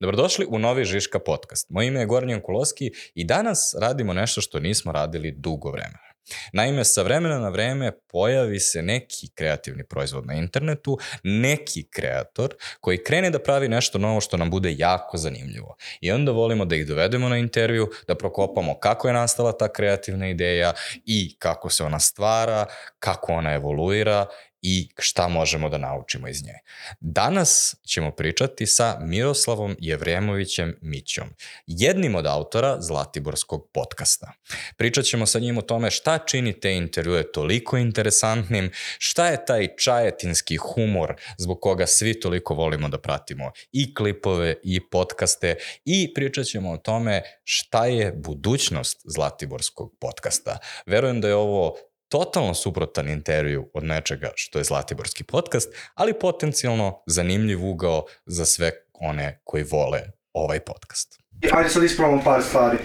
Dobrodošli 0.00 0.46
u 0.48 0.58
novi 0.58 0.84
Žiška 0.84 1.18
podcast. 1.18 1.66
Moje 1.70 1.88
ime 1.88 2.00
je 2.00 2.06
Gornjan 2.06 2.40
Kuloski 2.40 2.90
i 3.14 3.24
danas 3.24 3.74
radimo 3.80 4.12
nešto 4.12 4.40
što 4.40 4.60
nismo 4.60 4.92
radili 4.92 5.32
dugo 5.32 5.70
vremena. 5.70 6.14
Naime, 6.52 6.84
sa 6.84 7.02
vremena 7.02 7.38
na 7.38 7.48
vreme 7.48 7.92
pojavi 8.08 8.60
se 8.60 8.82
neki 8.82 9.28
kreativni 9.34 9.84
proizvod 9.84 10.26
na 10.26 10.34
internetu, 10.34 10.98
neki 11.22 11.88
kreator 11.90 12.54
koji 12.80 13.04
krene 13.04 13.30
da 13.30 13.38
pravi 13.38 13.68
nešto 13.68 13.98
novo 13.98 14.20
što 14.20 14.36
nam 14.36 14.50
bude 14.50 14.74
jako 14.78 15.16
zanimljivo. 15.16 15.76
I 16.00 16.12
onda 16.12 16.32
volimo 16.32 16.64
da 16.64 16.76
ih 16.76 16.86
dovedemo 16.86 17.28
na 17.28 17.38
intervju, 17.38 17.90
da 18.08 18.14
prokopamo 18.14 18.78
kako 18.78 19.08
je 19.08 19.14
nastala 19.14 19.52
ta 19.52 19.72
kreativna 19.72 20.28
ideja 20.28 20.72
i 21.04 21.36
kako 21.38 21.70
se 21.70 21.84
ona 21.84 22.00
stvara, 22.00 22.66
kako 22.98 23.32
ona 23.32 23.52
evoluira 23.52 24.26
i 24.66 24.88
šta 24.98 25.28
možemo 25.28 25.68
da 25.68 25.78
naučimo 25.78 26.28
iz 26.28 26.44
nje. 26.44 26.54
Danas 27.00 27.76
ćemo 27.86 28.10
pričati 28.10 28.66
sa 28.66 28.98
Miroslavom 29.00 29.76
Jevremovićem 29.78 30.76
Mićom, 30.80 31.28
jednim 31.66 32.14
od 32.14 32.26
autora 32.26 32.80
Zlatiborskog 32.80 33.70
podcasta. 33.72 34.32
Pričat 34.76 35.04
ćemo 35.04 35.26
sa 35.26 35.38
njim 35.38 35.58
o 35.58 35.62
tome 35.62 35.90
šta 35.90 36.18
čini 36.18 36.60
te 36.60 36.72
intervjue 36.76 37.32
toliko 37.32 37.76
interesantnim, 37.76 38.70
šta 38.98 39.28
je 39.28 39.44
taj 39.44 39.76
čajetinski 39.76 40.56
humor 40.56 41.14
zbog 41.38 41.60
koga 41.60 41.86
svi 41.86 42.20
toliko 42.20 42.54
volimo 42.54 42.88
da 42.88 42.98
pratimo 42.98 43.50
i 43.72 43.94
klipove 43.94 44.54
i 44.62 44.88
podcaste 44.90 45.56
i 45.84 46.14
pričat 46.14 46.46
ćemo 46.46 46.72
o 46.72 46.76
tome 46.76 47.22
šta 47.44 47.86
je 47.86 48.12
budućnost 48.12 49.02
Zlatiborskog 49.04 49.94
podcasta. 50.00 50.58
Verujem 50.86 51.20
da 51.20 51.28
je 51.28 51.34
ovo 51.34 51.76
totalno 52.14 52.54
suprotan 52.54 53.08
intervju 53.08 53.70
od 53.74 53.84
nečega 53.84 54.30
što 54.34 54.58
je 54.58 54.64
Zlatiborski 54.64 55.24
podcast, 55.24 55.68
ali 55.94 56.18
potencijalno 56.18 57.02
zanimljiv 57.06 57.64
ugao 57.64 58.04
za 58.26 58.44
sve 58.44 58.70
one 58.92 59.40
koji 59.44 59.64
vole 59.64 60.00
ovaj 60.32 60.60
podcast. 60.60 61.18
Ajde 61.52 61.68
sad 61.68 61.84
ispravamo 61.84 62.22
par 62.24 62.42
stvari. 62.42 62.78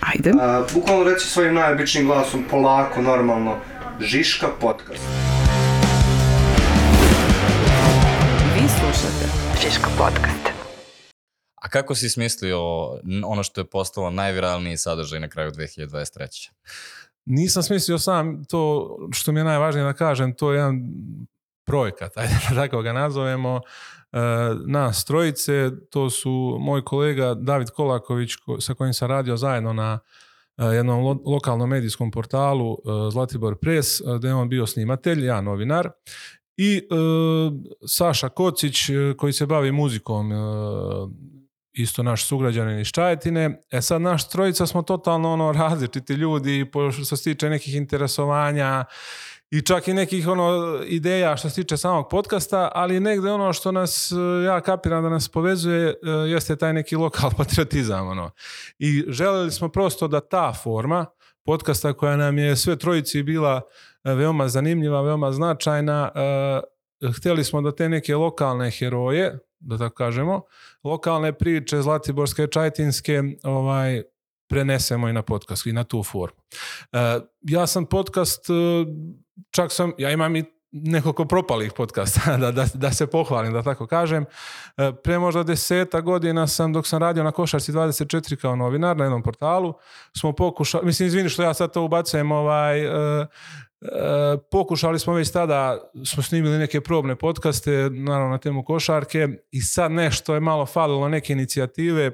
Ajde. 0.00 0.30
Uh, 0.30 0.72
bukvalno 0.74 1.04
reći 1.04 1.26
svojim 1.26 1.54
najobičnijim 1.54 2.06
glasom, 2.06 2.44
polako, 2.50 3.02
normalno, 3.02 3.60
Žiška 4.00 4.46
podcast. 4.60 5.02
Vi 8.54 8.68
slušate 8.68 9.26
Žiško 9.62 9.90
podcast. 9.98 10.54
A 11.54 11.68
kako 11.68 11.94
si 11.94 12.10
smislio 12.10 12.60
ono 13.26 13.42
što 13.42 13.60
je 13.60 13.70
postalo 13.70 14.10
najviralniji 14.10 14.76
sadržaj 14.76 15.20
na 15.20 15.28
kraju 15.28 15.50
2023? 15.50 16.50
Nisam 17.26 17.62
smislio 17.62 17.98
sam 17.98 18.44
to 18.44 18.88
što 19.12 19.32
mi 19.32 19.40
je 19.40 19.44
najvažnije 19.44 19.84
da 19.84 19.92
kažem, 19.92 20.34
to 20.34 20.52
je 20.52 20.56
jedan 20.56 20.80
projekat, 21.66 22.16
ajde 22.18 22.34
da 22.48 22.54
tako 22.54 22.82
ga 22.82 22.92
nazovemo, 22.92 23.60
e, 24.12 24.18
nas 24.66 25.04
trojice, 25.04 25.70
to 25.90 26.10
su 26.10 26.56
moj 26.60 26.84
kolega 26.84 27.34
David 27.34 27.70
Kolaković 27.70 28.30
sa 28.60 28.74
kojim 28.74 28.94
sam 28.94 29.08
radio 29.08 29.36
zajedno 29.36 29.72
na 29.72 29.98
e, 30.56 30.64
jednom 30.64 31.04
lo, 31.04 31.18
lokalnom 31.24 31.70
medijskom 31.70 32.10
portalu 32.10 32.72
e, 32.72 33.10
Zlatibor 33.12 33.56
Press, 33.58 34.00
gde 34.18 34.28
je 34.28 34.34
on 34.34 34.48
bio 34.48 34.66
snimatelj, 34.66 35.24
ja 35.24 35.40
novinar, 35.40 35.90
i 36.56 36.80
Saša 37.86 38.28
Kocić 38.28 38.76
koji 39.16 39.32
se 39.32 39.46
bavi 39.46 39.72
muzikom 39.72 40.32
isto 41.74 42.02
naš 42.02 42.26
sugrađanin 42.26 42.80
iz 42.80 42.88
Čajetine. 42.88 43.62
E 43.70 43.82
sad 43.82 44.02
naš 44.02 44.28
trojica 44.28 44.66
smo 44.66 44.82
totalno 44.82 45.32
ono 45.32 45.52
različiti 45.52 46.12
ljudi 46.12 46.66
što 47.04 47.16
se 47.16 47.24
tiče 47.24 47.48
nekih 47.48 47.74
interesovanja 47.74 48.84
i 49.50 49.62
čak 49.62 49.88
i 49.88 49.94
nekih 49.94 50.28
ono 50.28 50.78
ideja 50.86 51.36
što 51.36 51.48
se 51.50 51.54
tiče 51.54 51.76
samog 51.76 52.08
podcasta, 52.10 52.70
ali 52.74 53.00
negde 53.00 53.30
ono 53.30 53.52
što 53.52 53.72
nas, 53.72 54.12
ja 54.46 54.60
kapiram 54.60 55.02
da 55.02 55.08
nas 55.08 55.28
povezuje, 55.28 55.88
e, 55.88 56.10
jeste 56.10 56.56
taj 56.56 56.72
neki 56.72 56.96
lokal 56.96 57.30
patriotizam. 57.38 58.08
Ono. 58.08 58.30
I 58.78 59.04
želeli 59.08 59.50
smo 59.50 59.68
prosto 59.68 60.08
da 60.08 60.20
ta 60.20 60.52
forma 60.62 61.06
podcasta 61.44 61.92
koja 61.92 62.16
nam 62.16 62.38
je 62.38 62.56
sve 62.56 62.76
trojici 62.76 63.22
bila 63.22 63.60
e, 64.04 64.14
veoma 64.14 64.48
zanimljiva, 64.48 65.02
veoma 65.02 65.32
značajna, 65.32 66.10
e, 66.14 67.08
htjeli 67.16 67.44
smo 67.44 67.60
da 67.60 67.74
te 67.74 67.88
neke 67.88 68.16
lokalne 68.16 68.70
heroje, 68.70 69.38
da 69.64 69.78
tako 69.78 69.94
kažemo, 69.94 70.42
lokalne 70.84 71.32
priče 71.32 71.82
Zlatiborske, 71.82 72.46
Čajtinske, 72.46 73.22
ovaj, 73.42 74.02
prenesemo 74.48 75.08
i 75.08 75.12
na 75.12 75.22
podcast 75.22 75.66
i 75.66 75.72
na 75.72 75.84
tu 75.84 76.02
formu. 76.02 76.40
E, 76.92 77.20
ja 77.42 77.66
sam 77.66 77.86
podcast, 77.86 78.50
e, 78.50 78.52
čak 79.50 79.72
sam, 79.72 79.92
ja 79.98 80.10
imam 80.10 80.36
i 80.36 80.44
nekoliko 80.72 81.24
propalih 81.24 81.72
podcasta, 81.72 82.36
da, 82.42 82.52
da, 82.52 82.66
da 82.74 82.92
se 82.92 83.06
pohvalim, 83.06 83.52
da 83.52 83.62
tako 83.62 83.86
kažem. 83.86 84.24
E, 84.76 84.92
pre 85.04 85.18
možda 85.18 85.42
deseta 85.42 86.00
godina 86.00 86.46
sam, 86.46 86.72
dok 86.72 86.86
sam 86.86 86.98
radio 86.98 87.22
na 87.24 87.32
Košarci 87.32 87.72
24 87.72 88.36
kao 88.36 88.56
novinar 88.56 88.96
na 88.96 89.04
jednom 89.04 89.22
portalu, 89.22 89.74
smo 90.18 90.32
pokušali, 90.32 90.86
mislim, 90.86 91.06
izvini 91.06 91.28
što 91.28 91.42
ja 91.42 91.54
sad 91.54 91.72
to 91.72 91.82
ubacujem, 91.82 92.32
ovaj, 92.32 92.80
e, 92.84 93.26
pokušali 94.50 94.98
smo 94.98 95.14
već 95.14 95.30
tada, 95.30 95.90
smo 96.04 96.22
snimili 96.22 96.58
neke 96.58 96.80
probne 96.80 97.16
podcaste, 97.16 97.70
naravno 97.92 98.30
na 98.30 98.38
temu 98.38 98.64
košarke 98.64 99.28
i 99.50 99.60
sad 99.60 99.92
nešto 99.92 100.34
je 100.34 100.40
malo 100.40 100.66
falilo 100.66 101.08
neke 101.08 101.32
inicijative 101.32 102.10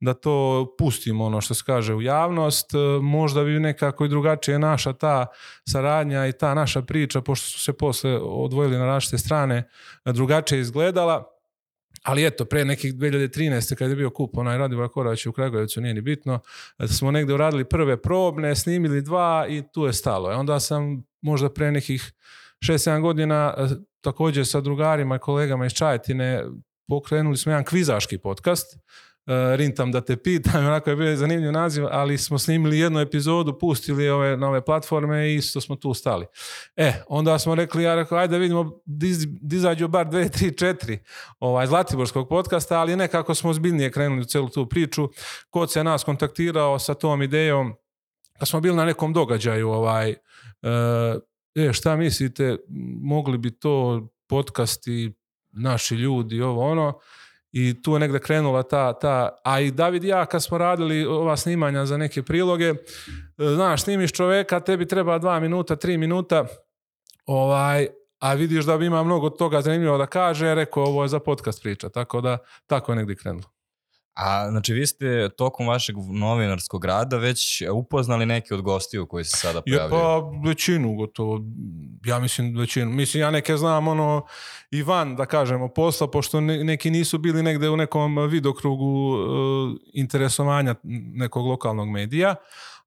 da 0.00 0.14
to 0.14 0.66
pustimo 0.78 1.24
ono 1.24 1.40
što 1.40 1.54
se 1.54 1.62
kaže 1.66 1.94
u 1.94 2.02
javnost, 2.02 2.70
možda 3.02 3.44
bi 3.44 3.50
nekako 3.50 4.04
i 4.04 4.08
drugačije 4.08 4.58
naša 4.58 4.92
ta 4.92 5.26
saradnja 5.68 6.26
i 6.26 6.32
ta 6.32 6.54
naša 6.54 6.82
priča, 6.82 7.20
pošto 7.20 7.46
su 7.46 7.60
se 7.60 7.72
posle 7.72 8.18
odvojili 8.22 8.78
na 8.78 8.86
različite 8.86 9.18
strane, 9.18 9.68
drugačije 10.04 10.60
izgledala. 10.60 11.33
Ali 12.02 12.26
eto, 12.26 12.44
pre 12.44 12.64
nekih 12.64 12.94
2013. 12.94 13.74
kada 13.74 13.90
je 13.90 13.96
bio 13.96 14.10
kup 14.10 14.38
onaj 14.38 14.58
Radivoj 14.58 14.88
Korać 14.88 15.26
u 15.26 15.32
Kragujevcu, 15.32 15.80
nije 15.80 15.94
ni 15.94 16.00
bitno, 16.00 16.40
smo 16.86 17.10
negde 17.10 17.34
uradili 17.34 17.64
prve 17.64 18.02
probne, 18.02 18.56
snimili 18.56 19.02
dva 19.02 19.46
i 19.48 19.62
tu 19.72 19.86
je 19.86 19.92
stalo. 19.92 20.32
E 20.32 20.34
onda 20.34 20.60
sam 20.60 21.04
možda 21.20 21.50
pre 21.50 21.70
nekih 21.70 22.12
6-7 22.62 23.00
godina 23.00 23.54
e, 23.58 23.66
također 24.00 24.46
sa 24.46 24.60
drugarima 24.60 25.16
i 25.16 25.18
kolegama 25.18 25.66
iz 25.66 25.72
Čajetine 25.72 26.44
pokrenuli 26.88 27.36
smo 27.36 27.52
jedan 27.52 27.64
kvizaški 27.64 28.18
podcast 28.18 28.78
Rintam 29.56 29.92
da 29.92 30.00
te 30.00 30.16
pitam, 30.16 30.64
onako 30.66 30.90
je 30.90 30.96
bio 30.96 31.16
zanimljiv 31.16 31.52
naziv, 31.52 31.86
ali 31.90 32.18
smo 32.18 32.38
snimili 32.38 32.78
jednu 32.78 33.00
epizodu, 33.00 33.58
pustili 33.58 34.08
ove 34.08 34.36
nove 34.36 34.64
platforme 34.64 35.28
i 35.28 35.34
isto 35.34 35.60
smo 35.60 35.76
tu 35.76 35.94
stali. 35.94 36.26
E, 36.76 36.92
onda 37.08 37.38
smo 37.38 37.54
rekli, 37.54 37.82
ja 37.82 37.94
rekao, 37.94 38.18
ajde 38.18 38.32
da 38.32 38.38
vidimo, 38.38 38.80
dizađu 39.40 39.88
bar 39.88 40.08
dve, 40.08 40.28
tri, 40.28 40.56
četiri 40.56 40.98
ovaj, 41.40 41.66
Zlatiborskog 41.66 42.28
podcasta, 42.28 42.80
ali 42.80 42.96
nekako 42.96 43.34
smo 43.34 43.52
zbiljnije 43.52 43.90
krenuli 43.90 44.20
u 44.20 44.24
celu 44.24 44.48
tu 44.48 44.68
priču. 44.68 45.08
Kod 45.50 45.72
se 45.72 45.84
nas 45.84 46.04
kontaktirao 46.04 46.78
sa 46.78 46.94
tom 46.94 47.22
idejom, 47.22 47.74
kad 48.38 48.48
smo 48.48 48.60
bili 48.60 48.76
na 48.76 48.84
nekom 48.84 49.12
događaju, 49.12 49.68
ovaj, 49.68 50.14
e, 51.54 51.72
šta 51.72 51.96
mislite, 51.96 52.56
mogli 53.02 53.38
bi 53.38 53.50
to 53.50 54.06
podcasti 54.26 55.12
naši 55.52 55.94
ljudi, 55.94 56.42
ovo 56.42 56.70
ono, 56.70 56.98
i 57.56 57.82
tu 57.82 57.92
je 57.92 58.00
negde 58.00 58.18
krenula 58.18 58.62
ta, 58.62 58.92
ta, 58.92 59.36
a 59.44 59.60
i 59.60 59.70
David 59.70 60.04
i 60.04 60.08
ja 60.08 60.26
kad 60.26 60.42
smo 60.42 60.58
radili 60.58 61.04
ova 61.06 61.36
snimanja 61.36 61.86
za 61.86 61.96
neke 61.96 62.22
priloge, 62.22 62.64
e, 62.64 62.74
znaš, 63.54 63.82
snimiš 63.82 64.12
čoveka, 64.12 64.60
tebi 64.60 64.88
treba 64.88 65.18
dva 65.18 65.40
minuta, 65.40 65.76
tri 65.76 65.98
minuta, 65.98 66.46
ovaj, 67.26 67.86
a 68.18 68.34
vidiš 68.34 68.64
da 68.64 68.78
bi 68.78 68.86
ima 68.86 69.02
mnogo 69.04 69.30
toga 69.30 69.62
zanimljivo 69.62 69.98
da 69.98 70.06
kaže, 70.06 70.54
rekao 70.54 70.82
ovo 70.82 71.02
je 71.02 71.08
za 71.08 71.18
podcast 71.20 71.62
priča, 71.62 71.88
tako 71.88 72.20
da 72.20 72.38
tako 72.66 72.92
je 72.92 72.96
negdje 72.96 73.16
krenulo. 73.16 73.54
A 74.14 74.50
znači 74.50 74.72
vi 74.72 74.86
ste 74.86 75.28
tokom 75.36 75.68
vašeg 75.68 75.96
novinarskog 76.12 76.84
rada 76.84 77.16
već 77.16 77.62
upoznali 77.72 78.26
neke 78.26 78.54
od 78.54 78.62
gostiju 78.62 79.06
koji 79.06 79.24
se 79.24 79.36
sada 79.36 79.62
pojavljaju? 79.62 79.90
pa 79.90 80.48
većinu 80.48 80.94
gotovo. 80.94 81.40
Ja 82.04 82.18
mislim 82.18 82.56
većinu. 82.56 82.90
Mislim 82.90 83.20
ja 83.20 83.30
neke 83.30 83.56
znam 83.56 83.88
ono 83.88 84.26
i 84.70 84.82
van 84.82 85.16
da 85.16 85.26
kažemo 85.26 85.68
posla 85.68 86.10
pošto 86.10 86.40
neki 86.40 86.90
nisu 86.90 87.18
bili 87.18 87.42
negde 87.42 87.68
u 87.68 87.76
nekom 87.76 88.28
vidokrugu 88.28 88.84
uh, 88.84 89.76
interesovanja 89.92 90.74
nekog 91.14 91.46
lokalnog 91.46 91.88
medija 91.88 92.34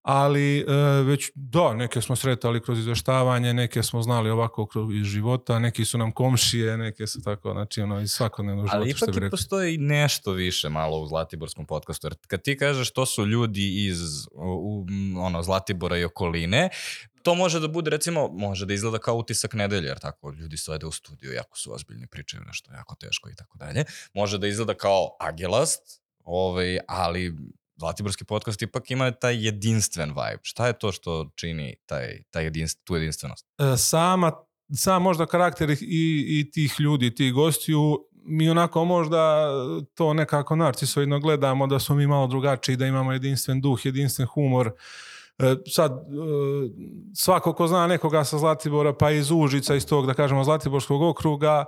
ali 0.08 0.60
e, 0.60 0.64
već 1.04 1.32
da, 1.36 1.74
neke 1.74 2.02
smo 2.02 2.16
sretali 2.16 2.62
kroz 2.62 2.80
izveštavanje, 2.80 3.54
neke 3.54 3.84
smo 3.84 4.02
znali 4.02 4.30
ovako 4.30 4.68
iz 4.94 5.06
života, 5.06 5.60
neki 5.60 5.86
su 5.86 5.98
nam 5.98 6.12
komšije, 6.12 6.78
neke 6.78 7.08
su 7.08 7.22
tako, 7.22 7.52
znači 7.52 7.82
ono 7.82 8.02
iz 8.02 8.12
svakodnevnog 8.12 8.66
života. 8.66 8.78
Ali 8.78 8.90
ipak 8.90 9.10
i 9.16 9.30
postoji 9.30 9.78
nešto 9.78 10.32
više 10.32 10.70
malo 10.70 11.00
u 11.00 11.08
Zlatiborskom 11.08 11.66
podcastu, 11.66 12.08
jer 12.08 12.16
kad 12.28 12.42
ti 12.42 12.58
kažeš 12.58 12.92
to 12.92 13.06
su 13.06 13.26
ljudi 13.26 13.86
iz 13.88 14.28
u, 14.32 14.86
ono, 15.18 15.44
Zlatibora 15.44 15.98
i 15.98 16.04
okoline, 16.04 16.70
to 17.28 17.36
može 17.36 17.60
da 17.60 17.68
bude, 17.68 17.90
recimo, 17.90 18.28
može 18.28 18.66
da 18.66 18.74
izgleda 18.74 18.98
kao 18.98 19.16
utisak 19.16 19.54
nedelje, 19.54 19.88
jer 19.88 20.00
tako 20.00 20.32
ljudi 20.32 20.58
sede 20.58 20.86
u 20.86 20.92
studiju, 20.92 21.34
jako 21.34 21.58
su 21.58 21.74
ozbiljni, 21.74 22.08
pričaju 22.08 22.44
nešto 22.48 22.74
jako 22.74 22.96
teško 22.96 23.30
i 23.30 23.36
tako 23.36 23.58
dalje. 23.58 23.84
Može 24.14 24.38
da 24.38 24.48
izgleda 24.48 24.74
kao 24.74 25.18
agelast, 25.20 26.02
ovaj, 26.24 26.80
ali 26.88 27.36
Zlatiborski 27.78 28.24
podcast 28.24 28.62
ipak 28.62 28.92
ima 28.92 29.12
taj 29.12 29.46
jedinstven 29.46 30.10
vibe. 30.10 30.40
Šta 30.42 30.68
je 30.68 30.80
to 30.80 30.92
što 30.92 31.30
čini 31.36 31.76
taj, 31.86 32.24
taj 32.32 32.44
jedinst, 32.44 32.80
tu 32.84 32.96
jedinstvenost? 32.96 33.46
E, 33.58 33.78
sama, 33.78 34.32
sam 34.74 35.02
možda 35.02 35.26
karakter 35.26 35.70
i, 35.70 35.78
i 35.82 36.52
tih 36.52 36.76
ljudi, 36.80 37.16
tih 37.16 37.34
gostiju, 37.34 38.08
mi 38.26 38.50
onako 38.50 38.86
možda 38.86 39.50
to 39.94 40.14
nekako 40.14 40.56
narcisoidno 40.56 41.20
gledamo 41.20 41.68
da 41.68 41.80
smo 41.80 41.96
mi 41.96 42.08
malo 42.08 42.28
drugačiji, 42.28 42.76
da 42.76 42.86
imamo 42.86 43.14
jedinstven 43.14 43.62
duh, 43.62 43.86
jedinstven 43.86 44.28
humor. 44.28 44.68
E, 44.68 44.72
sad, 45.70 45.92
e, 45.92 45.98
svako 47.16 47.54
ko 47.54 47.68
zna 47.68 47.88
nekoga 47.88 48.24
sa 48.24 48.38
Zlatibora 48.38 48.94
pa 48.94 49.12
iz 49.12 49.32
Užica, 49.32 49.76
iz 49.76 49.86
tog 49.86 50.06
da 50.06 50.14
kažemo 50.14 50.44
Zlatiborskog 50.44 51.02
okruga, 51.02 51.66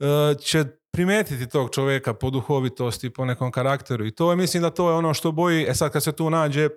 e, 0.00 0.34
će 0.40 0.64
primetiti 0.92 1.48
tog 1.48 1.70
čovjeka 1.70 2.14
po 2.14 2.30
duhovitosti, 2.30 3.10
po 3.10 3.24
nekom 3.24 3.50
karakteru 3.50 4.06
i 4.06 4.14
to 4.14 4.30
je, 4.30 4.36
mislim 4.36 4.62
da 4.62 4.70
to 4.70 4.90
je 4.90 4.96
ono 4.96 5.14
što 5.14 5.32
boji, 5.32 5.66
e 5.68 5.74
sad 5.74 5.92
kad 5.92 6.02
se 6.02 6.12
tu 6.12 6.30
nađe 6.30 6.68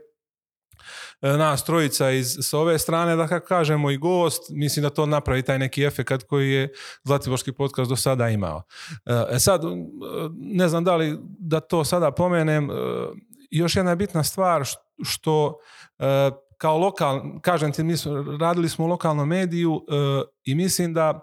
e, 1.22 1.38
nas 1.38 1.64
trojica 1.64 2.12
iz, 2.12 2.38
s 2.42 2.54
ove 2.54 2.80
strane, 2.80 3.16
da 3.16 3.28
kako 3.28 3.48
kažemo 3.48 3.92
i 3.92 3.98
gost, 3.98 4.50
mislim 4.50 4.84
da 4.84 4.90
to 4.90 5.06
napravi 5.06 5.42
taj 5.42 5.60
neki 5.60 5.84
efekat 5.84 6.24
koji 6.24 6.52
je 6.52 6.74
Zlatiborski 7.04 7.52
podcast 7.52 7.90
do 7.90 7.96
sada 7.96 8.30
imao. 8.30 8.64
E 9.30 9.40
sad, 9.40 9.64
e, 9.64 9.68
ne 10.38 10.68
znam 10.68 10.84
da 10.84 10.96
li 10.96 11.18
da 11.40 11.60
to 11.60 11.84
sada 11.84 12.12
pomenem, 12.12 12.72
e, 12.72 12.74
još 13.52 13.76
jedna 13.76 13.96
bitna 13.96 14.24
stvar 14.24 14.64
što 15.04 15.54
e, 15.54 15.85
kao 16.58 16.78
lokal, 16.78 17.22
kažem 17.42 17.72
ti, 17.72 17.84
mi 17.84 17.98
smo, 17.98 18.38
radili 18.40 18.70
smo 18.70 18.86
u 18.86 18.88
lokalnom 18.88 19.28
mediju 19.28 19.82
i 20.44 20.56
mislim 20.56 20.94
da 20.94 21.20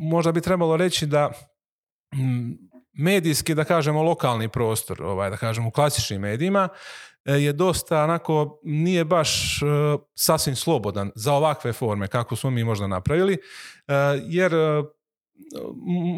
možda 0.00 0.32
bi 0.32 0.40
trebalo 0.40 0.76
reći 0.76 1.06
da 1.06 1.32
medijski, 2.98 3.54
da 3.54 3.64
kažemo, 3.64 4.02
lokalni 4.02 4.48
prostor, 4.48 5.02
ovaj, 5.02 5.30
da 5.30 5.36
kažemo, 5.36 5.68
u 5.68 5.70
klasičnim 5.70 6.20
medijima, 6.20 6.68
e, 7.24 7.32
je 7.32 7.52
dosta 7.52 8.04
onako, 8.04 8.60
nije 8.62 9.04
baš 9.04 9.62
uh, 9.62 10.00
sasvim 10.14 10.56
slobodan 10.56 11.10
za 11.14 11.32
ovakve 11.32 11.72
forme 11.72 12.08
kako 12.08 12.36
smo 12.36 12.50
mi 12.50 12.64
možda 12.64 12.86
napravili, 12.86 13.32
uh, 13.32 13.94
jer 14.22 14.52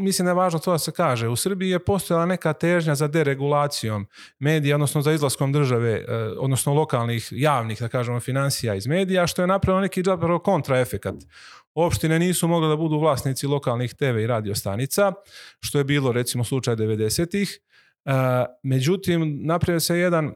mislim 0.02 0.26
da 0.26 0.30
je 0.30 0.34
važno 0.34 0.58
to 0.58 0.72
da 0.72 0.78
se 0.78 0.92
kaže. 0.92 1.28
U 1.28 1.36
Srbiji 1.36 1.70
je 1.70 1.78
postojala 1.78 2.26
neka 2.26 2.52
težnja 2.52 2.94
za 2.94 3.08
deregulacijom 3.08 4.06
medija, 4.38 4.76
odnosno 4.76 5.02
za 5.02 5.12
izlaskom 5.12 5.52
države, 5.52 6.04
odnosno 6.38 6.74
lokalnih, 6.74 7.28
javnih, 7.30 7.80
da 7.80 7.88
kažemo, 7.88 8.20
financija 8.20 8.74
iz 8.74 8.86
medija, 8.86 9.26
što 9.26 9.42
je 9.42 9.46
napravilo 9.46 9.80
neki 9.80 10.02
zapravo 10.02 10.38
kontraefekat 10.38 11.14
opštine 11.84 12.18
nisu 12.18 12.48
mogle 12.48 12.68
da 12.68 12.76
budu 12.76 12.98
vlasnici 12.98 13.46
lokalnih 13.46 13.94
TV 13.94 14.18
i 14.18 14.26
radio 14.26 14.54
stanica, 14.54 15.12
što 15.60 15.78
je 15.78 15.84
bilo 15.84 16.12
recimo 16.12 16.44
slučaj 16.44 16.76
90-ih. 16.76 17.58
E, 18.04 18.10
međutim, 18.62 19.40
napravio 19.42 19.80
se 19.80 19.98
jedan 19.98 20.26
e, 20.26 20.32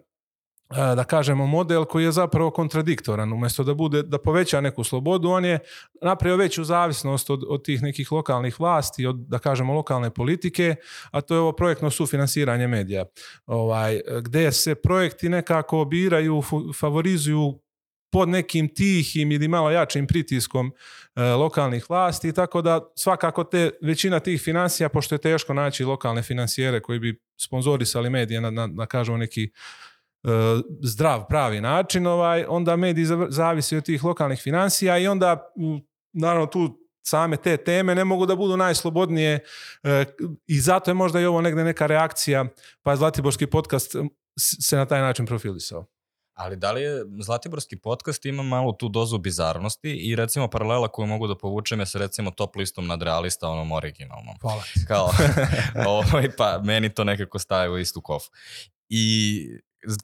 da 0.76 1.04
kažemo 1.04 1.46
model 1.46 1.84
koji 1.84 2.04
je 2.04 2.12
zapravo 2.12 2.50
kontradiktoran. 2.50 3.32
Umjesto 3.32 3.64
da 3.64 3.74
bude 3.74 4.02
da 4.02 4.18
poveća 4.18 4.60
neku 4.60 4.84
slobodu, 4.84 5.28
on 5.28 5.44
je 5.44 5.58
napravio 6.02 6.36
veću 6.36 6.64
zavisnost 6.64 7.30
od, 7.30 7.44
od 7.48 7.64
tih 7.64 7.82
nekih 7.82 8.12
lokalnih 8.12 8.60
vlasti, 8.60 9.06
od 9.06 9.16
da 9.16 9.38
kažemo 9.38 9.74
lokalne 9.74 10.10
politike, 10.10 10.74
a 11.10 11.20
to 11.20 11.34
je 11.34 11.40
ovo 11.40 11.52
projektno 11.52 11.90
sufinansiranje 11.90 12.68
medija. 12.68 13.04
Ovaj 13.46 14.00
gde 14.22 14.52
se 14.52 14.74
projekti 14.74 15.28
nekako 15.28 15.84
biraju, 15.84 16.42
favorizuju 16.80 17.62
pod 18.12 18.28
nekim 18.28 18.68
tihim 18.68 19.32
ili 19.32 19.48
malo 19.48 19.70
jačim 19.70 20.06
pritiskom 20.06 20.72
e, 21.16 21.22
lokalnih 21.22 21.90
vlasti, 21.90 22.32
tako 22.32 22.62
da 22.62 22.80
svakako 22.96 23.44
te 23.44 23.70
većina 23.82 24.20
tih 24.20 24.42
financija, 24.42 24.88
pošto 24.88 25.14
je 25.14 25.18
teško 25.18 25.54
naći 25.54 25.84
lokalne 25.84 26.22
financijere 26.22 26.80
koji 26.80 26.98
bi 26.98 27.20
sponzorisali 27.36 28.10
medije 28.10 28.40
na, 28.40 28.50
na, 28.50 28.66
na 28.66 28.86
kažemo 28.86 29.16
neki 29.16 29.44
e, 29.44 29.48
zdrav, 30.82 31.26
pravi 31.28 31.60
način, 31.60 32.06
ovaj, 32.06 32.44
onda 32.48 32.76
mediji 32.76 33.06
zavisi 33.28 33.76
od 33.76 33.84
tih 33.84 34.04
lokalnih 34.04 34.40
financija 34.40 34.98
i 34.98 35.06
onda 35.06 35.52
naravno 36.12 36.46
tu 36.46 36.78
same 37.02 37.36
te 37.36 37.56
teme 37.56 37.94
ne 37.94 38.04
mogu 38.04 38.26
da 38.26 38.36
budu 38.36 38.56
najslobodnije 38.56 39.44
e, 39.82 40.04
i 40.46 40.60
zato 40.60 40.90
je 40.90 40.94
možda 40.94 41.20
i 41.20 41.24
ovo 41.24 41.40
negde 41.40 41.64
neka 41.64 41.86
reakcija, 41.86 42.44
pa 42.82 42.96
Zlatiborski 42.96 43.46
podcast 43.46 43.96
se 44.40 44.76
na 44.76 44.86
taj 44.86 45.00
način 45.00 45.26
profilisao. 45.26 45.86
Ali 46.34 46.56
da 46.56 46.72
li 46.72 46.82
je 46.82 47.04
Zlatiborski 47.20 47.76
podcast 47.76 48.24
ima 48.24 48.42
malo 48.42 48.72
tu 48.72 48.88
dozu 48.88 49.18
bizarnosti 49.18 49.90
i 49.90 50.16
recimo 50.16 50.48
paralela 50.48 50.88
koju 50.88 51.06
mogu 51.06 51.26
da 51.26 51.36
povučem 51.36 51.80
je 51.80 51.86
sa 51.86 51.98
recimo 51.98 52.30
top 52.30 52.56
listom 52.56 52.86
nadrealista 52.86 53.48
onom 53.48 53.72
originalnom. 53.72 54.34
Hvala. 54.40 54.62
Kao, 54.88 55.10
ovaj, 55.98 56.28
pa 56.36 56.60
meni 56.64 56.94
to 56.94 57.04
nekako 57.04 57.38
staje 57.38 57.70
u 57.70 57.78
istu 57.78 58.00
kofu. 58.00 58.30
I 58.88 59.46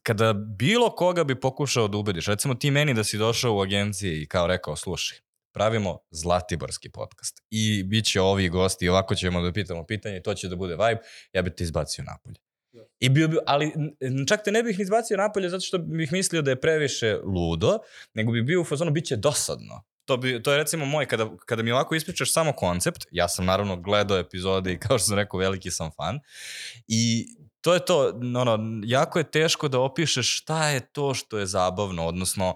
kada 0.02 0.32
bilo 0.32 0.90
koga 0.90 1.24
bi 1.24 1.40
pokušao 1.40 1.88
da 1.88 1.98
ubediš, 1.98 2.26
recimo 2.26 2.54
ti 2.54 2.70
meni 2.70 2.94
da 2.94 3.04
si 3.04 3.18
došao 3.18 3.56
u 3.56 3.60
agenciji 3.60 4.22
i 4.22 4.26
kao 4.26 4.46
rekao, 4.46 4.76
slušaj, 4.76 5.18
pravimo 5.52 5.98
Zlatiborski 6.10 6.90
podcast 6.90 7.42
i 7.50 7.82
bit 7.82 8.04
će 8.04 8.20
ovi 8.20 8.48
gosti 8.48 8.84
i 8.84 8.88
ovako 8.88 9.14
ćemo 9.14 9.42
da 9.42 9.52
pitamo 9.52 9.86
pitanje 9.86 10.22
to 10.22 10.34
će 10.34 10.48
da 10.48 10.56
bude 10.56 10.74
vibe, 10.74 11.00
ja 11.32 11.42
bi 11.42 11.54
te 11.54 11.64
izbacio 11.64 12.04
napolje. 12.04 12.36
I 13.00 13.08
bio 13.08 13.28
bi, 13.28 13.36
ali 13.46 13.72
čak 14.28 14.44
te 14.44 14.52
ne 14.52 14.62
bih 14.62 14.80
izbacio 14.80 15.16
napolje 15.16 15.48
zato 15.48 15.60
što 15.60 15.78
bih 15.78 16.12
mislio 16.12 16.42
da 16.42 16.50
je 16.50 16.60
previše 16.60 17.16
ludo, 17.16 17.78
nego 18.14 18.32
bi 18.32 18.42
bio 18.42 18.60
u 18.60 18.64
fazonu, 18.64 18.90
bit 18.90 19.04
će 19.04 19.16
dosadno. 19.16 19.84
To, 20.04 20.16
bi, 20.16 20.42
to 20.42 20.52
je 20.52 20.58
recimo 20.58 20.84
moj, 20.84 21.06
kada, 21.06 21.30
kada 21.46 21.62
mi 21.62 21.72
ovako 21.72 21.94
ispričaš 21.94 22.32
samo 22.32 22.52
koncept, 22.52 23.06
ja 23.10 23.28
sam 23.28 23.44
naravno 23.44 23.76
gledao 23.76 24.18
epizode 24.18 24.72
i 24.72 24.78
kao 24.78 24.98
što 24.98 25.06
sam 25.06 25.16
rekao, 25.16 25.40
veliki 25.40 25.70
sam 25.70 25.90
fan. 25.96 26.20
I 26.86 27.26
to 27.60 27.74
je 27.74 27.84
to, 27.84 28.12
ono, 28.36 28.58
jako 28.84 29.18
je 29.18 29.30
teško 29.30 29.68
da 29.68 29.80
opišeš 29.80 30.38
šta 30.38 30.68
je 30.68 30.92
to 30.92 31.14
što 31.14 31.38
je 31.38 31.46
zabavno, 31.46 32.06
odnosno 32.06 32.54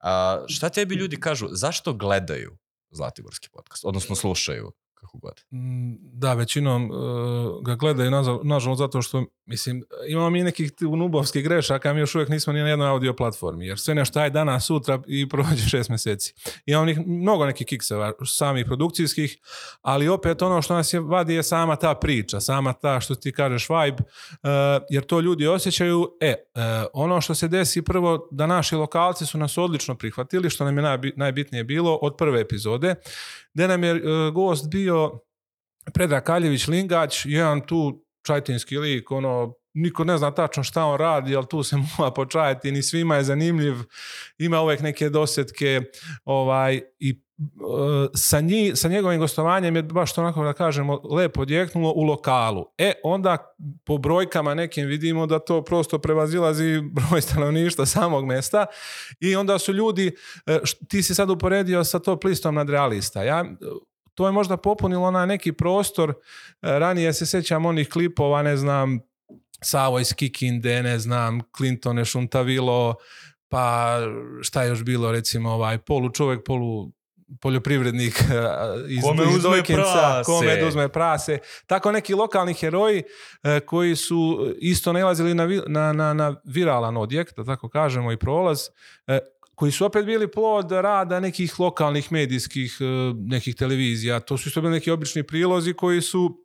a, 0.00 0.44
šta 0.48 0.68
tebi 0.68 0.94
ljudi 0.94 1.20
kažu, 1.20 1.48
zašto 1.50 1.92
gledaju 1.92 2.56
Zlatiborski 2.90 3.48
podcast, 3.52 3.84
odnosno 3.84 4.16
slušaju 4.16 4.72
kako 5.04 5.18
god. 5.18 5.40
Mm, 5.50 5.94
da, 6.00 6.34
većinom 6.34 6.90
uh, 6.90 7.64
ga 7.64 7.74
gledaju, 7.74 8.10
nažalost, 8.42 8.78
zato 8.78 9.02
što, 9.02 9.24
mislim, 9.46 9.84
imamo 10.08 10.30
mi 10.30 10.42
nekih 10.42 10.72
nubovskih 10.80 11.44
grešaka, 11.44 11.92
mi 11.92 12.00
još 12.00 12.14
uvijek 12.14 12.28
nismo 12.28 12.52
ni 12.52 12.60
na 12.60 12.68
jednoj 12.68 12.88
audio 12.88 13.14
platformi, 13.14 13.66
jer 13.66 13.78
sve 13.78 13.94
nešto 13.94 14.20
aj 14.20 14.30
danas, 14.30 14.66
sutra 14.66 15.02
i 15.06 15.28
prođe 15.28 15.68
šest 15.72 15.90
meseci. 15.90 16.34
Imamo 16.66 16.86
nih, 16.86 16.98
mnogo 17.06 17.46
nekih 17.46 17.66
kikseva, 17.66 18.12
samih 18.26 18.66
produkcijskih, 18.66 19.38
ali 19.82 20.08
opet 20.08 20.42
ono 20.42 20.62
što 20.62 20.74
nas 20.74 20.92
je 20.92 21.00
vadi 21.00 21.34
je 21.34 21.42
sama 21.42 21.76
ta 21.76 21.94
priča, 21.94 22.40
sama 22.40 22.72
ta, 22.72 23.00
što 23.00 23.14
ti 23.14 23.32
kažeš, 23.32 23.68
vibe, 23.68 24.02
uh, 24.02 24.48
jer 24.90 25.04
to 25.04 25.20
ljudi 25.20 25.46
osjećaju. 25.46 26.08
E, 26.20 26.34
uh, 26.54 26.60
ono 26.92 27.20
što 27.20 27.34
se 27.34 27.48
desi 27.48 27.82
prvo, 27.82 28.28
da 28.30 28.46
naši 28.46 28.74
lokalci 28.74 29.26
su 29.26 29.38
nas 29.38 29.58
odlično 29.58 29.94
prihvatili, 29.94 30.50
što 30.50 30.64
nam 30.64 30.78
je 30.78 31.12
najbitnije 31.16 31.64
bilo 31.64 31.98
od 32.02 32.16
prve 32.16 32.40
epizode, 32.40 32.94
gde 33.54 33.68
nam 33.68 33.84
je 33.84 34.00
gost 34.32 34.70
bio 34.70 35.20
Predrag 35.94 36.22
Kaljević 36.22 36.68
Lingać, 36.68 37.26
jedan 37.26 37.60
tu 37.66 38.04
čajtinski 38.26 38.78
lik, 38.78 39.10
ono, 39.10 39.54
niko 39.74 40.04
ne 40.04 40.18
zna 40.18 40.30
tačno 40.30 40.62
šta 40.62 40.84
on 40.84 40.98
radi, 40.98 41.36
ali 41.36 41.46
tu 41.50 41.62
se 41.62 41.76
mora 41.98 42.10
počajati, 42.10 42.72
ni 42.72 42.82
svima 42.82 43.16
je 43.16 43.24
zanimljiv, 43.24 43.74
ima 44.38 44.60
uvek 44.60 44.80
neke 44.80 45.08
dosetke, 45.08 45.80
ovaj, 46.24 46.80
i 46.98 47.23
sa, 48.14 48.40
nji, 48.40 48.72
sa 48.76 48.88
njegovim 48.88 49.20
gostovanjem 49.20 49.76
je 49.76 49.82
baš 49.82 50.14
to 50.14 50.20
onako 50.20 50.44
da 50.44 50.52
kažemo 50.52 51.00
lepo 51.10 51.42
odjeknulo 51.42 51.92
u 51.96 52.02
lokalu. 52.02 52.64
E, 52.78 52.92
onda 53.04 53.54
po 53.84 53.98
brojkama 53.98 54.54
nekim 54.54 54.86
vidimo 54.86 55.26
da 55.26 55.38
to 55.38 55.64
prosto 55.64 55.98
prevazilazi 55.98 56.80
broj 56.92 57.20
stanovništva 57.22 57.86
samog 57.86 58.26
mesta 58.26 58.66
i 59.20 59.36
onda 59.36 59.58
su 59.58 59.72
ljudi, 59.72 60.16
e, 60.46 60.58
ti 60.88 61.02
si 61.02 61.14
sad 61.14 61.30
uporedio 61.30 61.84
sa 61.84 61.98
top 61.98 62.24
listom 62.24 62.54
nadrealista. 62.54 63.22
Ja 63.22 63.44
to 64.14 64.26
je 64.26 64.32
možda 64.32 64.56
popunilo 64.56 65.06
onaj 65.06 65.26
neki 65.26 65.52
prostor, 65.52 66.10
e, 66.10 66.14
ranije 66.62 67.12
se 67.12 67.26
sećam 67.26 67.66
onih 67.66 67.88
klipova, 67.88 68.42
ne 68.42 68.56
znam, 68.56 69.00
Savo 69.62 70.00
iz 70.00 70.14
Kikinde, 70.14 70.82
ne 70.82 70.98
znam, 70.98 71.40
Clintone 71.56 72.04
Šuntavilo, 72.04 72.94
pa 73.48 73.98
šta 74.42 74.62
je 74.62 74.68
još 74.68 74.84
bilo, 74.84 75.12
recimo, 75.12 75.50
ovaj, 75.50 75.78
polu 75.78 76.10
čovjek, 76.10 76.44
polu 76.44 76.92
poljoprivrednik 77.40 78.20
e, 78.20 78.24
iz, 78.88 79.02
kome 79.02 79.22
iz 79.22 79.36
uzme 79.36 79.50
Dojkinca, 79.50 79.82
prase. 79.82 80.24
kome 80.24 80.64
uzme 80.64 80.88
prase. 80.88 81.38
Tako 81.66 81.92
neki 81.92 82.14
lokalni 82.14 82.54
heroji 82.54 83.02
e, 83.42 83.60
koji 83.60 83.96
su 83.96 84.52
isto 84.58 84.92
nalazili 84.92 85.34
na, 85.34 85.46
na, 85.66 85.92
na, 85.92 86.14
na 86.14 86.40
viralan 86.44 86.96
odjek, 86.96 87.36
da 87.36 87.44
tako 87.44 87.68
kažemo, 87.68 88.12
i 88.12 88.16
prolaz, 88.16 88.58
koji 89.54 89.72
su 89.72 89.86
opet 89.86 90.06
bili 90.06 90.30
plod 90.30 90.72
rada 90.72 91.20
nekih 91.20 91.60
lokalnih 91.60 92.12
medijskih 92.12 92.76
e, 92.80 92.84
nekih 93.16 93.54
televizija. 93.54 94.20
To 94.20 94.38
su 94.38 94.48
isto 94.48 94.60
bili 94.60 94.72
neki 94.72 94.90
obični 94.90 95.22
prilozi 95.22 95.72
koji 95.72 96.00
su 96.00 96.43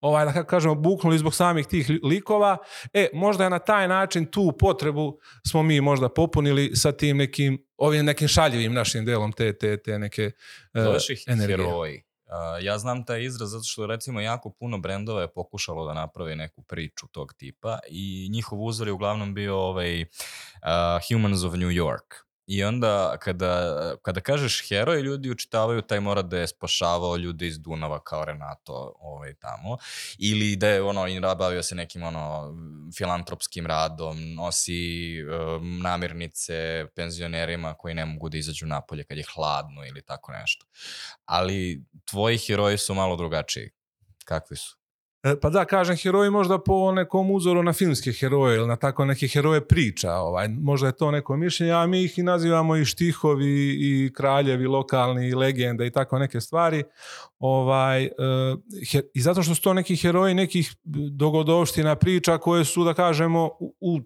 ovaj, 0.00 0.24
da 0.24 0.44
kažemo, 0.44 0.74
buknuli 0.74 1.18
zbog 1.18 1.34
samih 1.34 1.66
tih 1.66 1.90
likova. 2.02 2.56
E, 2.92 3.08
možda 3.12 3.44
je 3.44 3.50
na 3.50 3.58
taj 3.58 3.88
način 3.88 4.26
tu 4.26 4.52
potrebu 4.58 5.18
smo 5.46 5.62
mi 5.62 5.80
možda 5.80 6.08
popunili 6.08 6.76
sa 6.76 6.92
tim 6.92 7.16
nekim, 7.16 7.66
ovim 7.76 8.04
nekim 8.04 8.28
šaljivim 8.28 8.74
našim 8.74 9.04
delom 9.04 9.32
te, 9.32 9.58
te, 9.58 9.82
te 9.82 9.98
neke 9.98 10.30
uh, 10.74 10.80
energije. 11.26 11.56
heroji. 11.56 12.02
Uh, 12.30 12.64
ja 12.64 12.78
znam 12.78 13.04
taj 13.04 13.24
izraz 13.24 13.50
zato 13.50 13.64
što 13.64 13.86
recimo 13.86 14.20
jako 14.20 14.50
puno 14.50 14.78
brendova 14.78 15.20
je 15.20 15.32
pokušalo 15.32 15.86
da 15.86 15.94
napravi 15.94 16.36
neku 16.36 16.62
priču 16.62 17.06
tog 17.12 17.34
tipa 17.34 17.78
i 17.88 18.28
njihov 18.32 18.62
uzor 18.62 18.86
je 18.86 18.92
uglavnom 18.92 19.34
bio 19.34 19.56
ovaj 19.56 20.02
uh, 20.02 20.08
Humans 21.08 21.42
of 21.42 21.52
New 21.52 21.70
York. 21.70 22.29
I 22.50 22.64
onda 22.64 23.16
kada, 23.20 23.94
kada 24.02 24.20
kažeš 24.20 24.68
heroj, 24.68 25.02
ljudi 25.02 25.30
učitavaju 25.30 25.82
taj 25.82 26.00
mora 26.00 26.22
da 26.22 26.38
je 26.38 26.46
spašavao 26.46 27.16
ljude 27.16 27.46
iz 27.46 27.58
Dunava 27.58 28.00
kao 28.04 28.24
Renato 28.24 28.94
ovaj, 29.00 29.34
tamo. 29.34 29.76
Ili 30.18 30.56
da 30.56 30.68
je 30.68 30.82
ono, 30.82 31.08
i 31.08 31.20
bavio 31.20 31.62
se 31.62 31.74
nekim 31.74 32.02
ono, 32.02 32.54
filantropskim 32.96 33.66
radom, 33.66 34.34
nosi 34.34 35.14
um, 35.22 35.78
namirnice 35.78 36.86
penzionerima 36.96 37.74
koji 37.74 37.94
ne 37.94 38.06
mogu 38.06 38.28
da 38.28 38.38
izađu 38.38 38.66
napolje 38.66 39.04
kad 39.04 39.18
je 39.18 39.24
hladno 39.34 39.86
ili 39.86 40.02
tako 40.02 40.32
nešto. 40.32 40.66
Ali 41.24 41.84
tvoji 42.04 42.38
heroji 42.38 42.78
su 42.78 42.94
malo 42.94 43.16
drugačiji. 43.16 43.70
Kakvi 44.24 44.56
su? 44.56 44.79
E, 45.22 45.36
Pa 45.36 45.50
da, 45.50 45.64
kažem, 45.64 45.96
heroji 45.96 46.30
možda 46.30 46.58
po 46.58 46.92
nekom 46.92 47.30
uzoru 47.30 47.62
na 47.62 47.72
filmske 47.72 48.12
heroje 48.12 48.56
ili 48.56 48.66
na 48.66 48.76
tako 48.76 49.04
neke 49.04 49.28
heroje 49.28 49.60
priča. 49.60 50.12
Ovaj. 50.12 50.48
Možda 50.48 50.86
je 50.86 50.92
to 50.92 51.10
neko 51.10 51.36
mišljenje, 51.36 51.72
a 51.72 51.86
mi 51.86 52.04
ih 52.04 52.18
i 52.18 52.22
nazivamo 52.22 52.76
i 52.76 52.84
štihovi 52.84 53.46
i 53.72 54.12
kraljevi 54.14 54.66
lokalni 54.66 55.28
i 55.28 55.34
legende 55.34 55.86
i 55.86 55.90
tako 55.90 56.18
neke 56.18 56.40
stvari. 56.40 56.82
Ovaj, 57.38 58.04
e, 58.04 58.10
he- 58.82 59.08
I 59.14 59.20
zato 59.20 59.42
što 59.42 59.54
su 59.54 59.62
to 59.62 59.74
neki 59.74 59.96
heroji 59.96 60.34
nekih 60.34 60.74
dogodovština 61.10 61.94
priča 61.96 62.38
koje 62.38 62.64
su, 62.64 62.84
da 62.84 62.94
kažemo, 62.94 63.44
u, 63.60 63.74
u 63.80 64.00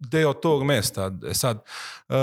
deo 0.00 0.32
tog 0.32 0.64
mesta. 0.64 1.10
E 1.30 1.34
Sad, 1.34 1.64
e, 2.08 2.14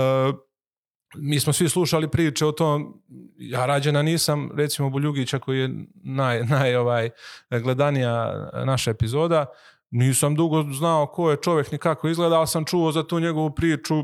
mi 1.14 1.40
smo 1.40 1.52
svi 1.52 1.68
slušali 1.68 2.10
priče 2.10 2.46
o 2.46 2.52
tom, 2.52 3.02
ja 3.36 3.66
rađena 3.66 4.02
nisam, 4.02 4.50
recimo 4.56 4.90
Buljugića 4.90 5.38
koji 5.38 5.58
je 5.58 5.70
naj, 6.04 6.44
naj 6.44 6.76
ovaj, 6.76 7.10
gledanija 7.50 8.50
naša 8.64 8.90
epizoda, 8.90 9.46
nisam 9.90 10.34
dugo 10.34 10.62
znao 10.62 11.06
ko 11.06 11.30
je 11.30 11.36
čovjek 11.42 11.72
ni 11.72 11.78
kako 11.78 12.08
izgleda, 12.08 12.36
ali 12.36 12.46
sam 12.46 12.64
čuo 12.64 12.92
za 12.92 13.06
tu 13.06 13.20
njegovu 13.20 13.54
priču. 13.54 13.94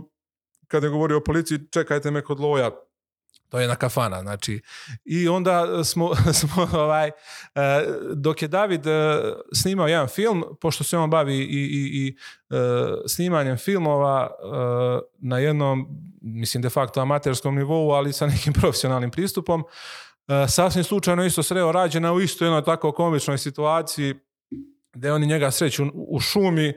Kada 0.68 0.86
je 0.86 0.90
govorio 0.90 1.16
o 1.16 1.24
policiji, 1.24 1.58
čekajte 1.72 2.10
me 2.10 2.22
kod 2.22 2.40
loja, 2.40 2.70
to 3.48 3.58
je 3.58 3.62
jedna 3.62 3.76
kafana, 3.76 4.20
znači. 4.20 4.60
I 5.04 5.28
onda 5.28 5.84
smo, 5.84 6.14
smo 6.40 6.68
ovaj, 6.72 7.08
e, 7.08 7.12
dok 8.14 8.42
je 8.42 8.48
David 8.48 8.86
e, 8.86 9.20
snimao 9.54 9.88
jedan 9.88 10.08
film, 10.08 10.44
pošto 10.60 10.84
se 10.84 10.98
on 10.98 11.10
bavi 11.10 11.34
i, 11.34 11.44
i, 11.44 12.06
i 12.06 12.16
e, 12.50 12.56
snimanjem 13.06 13.56
filmova 13.56 14.30
na 15.18 15.38
jednom, 15.38 15.86
mislim 16.22 16.62
de 16.62 16.70
facto 16.70 17.00
amaterskom 17.00 17.54
nivou, 17.54 17.90
ali 17.90 18.12
sa 18.12 18.26
nekim 18.26 18.52
profesionalnim 18.60 19.10
pristupom, 19.10 19.64
sasvim 20.48 20.84
slučajno 20.84 21.24
isto 21.24 21.42
sreo 21.42 21.72
rađena 21.72 22.12
u 22.12 22.20
isto 22.20 22.44
jednoj 22.44 22.64
tako 22.64 22.92
komičnoj 22.92 23.38
situaciji 23.38 24.14
gdje 24.92 25.12
oni 25.12 25.26
njega 25.26 25.50
sreću 25.50 25.84
u 25.94 26.20
šumi, 26.20 26.74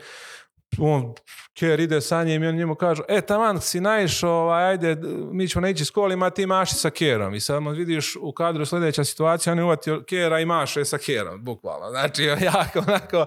on, 0.78 1.14
Ker 1.54 1.80
ide 1.80 2.02
sa 2.02 2.24
njim 2.24 2.44
i 2.44 2.48
on 2.48 2.56
njemu 2.56 2.76
kažu, 2.76 3.04
e, 3.08 3.22
taman 3.22 3.62
si 3.62 3.82
naišao, 3.82 4.32
ovaj, 4.32 4.64
ajde, 4.64 4.98
mi 5.32 5.48
ćemo 5.48 5.62
neći 5.62 5.86
s 5.86 5.90
kolima, 5.90 6.30
ti 6.30 6.46
maši 6.46 6.76
sa 6.76 6.90
Kerom. 6.90 7.36
I 7.36 7.40
sad 7.40 7.64
vidiš 7.76 8.16
u 8.22 8.32
kadru 8.32 8.66
sljedeća 8.66 9.04
situacija, 9.04 9.52
on 9.52 9.60
je 9.60 9.64
uvatio 9.64 10.04
Kera 10.08 10.40
i 10.40 10.46
maše 10.46 10.86
sa 10.86 10.98
Kerom, 10.98 11.44
bukvalno. 11.44 11.90
Znači, 11.90 12.24
jako 12.54 12.80
onako. 12.80 13.26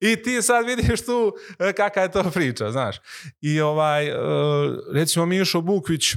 I 0.00 0.22
ti 0.22 0.42
sad 0.42 0.66
vidiš 0.66 1.04
tu 1.06 1.32
e, 1.58 1.72
kakva 1.72 2.02
je 2.02 2.10
to 2.10 2.30
priča, 2.34 2.70
znaš. 2.70 2.96
I 3.40 3.60
ovaj, 3.60 4.06
e, 4.06 4.14
recimo 4.92 5.26
Mišo 5.26 5.60
Bukvić, 5.60 6.14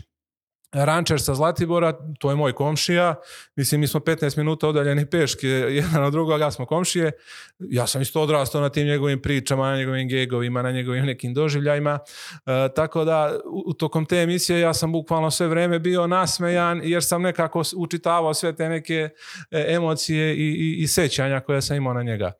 rančer 0.73 1.21
sa 1.21 1.35
Zlatibora, 1.35 1.93
to 2.19 2.29
je 2.29 2.35
moj 2.35 2.53
komšija, 2.53 3.15
mislim 3.55 3.81
mi 3.81 3.87
smo 3.87 3.99
15 3.99 4.37
minuta 4.37 4.67
udaljeni 4.67 5.05
peške 5.05 5.47
jedan 5.47 6.03
od 6.03 6.11
drugog, 6.11 6.39
ja 6.41 6.51
smo 6.51 6.65
komšije, 6.65 7.11
ja 7.59 7.87
sam 7.87 8.01
isto 8.01 8.21
odrastao 8.21 8.61
na 8.61 8.69
tim 8.69 8.87
njegovim 8.87 9.21
pričama, 9.21 9.71
na 9.71 9.77
njegovim 9.77 10.07
gegovima, 10.07 10.61
na 10.61 10.71
njegovim 10.71 11.05
nekim 11.05 11.33
doživljajima, 11.33 11.99
E, 12.45 12.69
tako 12.75 13.05
da 13.05 13.39
u, 13.65 13.73
tokom 13.73 14.05
te 14.05 14.17
emisije 14.17 14.59
ja 14.59 14.73
sam 14.73 14.91
bukvalno 14.91 15.31
sve 15.31 15.47
vreme 15.47 15.79
bio 15.79 16.07
nasmejan 16.07 16.81
jer 16.83 17.03
sam 17.03 17.21
nekako 17.21 17.63
učitavao 17.75 18.33
sve 18.33 18.55
te 18.55 18.69
neke 18.69 19.09
e, 19.51 19.65
emocije 19.67 20.35
i, 20.35 20.39
i, 20.39 20.83
i 20.83 20.87
sećanja 20.87 21.39
koje 21.39 21.61
sam 21.61 21.77
imao 21.77 21.93
na 21.93 22.03
njega. 22.03 22.31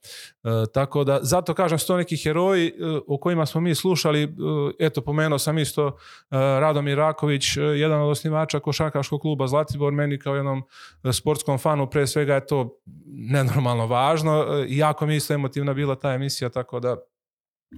E, 0.43 0.49
tako 0.73 1.03
da, 1.03 1.19
zato 1.21 1.53
kažem, 1.53 1.79
su 1.79 1.87
to 1.87 1.97
neki 1.97 2.17
heroji 2.17 2.67
e, 2.67 2.71
o 3.07 3.17
kojima 3.17 3.45
smo 3.45 3.61
mi 3.61 3.75
slušali, 3.75 4.23
e, 4.23 4.27
eto, 4.79 5.01
pomenuo 5.01 5.39
sam 5.39 5.57
isto 5.57 5.87
e, 5.87 5.91
Radomir 6.37 6.97
Raković, 6.97 7.57
jedan 7.57 8.01
od 8.01 8.09
osnivača 8.24 8.60
košarkaškog 8.60 9.22
kluba 9.22 9.48
Zlatibor, 9.48 9.94
meni 9.94 10.20
kao 10.20 10.36
jednom 10.36 10.63
e, 11.03 11.13
sportskom 11.13 11.58
fanu, 11.58 11.89
pre 11.89 12.08
svega 12.08 12.36
je 12.36 12.46
to 12.46 12.80
nenormalno 13.06 13.88
važno 13.88 14.44
e, 14.44 14.65
i 14.68 14.77
jako 14.77 15.06
mi 15.06 15.15
isto 15.15 15.34
emotivna 15.34 15.74
bila 15.74 15.96
ta 15.96 16.13
emisija, 16.13 16.50
tako 16.50 16.80
da 16.80 16.98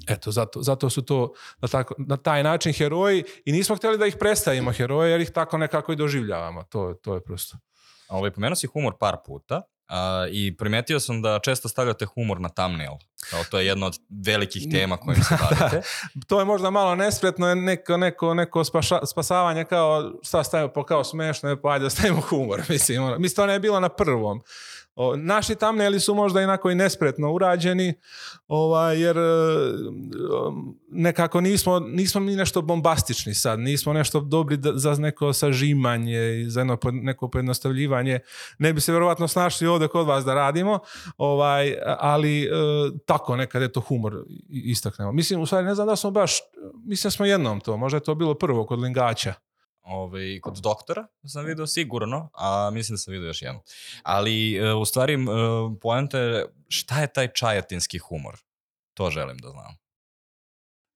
Eto, 0.08 0.32
zato, 0.32 0.62
zato 0.62 0.90
su 0.90 1.02
to 1.02 1.34
na, 1.62 1.68
tako, 1.68 1.96
na 1.98 2.18
taj 2.18 2.44
način 2.44 2.74
heroji 2.74 3.24
i 3.46 3.52
nismo 3.52 3.76
htjeli 3.76 3.98
da 3.98 4.06
ih 4.06 4.16
predstavimo 4.20 4.72
heroje 4.72 5.12
jer 5.12 5.22
ih 5.22 5.30
tako 5.32 5.58
nekako 5.58 5.94
i 5.94 5.96
doživljavamo. 5.96 6.64
To, 6.64 6.94
to 7.02 7.14
je 7.14 7.24
prosto. 7.24 7.58
Ovaj, 8.10 8.32
pomenuo 8.32 8.56
si 8.56 8.68
humor 8.68 8.94
par 9.00 9.16
puta 9.26 9.62
a, 9.88 10.28
i 10.32 10.58
primetio 10.58 11.00
sam 11.00 11.22
da 11.22 11.40
često 11.44 11.70
stavljate 11.70 12.06
humor 12.06 12.42
na 12.42 12.50
thumbnail. 12.50 12.92
Kao 13.30 13.44
to 13.44 13.60
je 13.60 13.66
jedna 13.66 13.86
od 13.86 14.00
velikih 14.26 14.64
tema 14.72 14.98
kojim 14.98 15.24
se 15.24 15.38
bavite. 15.50 15.82
To 16.28 16.40
je 16.40 16.46
možda 16.46 16.70
malo 16.70 16.96
nespretno, 16.96 17.56
neko, 17.56 17.98
neko, 17.98 18.34
neko 18.34 18.64
spaša, 18.64 19.00
spasavanje 19.06 19.64
kao, 19.64 20.12
šta 20.24 20.44
stavimo, 20.44 20.74
pa 20.74 20.86
kao 20.86 21.04
smešno 21.04 21.50
je, 21.50 21.62
pa 21.62 21.70
ajde 21.70 21.84
da 21.84 21.90
stavimo 21.90 22.22
humor. 22.22 22.62
Mislim, 22.70 23.04
ono, 23.04 23.20
mislim, 23.20 23.36
to 23.36 23.46
ne 23.46 23.54
je 23.54 23.60
bilo 23.60 23.80
na 23.80 23.90
prvom. 23.90 24.42
O, 24.96 25.16
naši 25.16 25.56
thumbnaili 25.56 26.00
su 26.00 26.14
možda 26.16 26.42
inako 26.42 26.72
i 26.72 26.76
nespretno 26.76 27.32
urađeni, 27.32 27.94
ovaj, 28.48 29.02
jer 29.02 29.18
e, 29.18 29.22
um, 30.48 30.80
nekako 30.90 31.42
nismo, 31.42 31.80
nismo 31.80 32.22
mi 32.22 32.36
nešto 32.36 32.62
bombastični 32.62 33.34
sad, 33.34 33.60
nismo 33.60 33.94
nešto 33.94 34.20
dobri 34.20 34.58
da- 34.58 34.72
za 34.76 34.96
neko 34.96 35.34
sažimanje 35.34 36.20
i 36.36 36.50
za 36.50 36.60
jedno, 36.60 36.78
neko 36.94 37.30
pojednostavljivanje. 37.30 38.20
Ne 38.60 38.74
bi 38.74 38.82
se 38.82 38.94
verovatno 38.94 39.28
snašli 39.28 39.68
ovdje 39.68 39.88
kod 39.88 40.08
vas 40.08 40.26
da 40.26 40.34
radimo, 40.34 40.80
ovaj, 41.18 41.76
ali 42.00 42.44
e, 42.44 42.48
tako 43.06 43.36
nekad 43.36 43.62
je 43.62 43.72
to 43.72 43.80
humor 43.82 44.14
istaknemo. 44.50 45.12
Mislim, 45.12 45.42
u 45.42 45.46
stvari 45.46 45.66
ne 45.66 45.76
znam 45.76 45.88
da 45.88 45.96
smo 45.96 46.12
baš, 46.12 46.40
mislim 46.86 47.08
da 47.08 47.12
smo 47.12 47.26
jednom 47.26 47.60
to, 47.60 47.78
možda 47.78 47.98
je 47.98 48.04
to 48.04 48.16
bilo 48.16 48.34
prvo 48.34 48.66
kod 48.66 48.80
Lingača. 48.80 49.34
Ovaj, 49.86 50.40
kod 50.42 50.58
doktora 50.58 51.08
sam 51.28 51.46
video 51.46 51.68
sigurno, 51.68 52.30
a 52.34 52.70
mislim 52.74 52.94
da 52.94 52.98
sam 52.98 53.12
video 53.12 53.28
još 53.28 53.42
jedno. 53.42 53.62
Ali 54.04 54.56
e, 54.56 54.74
u 54.74 54.86
stvari 54.86 55.14
e, 55.14 55.18
poenta 55.82 56.20
je 56.20 56.46
šta 56.68 57.02
je 57.02 57.14
taj 57.14 57.34
čajatinski 57.34 57.98
humor? 57.98 58.36
To 58.94 59.10
želim 59.10 59.38
da 59.38 59.50
znam. 59.50 59.78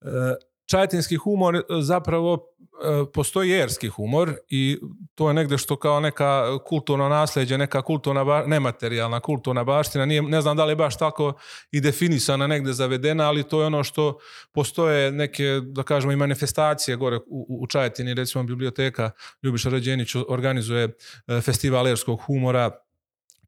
E, 0.01 0.35
Čajetinski 0.69 1.15
humor 1.15 1.55
e, 1.55 1.61
zapravo 1.81 2.33
e, 2.33 3.11
postoji 3.13 3.51
erski 3.51 3.87
humor 3.87 4.33
i 4.49 4.77
to 5.15 5.27
je 5.27 5.33
negde 5.33 5.57
što 5.57 5.75
kao 5.75 5.99
neka 5.99 6.59
kulturno 6.65 7.09
nasljeđe, 7.09 7.57
neka 7.57 7.81
kulturna, 7.81 8.23
ba- 8.23 8.43
nematerijalna 8.47 9.19
kulturna 9.19 9.63
baština, 9.63 10.05
nije, 10.05 10.21
ne 10.21 10.41
znam 10.41 10.57
da 10.57 10.65
li 10.65 10.71
je 10.71 10.75
baš 10.75 10.97
tako 10.97 11.33
i 11.71 11.81
definisana 11.81 12.47
negde 12.47 12.73
zavedena, 12.73 13.27
ali 13.27 13.43
to 13.43 13.59
je 13.61 13.65
ono 13.65 13.83
što 13.83 14.17
postoje 14.53 15.11
neke, 15.11 15.43
da 15.63 15.83
kažemo, 15.83 16.13
i 16.13 16.15
manifestacije 16.15 16.97
gore 16.97 17.17
u, 17.17 17.45
u- 17.49 17.67
Čajetini, 17.67 18.13
recimo 18.13 18.43
biblioteka 18.43 19.11
Ljubiša 19.43 19.69
Rađenić 19.69 20.15
organizuje 20.27 20.83
e, 21.27 21.41
festival 21.41 21.87
erskog 21.87 22.21
humora, 22.21 22.71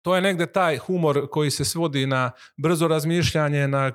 to 0.01 0.15
je 0.15 0.21
negde 0.21 0.45
taj 0.45 0.77
humor 0.77 1.27
koji 1.31 1.51
se 1.51 1.65
svodi 1.65 2.05
na 2.05 2.31
brzo 2.57 2.87
razmišljanje, 2.87 3.67
na 3.67 3.87
e, 3.87 3.91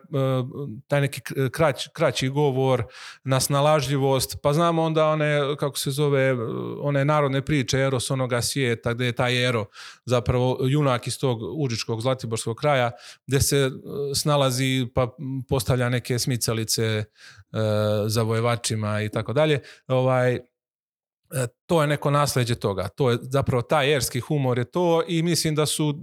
taj 0.89 1.01
neki 1.01 1.21
krać, 1.53 1.89
kraći 1.93 2.29
govor, 2.29 2.85
na 3.25 3.41
snalažljivost, 3.41 4.37
pa 4.43 4.53
znamo 4.53 4.83
onda 4.83 5.07
one, 5.07 5.57
kako 5.59 5.79
se 5.79 5.91
zove, 5.91 6.23
e, 6.23 6.37
one 6.81 7.05
narodne 7.05 7.43
priče 7.43 7.79
Eros 7.79 8.11
onoga 8.11 8.43
svijeta, 8.43 8.95
gdje 8.95 9.05
je 9.05 9.13
taj 9.13 9.49
Ero 9.49 9.67
zapravo 10.05 10.59
junak 10.61 11.07
iz 11.07 11.19
tog 11.19 11.39
užičkog 11.43 12.01
zlatiborskog 12.01 12.57
kraja, 12.57 12.91
gdje 13.27 13.41
se 13.41 13.57
e, 13.57 13.71
snalazi 14.15 14.87
pa 14.95 15.09
postavlja 15.49 15.89
neke 15.89 16.19
smicalice 16.19 16.83
e, 16.83 17.05
zavojevačima 18.07 19.03
i 19.03 19.09
tako 19.09 19.33
dalje. 19.33 19.61
Ovaj, 19.89 20.39
to 21.67 21.83
je 21.83 21.87
neko 21.89 22.11
nasljeđe 22.11 22.55
toga. 22.55 22.89
To 22.89 23.11
je 23.11 23.19
zapravo 23.21 23.63
taj 23.63 23.95
erski 23.95 24.21
humor 24.21 24.59
je 24.59 24.65
to 24.65 25.03
i 25.09 25.23
mislim 25.23 25.55
da 25.55 25.67
su 25.67 26.03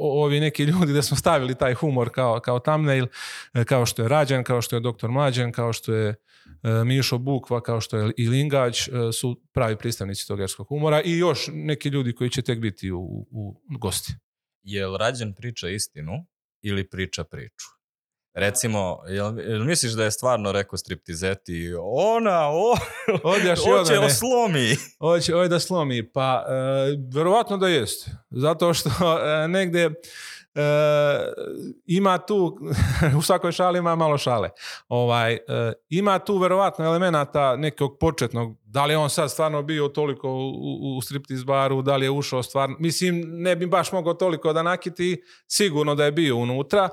ovi 0.00 0.40
neki 0.40 0.64
ljudi 0.64 0.92
da 0.92 1.02
smo 1.02 1.16
stavili 1.16 1.54
taj 1.54 1.74
humor 1.74 2.10
kao, 2.10 2.40
kao 2.40 2.58
thumbnail, 2.58 3.06
e, 3.54 3.64
kao 3.64 3.86
što 3.86 4.02
je 4.02 4.08
Rađan, 4.08 4.44
kao 4.44 4.62
što 4.62 4.76
je 4.76 4.80
Doktor 4.80 5.10
Mlađan, 5.10 5.52
kao 5.52 5.72
što 5.72 5.94
je 5.94 6.08
e, 6.08 6.84
Mišo 6.84 7.18
Bukva, 7.18 7.60
kao 7.60 7.80
što 7.80 7.96
je 7.96 8.12
i 8.16 8.28
Lingać, 8.28 8.88
e, 8.88 8.90
su 9.12 9.40
pravi 9.52 9.76
predstavnici 9.76 10.28
tog 10.28 10.40
erskog 10.40 10.68
humora 10.68 11.02
i 11.02 11.18
još 11.18 11.48
neki 11.52 11.88
ljudi 11.88 12.14
koji 12.14 12.30
će 12.30 12.42
tek 12.42 12.58
biti 12.58 12.90
u, 12.90 13.26
u 13.30 13.54
gosti. 13.80 14.14
Jel 14.62 14.96
Rađan 14.96 15.34
priča 15.34 15.68
istinu 15.68 16.12
ili 16.62 16.88
priča 16.88 17.24
priču? 17.24 17.81
Recimo, 18.34 18.98
jel, 19.08 19.38
jel 19.38 19.64
misliš 19.64 19.92
da 19.92 20.04
je 20.04 20.10
stvarno 20.10 20.52
rekao 20.52 20.76
striptizeti 20.76 21.74
ona, 21.82 22.48
o, 22.48 22.76
Odjaš 23.22 23.58
hoće 23.64 23.92
odane. 23.92 24.06
oslomi? 24.06 24.76
Hoće 24.98 25.34
ovaj 25.34 25.48
da 25.48 25.58
slomi. 25.58 26.12
Pa, 26.12 26.44
e, 26.48 26.52
verovatno 27.14 27.56
da 27.56 27.68
jest. 27.68 28.08
Zato 28.30 28.74
što 28.74 28.90
e, 28.90 29.48
negde 29.48 29.80
e, 29.80 29.90
ima 31.86 32.18
tu, 32.18 32.58
u 33.18 33.22
svakoj 33.22 33.52
šali 33.52 33.78
ima 33.78 33.96
malo 33.96 34.18
šale. 34.18 34.50
Ovaj, 34.88 35.32
e, 35.34 35.38
ima 35.88 36.18
tu 36.18 36.38
verovatno 36.38 36.84
elemenata 36.84 37.56
nekog 37.56 37.96
početnog 38.00 38.56
Da 38.72 38.84
li 38.84 38.92
je 38.92 38.98
on 38.98 39.10
sad 39.10 39.30
stvarno 39.30 39.62
bio 39.62 39.88
toliko 39.88 40.28
u, 40.28 40.48
u, 40.48 40.96
u 40.96 41.00
striptiz 41.02 41.44
baru, 41.44 41.82
da 41.82 41.96
li 41.96 42.06
je 42.06 42.10
ušao 42.10 42.42
stvarno, 42.42 42.76
mislim, 42.78 43.24
ne 43.26 43.56
bi 43.56 43.66
baš 43.66 43.92
mogao 43.92 44.14
toliko 44.14 44.52
da 44.52 44.62
nakiti, 44.62 45.22
sigurno 45.46 45.94
da 45.94 46.04
je 46.04 46.12
bio 46.12 46.36
unutra, 46.36 46.88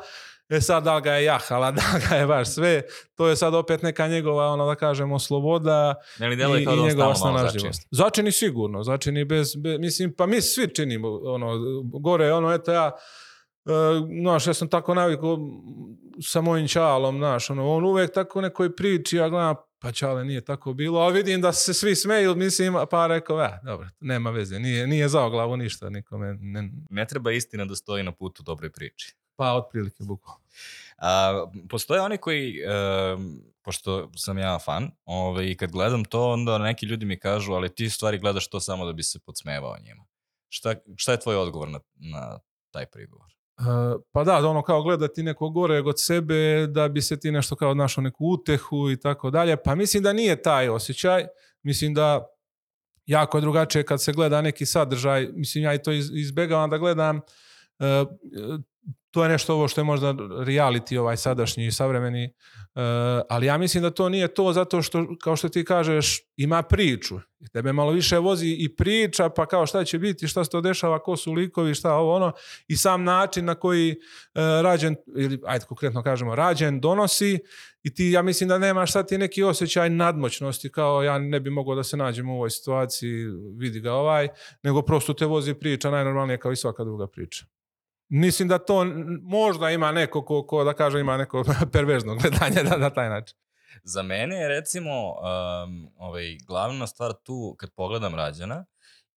E 0.50 0.62
sad, 0.62 0.84
da 0.84 0.96
li 0.96 1.02
ga 1.02 1.14
je 1.14 1.24
jahala, 1.24 1.72
da 1.80 1.82
ga 2.10 2.16
je 2.16 2.28
baš 2.28 2.50
sve, 2.50 2.82
to 3.16 3.28
je 3.28 3.36
sad 3.36 3.54
opet 3.54 3.82
neka 3.82 4.08
njegova, 4.08 4.48
ono 4.48 4.66
da 4.66 4.76
kažemo, 4.76 5.20
sloboda 5.20 5.96
Ne 6.20 6.28
li 6.28 6.62
i, 6.62 6.66
kao 6.66 6.74
i 6.74 6.78
da 6.78 6.84
njegova 6.84 7.16
snalažljivost. 7.16 7.88
začini? 7.92 8.32
Sigurno, 8.32 8.84
začini 8.84 9.26
bez, 9.26 9.56
bez, 9.56 9.80
mislim, 9.80 10.14
pa 10.18 10.26
mi 10.26 10.42
svi 10.42 10.76
činimo, 10.76 11.08
ono, 11.24 11.58
gore, 11.84 12.34
ono, 12.34 12.54
eto 12.54 12.72
ja, 12.72 12.92
e, 13.66 13.72
znaš, 14.22 14.48
ja 14.48 14.54
sam 14.54 14.70
tako 14.70 14.94
navikao 14.94 15.38
sa 16.22 16.42
mojim 16.42 16.68
čalom, 16.68 17.18
znaš, 17.18 17.50
ono, 17.50 17.70
on 17.72 17.86
uvek 17.86 18.14
tako 18.14 18.42
nekoj 18.42 18.76
priči, 18.76 19.18
ja 19.18 19.30
gledam, 19.30 19.56
pa 19.80 19.92
čale 19.92 20.26
nije 20.26 20.42
tako 20.42 20.74
bilo, 20.74 21.00
ali 21.00 21.14
vidim 21.14 21.42
da 21.42 21.54
se 21.54 21.74
svi 21.74 21.96
smeju, 21.96 22.36
mislim, 22.36 22.76
pa 22.92 23.08
rekao, 23.08 23.40
ja, 23.40 23.60
dobro, 23.66 23.88
nema 24.00 24.30
veze, 24.30 24.60
nije, 24.60 24.88
nije 24.88 25.10
zao 25.10 25.30
glavu 25.30 25.58
ništa 25.58 25.90
nikome, 25.90 26.38
ne, 26.40 26.70
Ne 26.90 27.06
treba 27.06 27.32
istina 27.32 27.66
da 27.66 27.76
stoji 27.76 28.04
na 28.04 28.12
putu 28.12 28.44
dobroj 28.44 28.72
priči. 28.72 29.16
Pa 29.40 29.54
otprilike 29.54 30.04
bukvalno. 30.04 30.42
A, 30.98 31.46
postoje 31.70 32.02
oni 32.02 32.18
koji, 32.18 32.62
em, 32.64 33.42
pošto 33.62 34.12
sam 34.16 34.38
ja 34.38 34.60
fan, 34.60 34.92
ovaj, 35.06 35.56
kad 35.56 35.72
gledam 35.72 36.06
to, 36.06 36.32
onda 36.32 36.58
neki 36.58 36.86
ljudi 36.86 37.06
mi 37.06 37.20
kažu, 37.20 37.54
ali 37.54 37.76
ti 37.76 37.90
stvari 37.90 38.20
gledaš 38.20 38.50
to 38.50 38.60
samo 38.60 38.86
da 38.86 38.94
bi 38.94 39.04
se 39.04 39.20
podsmevao 39.20 39.76
njima. 39.86 40.06
Šta, 40.50 40.76
šta 40.96 41.12
je 41.12 41.20
tvoj 41.20 41.36
odgovor 41.36 41.70
na, 41.70 41.80
na 41.96 42.40
taj 42.72 42.86
prigovor? 42.86 43.28
Uh, 43.60 44.02
pa 44.12 44.24
da, 44.24 44.42
da 44.42 44.48
ono 44.48 44.62
kao 44.62 44.84
gledati 44.84 45.24
neko 45.24 45.50
gore 45.50 45.80
od 45.80 46.00
sebe 46.00 46.68
da 46.68 46.88
bi 46.88 47.02
se 47.02 47.20
ti 47.20 47.32
nešto 47.32 47.56
kao 47.56 47.74
našao 47.74 48.02
neku 48.02 48.26
utehu 48.26 48.92
i 48.92 49.00
tako 49.00 49.30
dalje. 49.30 49.58
Pa 49.64 49.76
mislim 49.76 50.04
da 50.04 50.14
nije 50.14 50.42
taj 50.42 50.70
osjećaj. 50.70 51.28
Mislim 51.64 51.94
da 51.94 52.28
jako 53.06 53.38
je 53.38 53.42
drugačije 53.42 53.84
kad 53.86 54.04
se 54.04 54.14
gleda 54.14 54.42
neki 54.42 54.66
sadržaj. 54.66 55.28
Mislim 55.34 55.64
ja 55.64 55.74
i 55.74 55.84
to 55.84 55.92
iz, 55.92 56.12
izbegavam 56.14 56.70
da 56.70 56.78
gledam. 56.78 57.18
Uh, 57.80 57.86
to 59.12 59.24
je 59.24 59.30
nešto 59.30 59.54
ovo 59.54 59.68
što 59.68 59.82
je 59.82 59.86
možda 59.86 60.14
reality 60.14 60.98
ovaj 60.98 61.18
sadašnji 61.18 61.66
i 61.66 61.72
savremeni, 61.72 62.26
uh, 62.26 62.82
ali 63.30 63.46
ja 63.46 63.58
mislim 63.58 63.84
da 63.84 63.92
to 63.92 64.10
nije 64.10 64.28
to 64.28 64.54
zato 64.54 64.82
što, 64.82 65.06
kao 65.24 65.36
što 65.36 65.50
ti 65.50 65.66
kažeš, 65.66 66.22
ima 66.38 66.64
priču. 66.64 67.20
Tebe 67.54 67.74
malo 67.74 67.92
više 67.92 68.18
vozi 68.18 68.56
i 68.60 68.76
priča, 68.76 69.30
pa 69.30 69.46
kao 69.46 69.66
šta 69.66 69.84
će 69.84 70.00
biti, 70.00 70.28
šta 70.28 70.44
se 70.44 70.50
to 70.50 70.62
dešava, 70.62 71.00
ko 71.00 71.18
su 71.18 71.34
likovi, 71.34 71.76
šta 71.76 71.94
ovo 71.94 72.16
ono, 72.16 72.32
i 72.68 72.78
sam 72.78 73.04
način 73.04 73.46
na 73.46 73.56
koji 73.56 73.92
uh, 73.92 74.42
rađen, 74.64 74.96
ili 75.18 75.42
ajde 75.46 75.66
konkretno 75.66 76.04
kažemo, 76.04 76.36
rađen 76.36 76.80
donosi 76.80 77.40
i 77.84 77.94
ti, 77.94 78.12
ja 78.12 78.22
mislim 78.22 78.50
da 78.50 78.58
nemaš 78.58 78.92
sad 78.92 79.08
ti 79.08 79.18
neki 79.18 79.44
osjećaj 79.44 79.90
nadmoćnosti, 79.90 80.72
kao 80.72 81.04
ja 81.04 81.20
ne 81.20 81.40
bi 81.40 81.50
mogao 81.50 81.76
da 81.76 81.84
se 81.84 81.98
nađem 81.98 82.30
u 82.30 82.34
ovoj 82.34 82.50
situaciji, 82.50 83.26
vidi 83.58 83.80
ga 83.80 83.94
ovaj, 83.94 84.28
nego 84.64 84.82
prosto 84.82 85.14
te 85.14 85.26
vozi 85.26 85.54
priča 85.54 85.92
najnormalnije 85.92 86.38
kao 86.38 86.52
i 86.52 86.56
svaka 86.56 86.84
druga 86.84 87.08
priča. 87.08 87.46
Mislim 88.10 88.48
da 88.48 88.58
to 88.58 88.86
možda 89.22 89.70
ima 89.70 89.92
neko 89.92 90.26
ko, 90.26 90.48
ko 90.48 90.64
da 90.64 90.74
kaže 90.74 91.00
ima 91.00 91.18
neko 91.18 91.44
perverzno 91.74 92.16
gledanje 92.16 92.64
na, 92.64 92.78
na 92.78 92.90
taj 92.90 93.10
način. 93.10 93.38
Za 93.84 94.04
mene 94.04 94.36
je 94.36 94.48
recimo 94.48 94.92
um, 94.92 95.92
ovaj, 95.98 96.38
glavna 96.48 96.88
stvar 96.88 97.14
tu 97.24 97.56
kad 97.60 97.70
pogledam 97.76 98.16
Rađana 98.16 98.66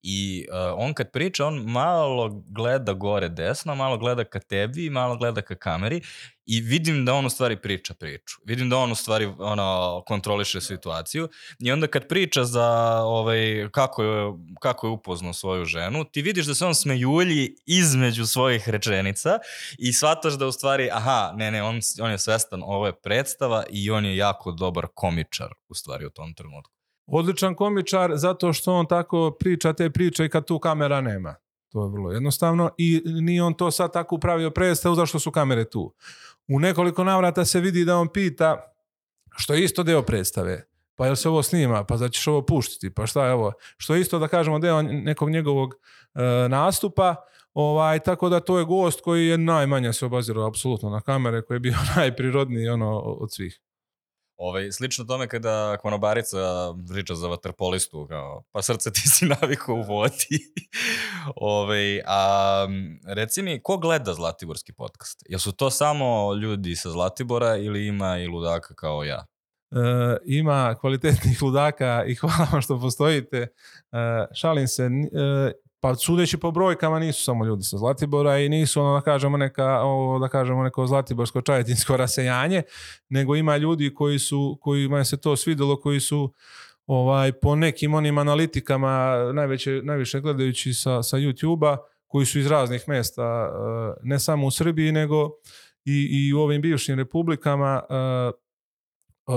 i 0.02 0.47
uh, 0.50 0.56
on 0.76 0.94
kad 0.94 1.11
priča, 1.11 1.47
on 1.47 1.59
malo 1.59 2.42
gleda 2.49 2.92
gore 2.92 3.28
desno, 3.28 3.75
malo 3.75 3.99
gleda 3.99 4.25
ka 4.25 4.40
tebi, 4.40 4.90
malo 4.90 5.16
gleda 5.16 5.42
ka 5.42 5.54
kameri 5.54 6.00
i 6.47 6.61
vidim 6.61 7.04
da 7.04 7.14
on 7.14 7.26
u 7.26 7.30
stvari 7.30 7.56
priča 7.56 7.94
priču. 7.94 8.37
Vidim 8.44 8.71
da 8.71 8.78
on 8.78 8.92
u 8.92 8.94
stvari 8.94 9.32
ono, 9.38 10.02
kontroliše 10.06 10.61
situaciju 10.61 11.28
i 11.59 11.73
onda 11.73 11.87
kad 11.87 12.09
priča 12.09 12.44
za 12.44 12.68
ovaj, 13.02 13.68
kako, 13.73 14.02
je, 14.02 14.32
kako 14.61 14.87
je 14.87 14.90
upoznao 14.90 15.32
svoju 15.32 15.64
ženu, 15.64 16.04
ti 16.04 16.23
vidiš 16.23 16.47
da 16.47 16.54
se 16.54 16.66
on 16.66 16.75
smejulji 16.75 17.56
između 17.66 18.26
svojih 18.26 18.68
rečenica 18.68 19.38
i 19.78 19.92
shvataš 19.92 20.35
da 20.35 20.47
u 20.47 20.52
stvari, 20.52 20.88
aha, 20.92 21.32
ne, 21.37 21.50
ne, 21.50 21.62
on, 21.62 21.80
on 22.00 22.11
je 22.11 22.18
svestan, 22.18 22.62
ovo 22.62 22.87
je 22.87 23.00
predstava 23.02 23.64
i 23.71 23.90
on 23.90 24.04
je 24.04 24.16
jako 24.16 24.52
dobar 24.52 24.87
komičar 24.94 25.49
u 25.68 25.75
stvari 25.75 26.06
u 26.06 26.11
tom 26.11 26.34
trenutku. 26.34 26.81
Odličan 27.06 27.54
komičar 27.54 28.12
zato 28.15 28.52
što 28.52 28.75
on 28.75 28.86
tako 28.86 29.36
priča 29.38 29.73
te 29.73 29.91
priče 29.91 30.25
i 30.25 30.28
kad 30.28 30.45
tu 30.45 30.58
kamera 30.58 31.00
nema. 31.00 31.34
To 31.73 31.84
je 31.84 31.91
vrlo 31.91 32.12
jednostavno 32.12 32.71
i 32.78 33.02
nije 33.04 33.43
on 33.43 33.54
to 33.54 33.71
sad 33.71 33.93
tako 33.93 34.19
pravio 34.19 34.50
predstavu 34.50 34.95
zašto 34.95 35.19
su 35.19 35.30
kamere 35.30 35.65
tu. 35.65 35.95
U 36.49 36.60
nekoliko 36.60 37.04
navrata 37.04 37.45
se 37.45 37.60
vidi 37.60 37.84
da 37.84 37.97
on 37.97 38.08
pita 38.08 38.73
što 39.36 39.54
je 39.54 39.65
isto 39.65 39.82
deo 39.82 40.02
predstave. 40.02 40.69
Pa 40.97 41.06
jel 41.06 41.17
se 41.17 41.28
ovo 41.28 41.43
snima? 41.43 41.84
Pa 41.84 41.97
da 41.97 42.08
ćeš 42.08 42.26
ovo 42.26 42.43
puštiti? 42.43 42.95
Pa 42.95 43.06
šta 43.06 43.26
je 43.26 43.32
ovo? 43.32 43.52
Što 43.76 43.95
je 43.95 44.00
isto 44.00 44.19
da 44.19 44.28
kažemo 44.28 44.58
deo 44.58 44.82
nekog 44.82 45.30
njegovog 45.30 45.75
e, 45.75 46.49
nastupa. 46.49 47.17
Ovaj, 47.54 47.99
tako 47.99 48.28
da 48.28 48.41
to 48.41 48.58
je 48.58 48.65
gost 48.65 49.00
koji 49.00 49.26
je 49.26 49.38
najmanje 49.38 49.93
se 49.93 50.06
obazirao 50.06 50.47
apsolutno 50.47 50.91
na 50.91 51.00
kamere, 51.00 51.43
koji 51.43 51.56
je 51.56 51.60
bio 51.60 51.75
najprirodniji 51.97 52.69
ono, 52.69 52.99
od 52.99 53.32
svih. 53.32 53.60
Ovaj, 54.45 54.73
slično 54.73 55.05
tome 55.05 55.28
kada 55.28 55.76
konobarica 55.76 56.39
priča 56.89 57.15
za 57.15 57.28
vaterpolistu, 57.28 58.07
kao, 58.09 58.43
pa 58.52 58.63
srce 58.63 58.93
ti 58.93 59.00
si 59.00 59.26
navikao 59.26 59.75
u 59.75 59.83
vodi. 59.83 60.39
ovaj, 61.37 62.00
a 62.07 62.67
reci 63.07 63.43
mi, 63.43 63.63
ko 63.63 63.76
gleda 63.76 64.15
Zlatiborski 64.15 64.73
podcast? 64.73 65.23
Jel 65.28 65.39
su 65.39 65.52
to 65.52 65.71
samo 65.71 66.35
ljudi 66.35 66.76
sa 66.76 66.91
Zlatibora 66.91 67.57
ili 67.57 67.87
ima 67.87 68.19
i 68.19 68.26
ludaka 68.26 68.75
kao 68.75 69.05
ja? 69.05 69.26
E, 69.71 69.76
ima 70.25 70.75
kvalitetnih 70.81 71.43
ludaka 71.43 72.05
i 72.07 72.15
hvala 72.15 72.47
vam 72.52 72.63
što 72.63 72.81
postojite. 72.81 73.37
E, 73.37 73.49
šalim 74.35 74.69
se, 74.69 74.83
e, 74.83 75.52
pa 75.82 75.95
sudeći 75.95 76.36
po 76.36 76.50
brojkama 76.50 76.99
nisu 76.99 77.25
samo 77.25 77.45
ljudi 77.45 77.62
sa 77.62 77.78
Zlatibora 77.78 78.38
i 78.38 78.49
nisu 78.49 78.80
ono 78.80 78.95
da 78.95 79.00
kažemo 79.00 79.36
neka 79.36 79.80
ovo 79.80 80.18
da 80.18 80.28
kažemo 80.28 80.62
neko 80.62 80.86
zlatiborsko 80.86 81.40
čajetinsko 81.40 81.97
rasejanje, 82.02 82.62
nego 83.08 83.36
ima 83.36 83.56
ljudi 83.56 83.95
koji 83.95 84.18
su 84.18 84.58
kojima 84.60 85.04
se 85.04 85.21
to 85.21 85.36
svidelo, 85.36 85.80
koji 85.80 86.00
su 86.00 86.32
ovaj 86.86 87.32
po 87.32 87.56
nekim 87.56 87.95
onim 87.95 88.18
analitikama 88.18 89.16
najveće 89.32 89.80
najviše 89.84 90.21
gledajući 90.21 90.75
sa 90.75 91.02
sa 91.02 91.16
YouTubea 91.16 91.76
koji 92.06 92.26
su 92.26 92.38
iz 92.38 92.47
raznih 92.47 92.84
mesta 92.88 93.23
e, 93.23 94.00
ne 94.02 94.18
samo 94.18 94.47
u 94.47 94.50
Srbiji 94.50 94.92
nego 94.92 95.30
i, 95.84 96.08
i 96.10 96.32
u 96.34 96.40
ovim 96.40 96.62
bivšim 96.62 96.99
republikama 96.99 97.82
e, 97.90 98.42
Uh, 99.26 99.34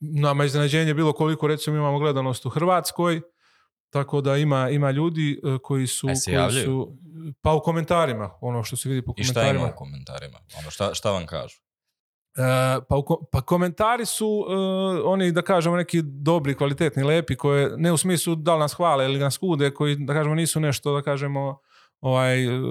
nama 0.00 0.42
je 0.42 0.46
iznenađenje 0.46 0.94
bilo 0.94 1.12
koliko 1.12 1.46
recimo 1.46 1.76
imamo 1.76 1.98
gledanost 1.98 2.46
u 2.46 2.48
Hrvatskoj, 2.48 3.20
tako 3.90 4.20
da 4.20 4.36
ima 4.36 4.70
ima 4.70 4.90
ljudi 4.90 5.40
uh, 5.42 5.60
koji 5.62 5.86
su 5.86 6.08
E, 6.08 6.14
se 6.14 6.36
koji 6.36 6.64
su 6.64 6.96
pa 7.40 7.52
u 7.52 7.60
komentarima, 7.60 8.30
ono 8.40 8.64
što 8.64 8.76
se 8.76 8.88
vidi 8.88 9.02
po 9.02 9.14
I 9.16 9.24
šta 9.24 9.34
komentarima. 9.34 9.64
ima 9.64 9.74
u 9.74 9.78
komentarima? 9.78 10.38
Ono, 10.58 10.70
šta, 10.70 10.94
šta 10.94 11.10
vam 11.10 11.26
kažu? 11.26 11.56
E, 12.36 12.80
pa, 12.88 12.96
u 12.96 13.28
pa 13.32 13.40
komentari 13.40 14.06
su 14.06 14.28
uh, 14.28 15.02
oni 15.04 15.32
da 15.32 15.42
kažemo 15.42 15.76
neki 15.76 16.02
dobri, 16.02 16.54
kvalitetni, 16.54 17.02
lepi 17.02 17.36
koje 17.36 17.76
ne 17.76 17.92
u 17.92 17.96
smislu 17.96 18.34
da 18.34 18.54
li 18.54 18.60
nas 18.60 18.74
hvale 18.74 19.04
ili 19.04 19.18
nas 19.18 19.38
kude, 19.38 19.70
koji 19.70 19.96
da 19.96 20.12
kažemo 20.12 20.34
nisu 20.34 20.60
nešto 20.60 20.94
da 20.94 21.02
kažemo 21.02 21.58
ovaj 22.00 22.46
uh, 22.46 22.64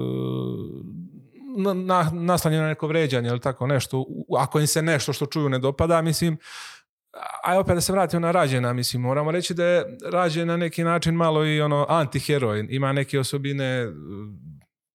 na, 1.56 1.74
na, 1.74 2.10
naslanjeno 2.12 2.62
na 2.62 2.68
neko 2.68 2.86
vređanje 2.86 3.28
ili 3.28 3.40
tako 3.40 3.66
nešto, 3.66 4.04
ako 4.38 4.60
im 4.60 4.66
se 4.66 4.82
nešto 4.82 5.12
što 5.12 5.26
čuju 5.26 5.48
ne 5.48 5.58
dopada, 5.58 6.02
mislim, 6.02 6.38
aj 7.44 7.56
opet 7.56 7.74
da 7.74 7.80
se 7.80 7.92
vratimo 7.92 8.20
na 8.20 8.30
Rađena, 8.30 8.72
mislim, 8.72 9.02
moramo 9.02 9.30
reći 9.30 9.54
da 9.54 9.64
je 9.64 9.84
Rađen 10.12 10.48
na 10.48 10.56
neki 10.56 10.84
način 10.84 11.14
malo 11.14 11.46
i 11.46 11.60
ono 11.60 11.86
antiheroj, 11.88 12.66
ima 12.70 12.92
neke 12.92 13.18
osobine 13.18 13.86
uh, 13.86 13.94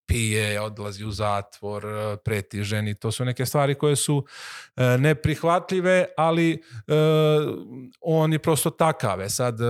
pije, 0.08 0.62
odlazi 0.62 1.06
u 1.06 1.12
zatvor, 1.12 1.86
uh, 1.86 2.18
preti 2.26 2.64
ženi, 2.64 2.96
to 2.96 3.12
su 3.12 3.26
neke 3.26 3.46
stvari 3.46 3.76
koje 3.76 3.96
su 3.96 4.16
uh, 4.16 4.84
neprihvatljive, 5.00 6.06
ali 6.18 6.54
uh, 6.54 6.96
on 8.02 8.34
je 8.34 8.40
prosto 8.40 8.70
takave. 8.70 9.30
Sad, 9.30 9.62
uh, 9.62 9.68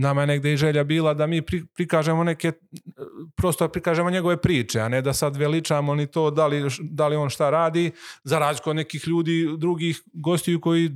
nama 0.00 0.20
je 0.20 0.26
negde 0.26 0.52
i 0.52 0.56
želja 0.56 0.84
bila 0.84 1.14
da 1.14 1.26
mi 1.26 1.42
pri, 1.42 1.62
prikažemo 1.74 2.24
neke, 2.24 2.48
uh, 2.48 3.06
prosto 3.36 3.68
prikažemo 3.68 4.10
njegove 4.10 4.36
priče, 4.36 4.80
a 4.80 4.88
ne 4.88 5.02
da 5.02 5.12
sad 5.12 5.36
veličamo 5.36 5.94
ni 5.94 6.06
to 6.06 6.30
da 6.30 6.46
li, 6.46 6.62
da 6.80 7.08
li 7.08 7.16
on 7.16 7.30
šta 7.30 7.50
radi, 7.50 7.90
za 8.24 8.38
razliku 8.38 8.70
od 8.70 8.76
nekih 8.76 9.08
ljudi, 9.08 9.48
drugih 9.58 10.02
gostiju 10.12 10.60
koji 10.60 10.90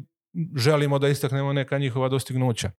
želimo 0.56 0.98
da 0.98 1.08
istaknemo 1.08 1.52
neka 1.52 1.78
njihova 1.78 2.08
dostignuća. 2.08 2.70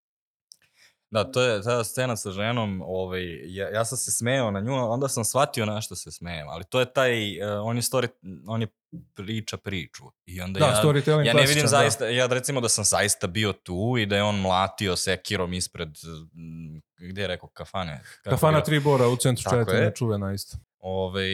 Da, 1.15 1.25
to 1.25 1.43
je 1.43 1.63
ta 1.63 1.85
scena 1.85 2.17
sa 2.17 2.31
ženom, 2.31 2.83
ovaj, 2.87 3.23
ja, 3.45 3.69
ja 3.69 3.85
sam 3.85 3.99
se 3.99 4.11
smejao 4.11 4.51
na 4.51 4.61
nju, 4.61 4.73
onda 4.75 5.09
sam 5.09 5.25
shvatio 5.25 5.67
na 5.67 5.81
što 5.81 5.97
se 5.97 6.13
smejem, 6.13 6.49
ali 6.49 6.65
to 6.65 6.81
je 6.81 6.93
taj, 6.93 7.43
uh, 7.43 7.67
on 7.67 7.77
je 7.77 7.83
story, 7.83 8.09
on 8.47 8.61
je 8.61 8.69
priča 9.15 9.57
priču. 9.57 10.05
I 10.27 10.41
onda 10.41 10.61
Da, 10.61 10.67
ja, 10.67 11.23
ja 11.23 11.35
ne 11.35 11.47
vidim 11.47 11.63
da. 11.63 11.69
zaista, 11.69 12.07
ja 12.07 12.27
recimo 12.27 12.61
da 12.61 12.69
sam 12.69 12.85
zaista 12.85 13.27
bio 13.27 13.53
tu 13.53 13.97
i 13.99 14.07
da 14.07 14.17
je 14.17 14.23
on 14.23 14.41
mlatio 14.41 14.97
sekirom 14.97 15.53
ispred, 15.53 15.89
gde 16.97 17.21
je 17.21 17.27
rekao, 17.27 17.49
kafane? 17.49 18.01
Kako 18.23 18.37
Kafana 18.37 18.59
je 18.59 18.61
bilo? 18.61 18.65
Tri 18.65 18.81
Bora 18.81 19.09
u 19.09 19.17
centru 19.17 19.59
je. 19.59 19.93
čuvena 19.95 20.33
isto. 20.33 20.57
ovaj, 20.79 21.27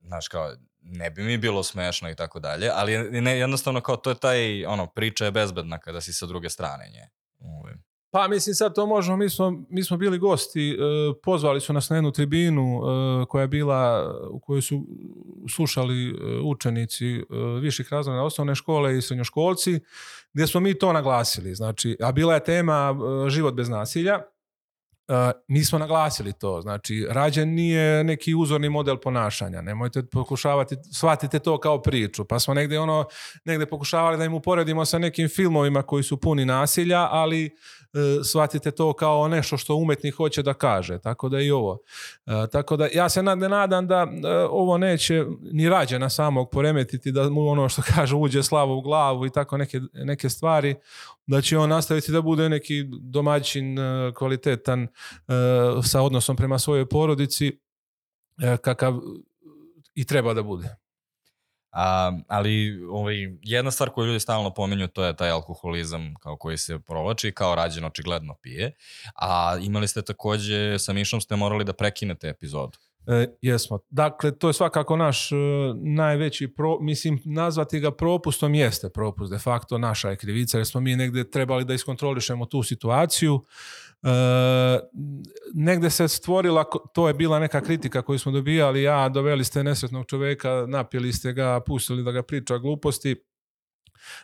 znaš 0.00 0.28
kao, 0.28 0.54
ne 0.80 1.10
bi 1.10 1.22
mi 1.22 1.38
bilo 1.38 1.62
smešno 1.62 2.10
i 2.10 2.14
tako 2.14 2.40
dalje, 2.40 2.70
ali 2.74 3.20
ne, 3.20 3.38
jednostavno 3.38 3.80
kao 3.80 3.96
to 3.96 4.10
je 4.10 4.16
taj, 4.16 4.64
ono, 4.66 4.86
priča 4.86 5.24
je 5.24 5.30
bezbedna 5.30 5.78
kada 5.78 6.00
si 6.00 6.12
sa 6.12 6.26
druge 6.26 6.48
strane 6.50 6.88
nje. 6.92 7.08
Ovaj. 7.40 7.74
Pa 8.10 8.28
mislim 8.28 8.54
sad 8.54 8.74
to 8.74 8.86
možemo, 8.86 9.16
mi 9.16 9.30
smo, 9.30 9.64
mi 9.70 9.84
smo 9.84 9.96
bili 9.96 10.18
gosti, 10.18 10.70
e, 10.70 10.76
pozvali 11.22 11.60
su 11.60 11.72
nas 11.72 11.90
na 11.90 11.96
jednu 11.96 12.12
tribinu 12.12 12.80
e, 12.80 13.26
koja 13.26 13.42
je 13.42 13.48
bila, 13.48 14.12
u 14.30 14.40
kojoj 14.40 14.62
su 14.62 14.86
slušali 15.50 16.08
e, 16.08 16.14
učenici 16.44 17.06
e, 17.06 17.24
viših 17.60 17.92
razreda 17.92 18.22
osnovne 18.22 18.54
škole 18.54 18.98
i 18.98 19.02
srednjoškolci, 19.02 19.80
gdje 20.32 20.46
smo 20.46 20.60
mi 20.60 20.78
to 20.78 20.92
naglasili. 20.92 21.54
Znači, 21.54 21.96
a 22.02 22.12
bila 22.12 22.34
je 22.34 22.44
tema 22.44 22.94
e, 23.26 23.30
život 23.30 23.54
bez 23.54 23.68
nasilja. 23.68 24.20
Mi 25.48 25.64
smo 25.64 25.78
naglasili 25.78 26.32
to, 26.32 26.60
znači 26.62 27.06
rađen 27.10 27.54
nije 27.54 28.04
neki 28.04 28.34
uzorni 28.34 28.68
model 28.68 28.96
ponašanja, 28.96 29.62
nemojte 29.62 30.02
pokušavati, 30.02 30.76
shvatite 30.92 31.38
to 31.38 31.60
kao 31.60 31.82
priču, 31.82 32.24
pa 32.24 32.38
smo 32.38 32.54
negdje 32.54 32.80
ono, 32.80 33.04
negdje 33.44 33.66
pokušavali 33.66 34.18
da 34.18 34.24
im 34.24 34.34
uporedimo 34.34 34.84
sa 34.84 34.98
nekim 34.98 35.28
filmovima 35.28 35.82
koji 35.82 36.02
su 36.02 36.16
puni 36.16 36.44
nasilja, 36.44 37.08
ali 37.10 37.56
shvatite 38.24 38.70
to 38.70 38.92
kao 38.92 39.28
nešto 39.28 39.56
što 39.56 39.74
umetnik 39.74 40.14
hoće 40.14 40.42
da 40.42 40.54
kaže, 40.54 40.98
tako 40.98 41.28
da 41.28 41.40
i 41.40 41.50
ovo. 41.50 41.72
Uh, 41.72 42.32
tako 42.52 42.76
da 42.76 42.88
ja 42.94 43.08
se 43.08 43.22
ne 43.22 43.36
nadam 43.36 43.86
da 43.86 44.06
ovo 44.50 44.78
neće 44.78 45.24
ni 45.52 45.68
rađena 45.68 46.08
samog 46.08 46.50
poremetiti, 46.50 47.12
da 47.12 47.30
mu 47.30 47.48
ono 47.48 47.68
što 47.68 47.82
kaže 47.94 48.16
uđe 48.16 48.42
slavo 48.42 48.76
u 48.76 48.80
glavu 48.80 49.26
i 49.26 49.30
tako 49.30 49.56
neke, 49.56 49.80
neke 49.92 50.28
stvari, 50.28 50.74
da 51.26 51.40
će 51.40 51.58
on 51.58 51.68
nastaviti 51.68 52.12
da 52.12 52.22
bude 52.22 52.48
neki 52.48 52.84
domaćin 53.00 53.76
kvalitetan 54.14 54.88
sa 55.84 56.02
odnosom 56.02 56.36
prema 56.36 56.58
svojoj 56.58 56.88
porodici 56.88 57.58
kakav 58.60 58.94
i 59.94 60.04
treba 60.04 60.34
da 60.34 60.42
bude. 60.42 60.87
A, 61.70 62.12
ali 62.28 62.82
ovaj, 62.90 63.14
jedna 63.42 63.70
stvar 63.70 63.90
koju 63.90 64.06
ljudi 64.06 64.20
stalno 64.20 64.54
pominju 64.54 64.88
to 64.88 65.04
je 65.04 65.16
taj 65.16 65.30
alkoholizam 65.30 66.14
kao 66.20 66.36
koji 66.36 66.58
se 66.58 66.78
provlači, 66.78 67.32
kao 67.32 67.54
rađen 67.54 67.84
očigledno 67.84 68.34
pije. 68.42 68.72
A 69.14 69.58
imali 69.62 69.88
ste 69.88 70.02
takođe, 70.02 70.78
sa 70.78 70.92
Mišom 70.92 71.20
ste 71.20 71.36
morali 71.36 71.64
da 71.64 71.72
prekinete 71.72 72.28
epizodu. 72.28 72.78
E, 73.08 73.26
jesmo. 73.42 73.78
Dakle, 73.90 74.38
to 74.38 74.48
je 74.48 74.54
svakako 74.54 74.96
naš 74.96 75.32
e, 75.32 75.36
najveći, 75.74 76.48
pro, 76.48 76.78
mislim, 76.80 77.22
nazvati 77.24 77.80
ga 77.80 77.90
propustom 77.90 78.54
jeste 78.54 78.88
propust, 78.88 79.32
de 79.32 79.38
facto 79.38 79.78
naša 79.78 80.10
je 80.10 80.16
krivica, 80.16 80.58
jer 80.58 80.66
smo 80.66 80.80
mi 80.80 80.96
negde 80.96 81.30
trebali 81.30 81.64
da 81.64 81.74
iskontrolišemo 81.74 82.46
tu 82.46 82.62
situaciju. 82.62 83.34
E, 83.34 83.87
negde 85.54 85.90
se 85.90 86.08
stvorila, 86.08 86.64
to 86.94 87.08
je 87.08 87.14
bila 87.14 87.38
neka 87.38 87.60
kritika 87.60 88.02
koju 88.02 88.18
smo 88.18 88.32
dobijali, 88.32 88.82
ja, 88.82 89.08
doveli 89.08 89.44
ste 89.44 89.64
nesretnog 89.64 90.06
čoveka, 90.06 90.64
napili 90.68 91.12
ste 91.12 91.32
ga, 91.32 91.60
pustili 91.60 92.02
da 92.02 92.12
ga 92.12 92.22
priča 92.22 92.58
gluposti, 92.58 93.24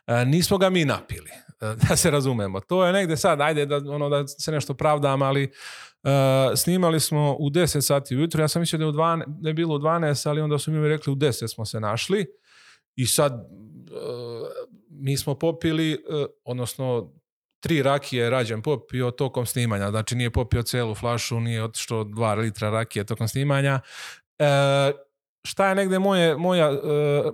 e, 0.06 0.24
nismo 0.24 0.58
ga 0.58 0.70
mi 0.70 0.84
napili, 0.84 1.30
e, 1.60 1.74
da 1.88 1.96
se 1.96 2.10
razumemo. 2.10 2.60
To 2.60 2.86
je 2.86 2.92
negde 2.92 3.16
sad, 3.16 3.40
ajde 3.40 3.66
da, 3.66 3.76
ono, 3.76 4.08
da 4.08 4.26
se 4.26 4.52
nešto 4.52 4.74
pravdam, 4.74 5.22
ali 5.22 5.52
Uh, 6.04 6.10
snimali 6.56 7.00
smo 7.00 7.36
u 7.40 7.50
10 7.50 7.80
sati 7.80 8.16
ujutro, 8.16 8.42
ja 8.42 8.48
sam 8.48 8.60
mislio 8.60 8.78
da 8.78 8.84
je, 8.84 8.88
u 8.88 8.92
12, 8.92 9.24
da 9.26 9.48
je 9.48 9.54
bilo 9.54 9.74
u 9.74 9.78
12, 9.78 10.28
ali 10.28 10.40
onda 10.40 10.58
su 10.58 10.70
mi 10.70 10.88
rekli 10.88 11.12
u 11.12 11.16
10 11.16 11.54
smo 11.54 11.64
se 11.64 11.80
našli 11.80 12.26
i 12.96 13.06
sad 13.06 13.32
uh, 13.32 14.48
mi 14.88 15.16
smo 15.16 15.34
popili, 15.34 15.94
uh, 15.94 16.26
odnosno 16.44 17.12
tri 17.64 17.82
rakije 17.82 18.30
rađen 18.30 18.62
popio 18.62 19.10
tokom 19.10 19.46
snimanja, 19.46 19.90
znači 19.90 20.14
nije 20.14 20.30
popio 20.30 20.62
celu 20.62 20.94
flašu, 20.94 21.40
nije 21.40 21.64
otišao 21.64 22.04
dva 22.04 22.34
litra 22.34 22.70
rakije 22.70 23.04
tokom 23.04 23.28
snimanja. 23.28 23.80
E, 24.38 24.92
šta 25.44 25.68
je 25.68 25.74
negde 25.74 25.98
moje, 25.98 26.36
moja, 26.36 26.70
uh, 26.70 26.78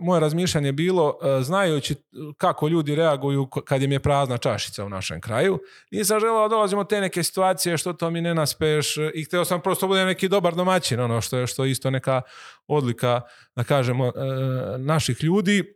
moje 0.01 0.21
razmišljanje 0.21 0.73
bilo, 0.73 1.09
uh, 1.09 1.43
znajući 1.43 1.95
kako 2.37 2.69
ljudi 2.69 2.95
reaguju 2.95 3.47
kad 3.47 3.83
im 3.83 3.93
je 3.93 4.01
prazna 4.01 4.39
čašica 4.39 4.85
u 4.85 4.89
našem 4.89 5.21
kraju. 5.21 5.59
Nisam 5.91 6.21
želeo 6.21 6.43
da 6.43 6.49
dolazimo 6.49 6.85
te 6.85 7.01
neke 7.01 7.23
situacije 7.23 7.79
što 7.79 7.93
to 7.93 8.11
mi 8.11 8.21
ne 8.21 8.35
naspeš 8.35 8.97
i 9.15 9.25
hteo 9.25 9.45
sam 9.45 9.61
prosto 9.61 9.87
budem 9.87 10.07
neki 10.07 10.29
dobar 10.29 10.55
domaćin, 10.55 11.01
ono 11.01 11.21
što 11.21 11.39
je 11.39 11.47
što 11.47 11.65
isto 11.65 11.91
neka 11.91 12.23
odlika, 12.67 13.21
da 13.57 13.65
kažemo, 13.65 14.07
uh, 14.07 14.13
naših 14.79 15.25
ljudi. 15.25 15.75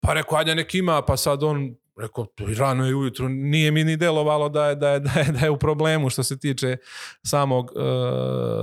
Pa 0.00 0.12
rekao, 0.12 0.38
ajde 0.38 0.54
nek 0.54 0.74
ima, 0.74 1.02
pa 1.02 1.16
sad 1.16 1.42
on 1.42 1.74
Rekao, 1.98 2.26
rano 2.58 2.86
je 2.86 2.94
ujutru, 2.94 3.28
nije 3.28 3.70
mi 3.70 3.84
ni 3.84 3.96
delovalo 3.96 4.48
da 4.48 4.66
je, 4.66 4.74
da 4.74 4.90
je, 4.90 5.00
da 5.00 5.10
je, 5.20 5.24
da 5.24 5.38
je 5.38 5.50
u 5.50 5.58
problemu 5.58 6.10
što 6.10 6.22
se 6.22 6.38
tiče 6.38 6.76
samog, 7.22 7.70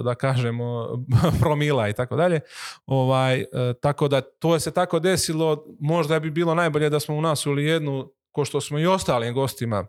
da 0.03 0.15
kažemo, 0.15 0.87
promila 1.41 1.89
i 1.89 1.93
tako 1.93 2.15
dalje. 2.15 2.39
Ovaj, 2.85 3.45
tako 3.81 4.07
da 4.07 4.21
to 4.21 4.53
je 4.53 4.59
se 4.59 4.71
tako 4.71 4.99
desilo, 4.99 5.65
možda 5.79 6.19
bi 6.19 6.31
bilo 6.31 6.55
najbolje 6.55 6.89
da 6.89 6.99
smo 6.99 7.15
u 7.15 7.21
nas 7.21 7.45
uli 7.45 7.65
jednu, 7.65 8.11
ko 8.31 8.45
što 8.45 8.61
smo 8.61 8.79
i 8.79 8.87
ostalim 8.87 9.33
gostima, 9.33 9.87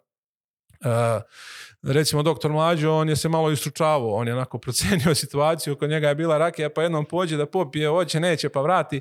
recimo 1.83 2.23
doktor 2.23 2.53
Mlađo, 2.53 2.93
on 2.93 3.09
je 3.09 3.17
se 3.17 3.29
malo 3.29 3.51
istručavao, 3.51 4.15
on 4.15 4.29
je 4.29 4.35
onako 4.35 4.59
procenio 4.65 5.15
situaciju, 5.15 5.77
kod 5.77 5.91
njega 5.91 6.09
je 6.09 6.15
bila 6.15 6.39
rakija, 6.39 6.71
pa 6.71 6.83
jednom 6.83 7.05
pođe 7.05 7.37
da 7.37 7.47
popije, 7.47 7.89
hoće, 7.89 8.21
neće, 8.21 8.49
pa 8.49 8.61
vrati, 8.61 9.01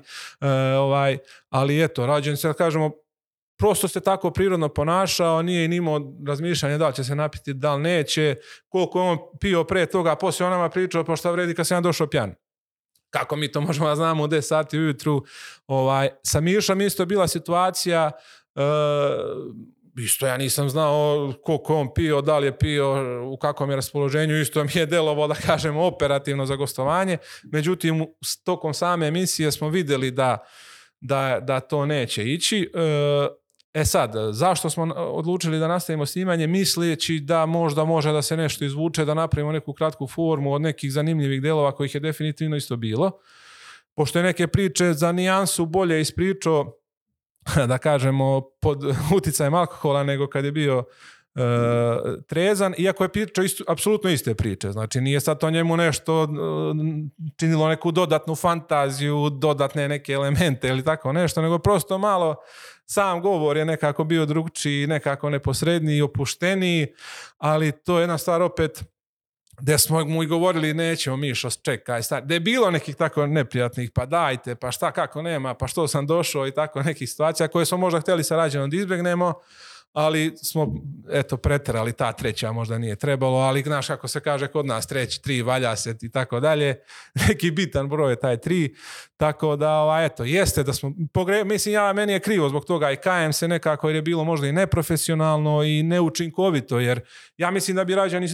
ovaj, 0.78 1.18
ali 1.50 1.84
eto, 1.84 2.06
rađen 2.06 2.38
se, 2.38 2.48
da 2.48 2.54
kažemo, 2.54 2.92
prosto 3.58 3.88
se 3.88 4.00
tako 4.00 4.32
prirodno 4.32 4.70
ponašao, 4.70 5.42
nije 5.42 5.68
ni 5.68 5.76
imao 5.76 6.02
razmišljanje 6.28 6.78
da 6.78 6.88
li 6.88 6.96
će 6.96 7.04
se 7.04 7.16
napiti, 7.16 7.54
da 7.54 7.76
li 7.76 7.82
neće, 7.82 8.36
koliko 8.70 9.00
je 9.00 9.10
on 9.10 9.18
pio 9.40 9.64
pre 9.64 9.86
toga, 9.86 10.12
a 10.12 10.16
poslije 10.16 10.48
on 10.48 10.54
nama 10.54 10.70
pričao 10.70 11.04
pa 11.04 11.16
šta 11.16 11.32
vredi 11.32 11.54
kad 11.54 11.68
sam 11.68 11.78
ja 11.78 11.82
došao 11.82 12.08
pjan. 12.08 12.36
Kako 13.10 13.36
mi 13.36 13.52
to 13.52 13.62
možemo 13.62 13.88
da 13.88 13.96
znamo 13.96 14.24
u 14.24 14.28
10 14.28 14.42
sati 14.42 14.80
ujutru. 14.80 15.24
Ovaj, 15.68 16.10
sa 16.24 16.40
Mišom 16.40 16.82
isto 16.82 17.06
bila 17.06 17.28
situacija, 17.28 18.12
uh, 18.56 18.64
isto 19.98 20.28
ja 20.28 20.38
nisam 20.38 20.70
znao 20.70 21.34
koliko 21.44 21.76
on 21.76 21.94
pio, 21.94 22.22
da 22.22 22.38
li 22.38 22.48
je 22.48 22.58
pio, 22.58 22.96
u 23.34 23.38
kakvom 23.38 23.70
je 23.70 23.76
raspoloženju, 23.76 24.40
isto 24.40 24.64
mi 24.64 24.72
je 24.74 24.86
delovo 24.86 25.28
da 25.28 25.36
kažem 25.36 25.78
operativno 25.78 26.46
za 26.46 26.56
gostovanje. 26.56 27.18
Međutim, 27.44 28.06
tokom 28.44 28.74
same 28.74 29.08
emisije 29.08 29.52
smo 29.52 29.70
videli 29.70 30.12
da 30.12 30.46
da, 31.02 31.40
da 31.42 31.60
to 31.60 31.86
neće 31.86 32.24
ići. 32.24 32.72
Uh, 32.74 32.82
E 33.76 33.86
sad, 33.86 34.14
zašto 34.32 34.70
smo 34.70 34.84
odlučili 34.94 35.60
da 35.60 35.68
nastavimo 35.68 36.06
snimanje 36.06 36.48
misleći 36.48 37.20
da 37.20 37.46
možda 37.46 37.86
može 37.86 38.12
da 38.12 38.22
se 38.22 38.38
nešto 38.38 38.66
izvuče, 38.66 39.06
da 39.06 39.14
napravimo 39.14 39.52
neku 39.52 39.74
kratku 39.74 40.08
formu 40.08 40.54
od 40.54 40.62
nekih 40.62 40.92
zanimljivih 40.94 41.42
delova 41.42 41.72
kojih 41.72 41.96
je 41.96 42.00
definitivno 42.00 42.56
isto 42.56 42.76
bilo. 42.78 43.12
Pošto 43.96 44.20
je 44.20 44.24
neke 44.24 44.48
priče 44.48 44.94
za 44.94 45.12
nijansu 45.12 45.66
bolje 45.66 46.02
ispričao, 46.02 46.74
da 47.70 47.78
kažemo, 47.78 48.42
pod 48.62 48.84
uticajem 49.16 49.54
alkohola 49.54 50.04
nego 50.04 50.28
kad 50.28 50.46
je 50.46 50.52
bio 50.52 50.78
uh, 50.80 51.44
trezan, 52.28 52.74
iako 52.78 53.04
je 53.04 53.12
pričao 53.12 53.44
isto, 53.44 53.64
apsolutno 53.68 54.10
iste 54.10 54.36
priče. 54.36 54.72
Znači 54.72 55.02
nije 55.02 55.20
sad 55.20 55.40
to 55.40 55.50
njemu 55.50 55.78
nešto 55.78 56.24
uh, 56.24 56.30
činilo 57.38 57.70
neku 57.70 57.92
dodatnu 57.92 58.36
fantaziju, 58.36 59.30
dodatne 59.30 59.88
neke 59.88 60.14
elemente 60.14 60.68
ili 60.68 60.84
tako 60.84 61.14
nešto, 61.14 61.42
nego 61.42 61.60
prosto 61.60 61.98
malo 61.98 62.36
sam 62.86 63.22
govor 63.22 63.58
je 63.58 63.66
nekako 63.66 64.04
bio 64.04 64.26
drugčiji, 64.26 64.88
nekako 64.88 65.30
neposredniji, 65.30 66.02
opušteniji, 66.02 66.88
ali 67.38 67.72
to 67.72 67.98
je 67.98 68.04
jedna 68.04 68.18
stvar 68.18 68.42
opet 68.42 68.84
gde 69.60 69.78
smo 69.78 70.06
mu 70.06 70.24
i 70.24 70.28
govorili 70.28 70.74
nećemo 70.74 71.18
Mišo, 71.18 71.50
čekaj, 71.50 72.04
stari. 72.04 72.26
Gde 72.26 72.36
je 72.36 72.40
bilo 72.40 72.72
nekih 72.72 72.96
tako 72.96 73.28
neprijatnih, 73.28 73.92
pa 73.92 74.06
dajte, 74.06 74.56
pa 74.56 74.72
šta, 74.72 74.92
kako 74.92 75.22
nema, 75.22 75.54
pa 75.54 75.68
što 75.68 75.88
sam 75.88 76.08
došao 76.08 76.48
i 76.48 76.52
tako 76.52 76.84
nekih 76.84 77.10
situacija 77.10 77.48
koje 77.48 77.66
smo 77.66 77.78
možda 77.78 78.00
htjeli 78.00 78.24
sa 78.24 78.36
rađenom 78.36 78.70
da 78.70 78.78
izbjegnemo, 78.78 79.34
ali 79.96 80.38
smo, 80.38 80.74
eto, 81.12 81.38
preterali 81.38 81.94
ta 81.94 82.12
treća, 82.12 82.52
možda 82.52 82.78
nije 82.78 82.96
trebalo, 82.96 83.38
ali 83.38 83.62
znaš 83.62 83.88
kako 83.88 84.08
se 84.08 84.20
kaže 84.20 84.48
kod 84.48 84.66
nas, 84.66 84.88
treći, 84.88 85.22
tri, 85.22 85.42
valja 85.42 85.76
se 85.76 85.96
i 86.02 86.12
tako 86.12 86.40
dalje, 86.40 86.76
neki 87.28 87.52
bitan 87.52 87.90
broj 87.90 88.12
je 88.12 88.20
taj 88.20 88.38
tri, 88.38 88.76
tako 89.18 89.56
da, 89.56 89.72
ova, 89.72 90.04
eto, 90.04 90.24
jeste 90.24 90.64
da 90.64 90.74
smo, 90.74 90.92
pogre, 91.14 91.44
mislim, 91.44 91.74
ja, 91.74 91.94
meni 91.94 92.14
je 92.14 92.20
krivo 92.20 92.50
zbog 92.50 92.66
toga 92.66 92.92
i 92.92 92.96
kajem 92.96 93.34
se 93.34 93.48
nekako 93.48 93.90
jer 93.90 93.96
je 93.96 94.02
bilo 94.02 94.24
možda 94.24 94.48
i 94.48 94.52
neprofesionalno 94.52 95.64
i 95.64 95.84
neučinkovito, 95.84 96.80
jer 96.80 97.02
ja 97.38 97.52
mislim 97.52 97.76
da 97.76 97.84
bi 97.84 97.96
rađani 97.96 98.28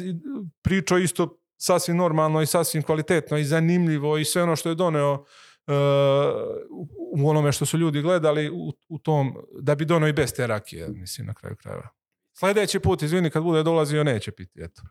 pričao 0.62 0.97
isto 0.97 1.38
sasvim 1.58 1.97
normalno 1.97 2.41
i 2.41 2.45
sasvim 2.45 2.84
kvalitetno 2.84 3.38
i 3.38 3.45
zanimljivo 3.45 4.17
i 4.17 4.26
sve 4.26 4.43
ono 4.43 4.56
što 4.56 4.69
je 4.69 4.76
doneo 4.76 5.26
u 7.14 7.30
onome 7.30 7.52
što 7.52 7.66
su 7.66 7.78
ljudi 7.78 8.02
gledali 8.02 8.50
u, 8.50 8.74
u 8.90 9.00
tom, 9.00 9.38
da 9.62 9.76
bi 9.76 9.86
dono 9.86 10.08
i 10.08 10.14
bez 10.14 10.34
te 10.34 10.48
rakije, 10.48 10.88
mislim, 10.88 11.28
na 11.28 11.34
kraju 11.34 11.56
krajeva. 11.56 11.88
Sljedeći 12.34 12.80
put, 12.80 13.02
izvini, 13.02 13.30
kad 13.30 13.44
bude 13.44 13.64
dolazio, 13.64 14.04
neće 14.04 14.32
piti, 14.32 14.62
eto. 14.62 14.82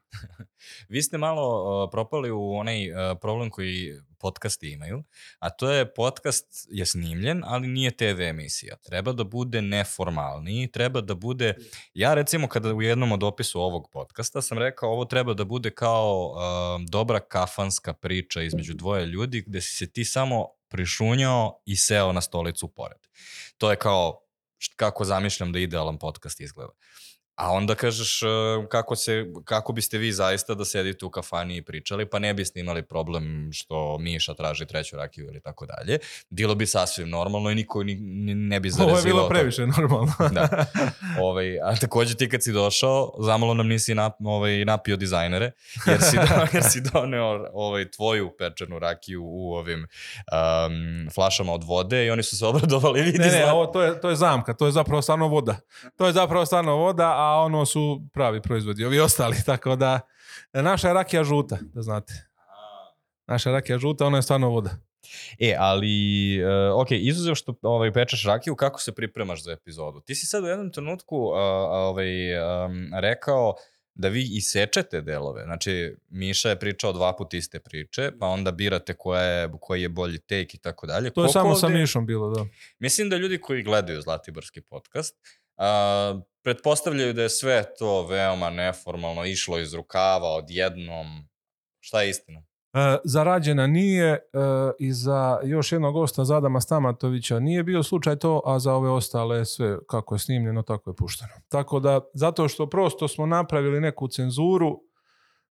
Vi 0.88 1.02
ste 1.02 1.18
malo 1.18 1.82
uh, 1.84 1.90
propali 1.92 2.30
u 2.30 2.52
onaj 2.52 2.90
uh, 2.90 3.18
problem 3.20 3.50
koji 3.50 3.94
podcasti 4.18 4.72
imaju, 4.72 5.02
a 5.38 5.50
to 5.50 5.70
je 5.70 5.94
podcast 5.94 6.46
je 6.70 6.86
snimljen, 6.86 7.42
ali 7.44 7.68
nije 7.68 7.90
TV 7.90 8.20
emisija. 8.20 8.76
Treba 8.76 9.12
da 9.12 9.24
bude 9.24 9.62
neformalniji, 9.62 10.70
treba 10.70 11.00
da 11.00 11.14
bude, 11.14 11.54
ja 11.94 12.14
recimo 12.14 12.48
kada 12.48 12.74
u 12.74 12.82
jednom 12.82 13.12
od 13.12 13.22
opisu 13.22 13.60
ovog 13.60 13.88
podcasta 13.92 14.42
sam 14.42 14.58
rekao 14.58 14.90
ovo 14.90 15.04
treba 15.04 15.34
da 15.34 15.44
bude 15.44 15.70
kao 15.70 16.26
uh, 16.26 16.88
dobra 16.88 17.20
kafanska 17.20 17.92
priča 17.92 18.42
između 18.42 18.74
dvoje 18.74 19.06
ljudi 19.06 19.44
gde 19.46 19.60
si 19.60 19.74
se 19.74 19.92
ti 19.92 20.04
samo 20.04 20.46
prišunjao 20.70 21.62
i 21.66 21.76
seo 21.76 22.12
na 22.12 22.20
stolicu 22.20 22.68
pored. 22.74 23.00
To 23.58 23.70
je 23.70 23.76
kao 23.76 24.20
kako 24.76 25.04
zamišljam 25.04 25.52
da 25.52 25.58
idealan 25.58 25.98
podcast 25.98 26.40
izgleda. 26.40 26.72
A 27.40 27.50
onda 27.50 27.74
kažeš 27.74 28.22
uh, 28.22 28.28
kako, 28.68 28.96
se, 28.96 29.26
kako 29.44 29.72
biste 29.72 29.98
vi 29.98 30.12
zaista 30.12 30.54
da 30.54 30.64
sedite 30.64 31.04
u 31.04 31.10
kafani 31.10 31.56
i 31.56 31.62
pričali, 31.62 32.06
pa 32.06 32.18
ne 32.18 32.34
biste 32.34 32.60
imali 32.60 32.82
problem 32.82 33.50
što 33.52 33.98
Miša 33.98 34.34
traži 34.34 34.66
treću 34.66 34.96
rakiju 34.96 35.26
ili 35.26 35.40
tako 35.40 35.66
dalje. 35.66 35.98
Bilo 36.30 36.54
bi 36.54 36.66
sasvim 36.66 37.08
normalno 37.08 37.50
i 37.50 37.54
niko 37.54 37.82
ni, 37.82 37.94
ne 38.34 38.60
bi 38.60 38.70
zarezivao. 38.70 38.90
Ovo 38.94 38.98
je 38.98 39.04
bilo 39.04 39.22
to. 39.22 39.28
previše 39.28 39.66
normalno. 39.66 40.12
da. 40.34 40.66
Ovaj, 41.26 41.60
a 41.60 41.76
takođe 41.76 42.14
ti 42.14 42.28
kad 42.28 42.42
si 42.42 42.52
došao, 42.52 43.12
zamalo 43.18 43.54
nam 43.54 43.68
nisi 43.68 43.94
nap, 43.94 44.12
ovaj, 44.24 44.64
napio 44.64 44.96
dizajnere, 44.96 45.50
jer 45.86 45.98
si, 46.02 46.16
do, 46.16 46.46
jer 46.52 46.62
si 46.62 46.80
doneo 46.80 47.46
ovaj, 47.52 47.90
tvoju 47.90 48.30
pečenu 48.38 48.78
rakiju 48.78 49.22
u 49.24 49.54
ovim 49.54 49.80
um, 49.80 51.10
flašama 51.14 51.52
od 51.52 51.64
vode 51.64 52.06
i 52.06 52.10
oni 52.10 52.22
su 52.22 52.36
se 52.36 52.46
obradovali. 52.46 53.02
Vidi 53.02 53.18
Ne, 53.18 53.30
ne, 53.30 53.52
ovo, 53.52 53.66
to, 53.66 53.82
je, 53.82 54.00
to 54.00 54.10
je 54.10 54.16
zamka, 54.16 54.54
to 54.54 54.66
je 54.66 54.72
zapravo 54.72 55.02
stvarno 55.02 55.28
voda. 55.28 55.56
To 55.96 56.06
je 56.06 56.12
zapravo 56.12 56.46
stvarno 56.46 56.76
voda, 56.76 57.06
a 57.06 57.29
ono 57.34 57.66
su 57.66 58.02
pravi 58.12 58.42
proizvodi, 58.42 58.84
ovi 58.84 59.00
ostali, 59.00 59.36
tako 59.46 59.76
da 59.76 60.00
naša 60.52 60.92
rakija 60.92 61.24
žuta, 61.24 61.58
da 61.74 61.82
znate. 61.82 62.12
Naša 63.26 63.50
rakija 63.50 63.78
žuta, 63.78 64.06
ona 64.06 64.18
je 64.18 64.22
stvarno 64.22 64.48
voda. 64.48 64.70
E, 65.38 65.56
ali, 65.58 65.88
uh, 66.44 66.80
ok, 66.80 66.88
izuzev 66.90 67.34
što 67.34 67.54
ovaj, 67.62 67.92
pečeš 67.92 68.24
rakiju, 68.24 68.54
kako 68.56 68.80
se 68.80 68.92
pripremaš 68.94 69.42
za 69.42 69.52
epizodu? 69.52 70.00
Ti 70.00 70.14
si 70.14 70.26
sad 70.26 70.44
u 70.44 70.46
jednom 70.46 70.72
trenutku 70.72 71.16
uh, 71.16 71.32
ovaj, 71.70 72.08
um, 72.38 72.90
rekao 73.00 73.54
da 73.94 74.08
vi 74.08 74.28
isečete 74.30 75.00
delove. 75.00 75.42
Znači, 75.44 75.96
Miša 76.08 76.48
je 76.48 76.58
pričao 76.58 76.92
dva 76.92 77.16
puta 77.16 77.36
iste 77.36 77.60
priče, 77.60 78.10
pa 78.20 78.26
onda 78.26 78.50
birate 78.50 78.94
koja 78.94 79.22
je, 79.22 79.50
koji 79.60 79.82
je 79.82 79.88
bolji 79.88 80.18
take 80.18 80.48
i 80.54 80.58
tako 80.58 80.86
dalje. 80.86 81.02
To 81.02 81.06
je 81.06 81.12
Koliko 81.14 81.32
samo 81.32 81.54
sa 81.54 81.66
ovde- 81.66 81.78
Mišom 81.78 82.06
bilo, 82.06 82.30
da. 82.30 82.46
Mislim 82.78 83.08
da 83.10 83.16
ljudi 83.16 83.38
koji 83.40 83.62
gledaju 83.62 84.02
Zlatiborski 84.02 84.60
podcast 84.60 85.16
uh, 85.60 86.22
pretpostavljaju 86.42 87.12
da 87.12 87.22
je 87.22 87.28
sve 87.28 87.64
to 87.78 88.06
veoma 88.06 88.50
neformalno 88.50 89.24
išlo 89.24 89.58
iz 89.58 89.74
rukava 89.74 90.28
odjednom. 90.28 91.06
Šta 91.80 92.02
je 92.02 92.10
istina? 92.10 92.42
E, 92.72 92.96
za 93.04 93.22
Rađena 93.22 93.66
nije 93.66 94.08
e, 94.12 94.18
i 94.78 94.92
za 94.92 95.40
još 95.44 95.72
jednog 95.72 95.94
gosta, 95.94 96.24
za 96.24 96.36
Adama 96.36 96.60
Stamatovića, 96.60 97.40
nije 97.40 97.62
bio 97.62 97.82
slučaj 97.82 98.16
to, 98.16 98.42
a 98.44 98.58
za 98.58 98.74
ove 98.74 98.90
ostale 98.90 99.44
sve 99.44 99.78
kako 99.86 100.14
je 100.14 100.18
snimljeno, 100.18 100.62
tako 100.62 100.90
je 100.90 100.96
pušteno. 100.96 101.32
Tako 101.48 101.80
da, 101.80 102.00
zato 102.14 102.48
što 102.48 102.66
prosto 102.66 103.08
smo 103.08 103.26
napravili 103.26 103.80
neku 103.80 104.08
cenzuru, 104.08 104.80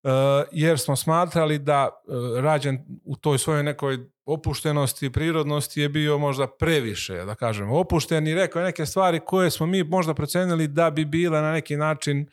e, 0.04 0.10
jer 0.52 0.80
smo 0.80 0.96
smatrali 0.96 1.60
da 1.60 1.89
e, 2.38 2.41
Rađen 2.41 2.86
u 3.06 3.15
toj 3.15 3.38
svojoj 3.38 3.63
nekoj 3.63 3.98
opuštenosti 4.28 5.06
i 5.06 5.12
prirodnosti 5.12 5.82
je 5.82 5.90
bio 5.90 6.18
možda 6.18 6.48
previše, 6.48 7.26
da 7.26 7.36
kažem, 7.36 7.72
opušten 7.72 8.28
i 8.28 8.36
rekao 8.36 8.60
je 8.60 8.66
neke 8.66 8.86
stvari 8.86 9.20
koje 9.26 9.52
smo 9.52 9.66
mi 9.66 9.84
možda 9.84 10.13
procenili 10.13 10.68
da 10.68 10.90
bi 10.90 11.06
bile 11.06 11.42
na 11.42 11.52
neki 11.52 11.78
način 11.78 12.28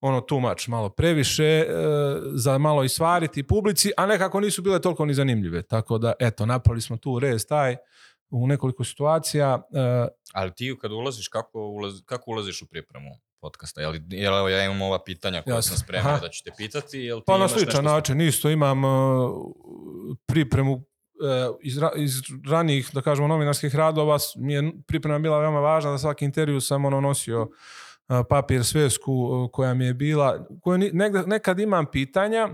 ono 0.00 0.20
tumač 0.20 0.68
malo 0.68 0.88
previše 0.88 1.44
e, 1.44 1.66
za 2.34 2.58
malo 2.58 2.84
i 2.84 2.88
svariti 2.88 3.42
publici, 3.42 3.92
a 3.96 4.06
nekako 4.06 4.40
nisu 4.40 4.62
bile 4.62 4.80
toliko 4.80 5.04
ni 5.06 5.14
zanimljive. 5.14 5.62
Tako 5.62 5.98
da, 5.98 6.12
eto, 6.18 6.46
napravili 6.46 6.80
smo 6.80 6.96
tu 6.96 7.18
rez 7.18 7.46
taj 7.46 7.76
u 8.30 8.46
nekoliko 8.46 8.84
situacija. 8.84 9.62
E, 9.74 10.08
Ali 10.32 10.52
ti 10.54 10.76
kad 10.80 10.92
ulaziš, 10.92 11.28
kako, 11.28 11.58
ulaz, 11.58 11.94
kako 12.04 12.30
ulaziš 12.30 12.62
u 12.62 12.66
pripremu 12.66 13.10
podcasta? 13.40 13.80
Jel, 13.80 13.94
jel 14.08 14.38
evo 14.38 14.48
ja 14.48 14.64
imam 14.64 14.82
ova 14.82 15.04
pitanja 15.04 15.42
koja 15.42 15.62
sam 15.62 15.76
spremao 15.76 16.18
da 16.18 16.28
ću 16.28 16.44
te 16.44 16.50
pitati, 16.56 16.98
jel 16.98 17.18
ti 17.18 17.24
pa 17.26 17.38
na 17.38 17.48
sličan 17.48 17.84
način 17.84 18.20
isto 18.20 18.50
imam 18.50 18.84
e, 18.84 18.88
pripremu 20.26 20.87
iz, 21.62 21.78
ra- 21.78 21.92
iz 21.96 22.12
ranijih, 22.50 22.90
da 22.92 23.00
kažemo, 23.02 23.28
novinarskih 23.28 23.74
radova 23.76 24.18
mi 24.36 24.52
je 24.52 24.72
priprema 24.86 25.18
bila 25.18 25.38
veoma 25.38 25.60
važna, 25.60 25.90
za 25.90 25.98
svaki 25.98 26.24
intervju 26.24 26.60
sam 26.60 26.84
ono 26.84 27.00
nosio 27.00 27.48
e, 28.08 28.22
papir, 28.28 28.64
svesku 28.64 29.12
e, 29.46 29.52
koja 29.52 29.74
mi 29.74 29.84
je 29.86 29.94
bila, 29.94 30.46
koju 30.62 30.78
negde, 30.92 31.22
nekad 31.26 31.58
imam 31.60 31.86
pitanja, 31.86 32.48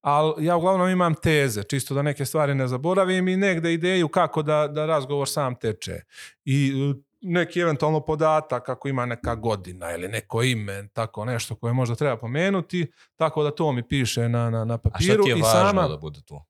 ali 0.00 0.44
ja 0.44 0.56
uglavnom 0.56 0.88
imam 0.88 1.14
teze, 1.14 1.62
čisto 1.62 1.94
da 1.94 2.02
neke 2.02 2.24
stvari 2.24 2.54
ne 2.54 2.68
zaboravim 2.68 3.28
i 3.28 3.36
negde 3.36 3.72
ideju 3.72 4.08
kako 4.08 4.42
da, 4.42 4.68
da 4.68 4.86
razgovor 4.86 5.28
sam 5.28 5.54
teče. 5.54 6.00
I 6.44 6.72
e, 6.96 7.10
neki 7.22 7.60
eventualno 7.60 8.00
podatak 8.00 8.66
kako 8.66 8.88
ima 8.88 9.06
neka 9.06 9.34
godina 9.34 9.92
ili 9.92 10.08
neko 10.08 10.42
ime, 10.42 10.88
tako 10.92 11.24
nešto 11.24 11.54
koje 11.54 11.72
možda 11.72 11.94
treba 11.94 12.16
pomenuti, 12.16 12.92
tako 13.16 13.42
da 13.42 13.50
to 13.50 13.72
mi 13.72 13.88
piše 13.88 14.28
na, 14.28 14.50
na, 14.50 14.64
na 14.64 14.74
A 14.74 14.78
šta 14.78 14.90
papiru. 14.90 15.24
ti 15.24 15.30
je 15.30 15.38
i 15.38 15.42
važno 15.42 15.60
sama, 15.68 15.88
da 15.88 15.96
bude 15.96 16.20
tu? 16.22 16.40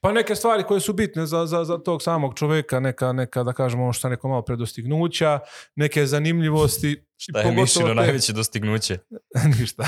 Pa 0.00 0.12
neke 0.12 0.34
stvari 0.34 0.62
koje 0.62 0.80
su 0.80 0.92
bitne 0.92 1.26
za, 1.26 1.46
za, 1.46 1.64
za 1.64 1.78
tog 1.78 2.02
samog 2.02 2.34
čoveka, 2.34 2.80
neka, 2.80 3.12
neka 3.12 3.42
da 3.42 3.52
kažemo 3.52 3.82
ono 3.82 3.92
što 3.92 4.08
rekao 4.08 4.30
malo 4.30 4.42
predostignuća, 4.42 5.40
neke 5.76 6.06
zanimljivosti. 6.06 7.04
Šta 7.16 7.40
je 7.40 7.52
Mišino 7.52 7.88
te- 7.88 7.94
najveće 7.94 8.32
dostignuće? 8.32 8.98
Ništa. 9.60 9.84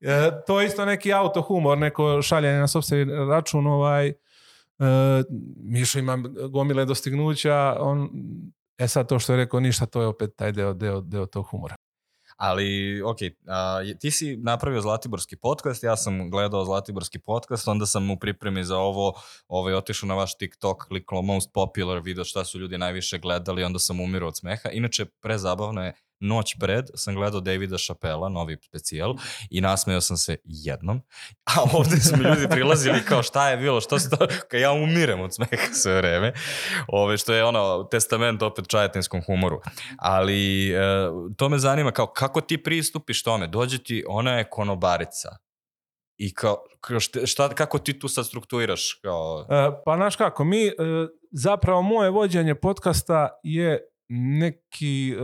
E, 0.00 0.30
to 0.46 0.60
je 0.60 0.66
isto 0.66 0.84
neki 0.84 1.12
autohumor, 1.12 1.78
neko 1.78 2.22
šaljanje 2.22 2.58
na 2.58 2.68
sobstveni 2.68 3.12
račun. 3.28 3.66
Ovaj, 3.66 4.08
e, 4.08 4.14
Mišo 5.62 5.98
ima 5.98 6.16
gomile 6.50 6.84
dostignuća, 6.84 7.76
on, 7.80 8.10
e 8.78 8.88
sad 8.88 9.08
to 9.08 9.18
što 9.18 9.32
je 9.32 9.36
rekao 9.36 9.60
ništa, 9.60 9.86
to 9.86 10.00
je 10.00 10.06
opet 10.06 10.30
taj 10.36 10.52
deo, 10.52 10.74
deo, 10.74 11.00
deo 11.00 11.26
tog 11.26 11.46
humora. 11.46 11.76
Ali, 12.36 13.02
ok, 13.02 13.16
a, 13.46 13.80
ti 14.00 14.10
si 14.10 14.36
napravio 14.36 14.80
Zlatiborski 14.80 15.36
podcast, 15.36 15.82
ja 15.82 15.96
sam 15.96 16.30
gledao 16.30 16.64
Zlatiborski 16.64 17.18
podcast, 17.18 17.68
onda 17.68 17.86
sam 17.86 18.10
u 18.10 18.18
pripremi 18.18 18.64
za 18.64 18.78
ovo 18.78 19.14
ovaj, 19.48 19.74
otišao 19.74 20.06
na 20.06 20.14
vaš 20.14 20.38
TikTok, 20.38 20.84
kliknuo 20.88 21.22
most 21.22 21.50
popular, 21.52 22.00
video 22.00 22.24
šta 22.24 22.44
su 22.44 22.58
ljudi 22.58 22.78
najviše 22.78 23.18
gledali, 23.18 23.64
onda 23.64 23.78
sam 23.78 24.00
umirao 24.00 24.28
od 24.28 24.36
smeha. 24.36 24.68
Inače, 24.70 25.04
prezabavno 25.04 25.84
je, 25.84 25.94
noć 26.20 26.54
pred 26.60 26.84
sam 26.94 27.14
gledao 27.14 27.40
Davida 27.40 27.76
Chappella, 27.78 28.28
novi 28.28 28.56
specijal, 28.62 29.14
i 29.50 29.60
nasmejao 29.60 30.00
sam 30.00 30.16
se 30.16 30.36
jednom, 30.44 31.02
a 31.44 31.62
ovde 31.78 31.96
su 31.96 32.16
mi 32.16 32.24
ljudi 32.24 32.48
prilazili 32.50 33.04
kao 33.08 33.22
šta 33.22 33.50
je 33.50 33.56
bilo, 33.56 33.80
što 33.80 33.98
se 33.98 34.10
to, 34.10 34.26
kao 34.48 34.58
ja 34.58 34.72
umirem 34.72 35.20
od 35.20 35.34
smeha 35.34 35.72
sve 35.72 35.96
vreme, 35.96 36.32
Ove, 36.88 37.18
što 37.18 37.34
je 37.34 37.44
ono, 37.44 37.84
testament 37.90 38.42
opet 38.42 38.68
čajetinskom 38.68 39.22
humoru. 39.26 39.60
Ali 39.98 40.70
e, 40.70 40.78
to 41.36 41.48
me 41.48 41.58
zanima, 41.58 41.92
kao 41.92 42.06
kako 42.06 42.40
ti 42.40 42.62
pristupiš 42.62 43.22
tome, 43.22 43.46
dođe 43.46 43.78
ti, 43.78 44.04
ona 44.08 44.32
je 44.38 44.50
konobarica, 44.50 45.36
I 46.16 46.34
kao, 46.34 46.64
kao 46.80 47.00
šta, 47.00 47.48
kako 47.48 47.78
ti 47.78 47.98
tu 47.98 48.08
sad 48.08 48.26
strukturiraš? 48.26 48.98
Kao, 49.02 49.46
E, 49.50 49.70
pa 49.84 49.96
znaš 49.96 50.16
kako, 50.16 50.44
mi, 50.44 50.66
e, 50.66 50.72
zapravo 51.32 51.82
moje 51.82 52.10
vođenje 52.10 52.54
podcasta 52.54 53.40
je 53.42 53.88
neki 54.08 55.12
e, 55.12 55.16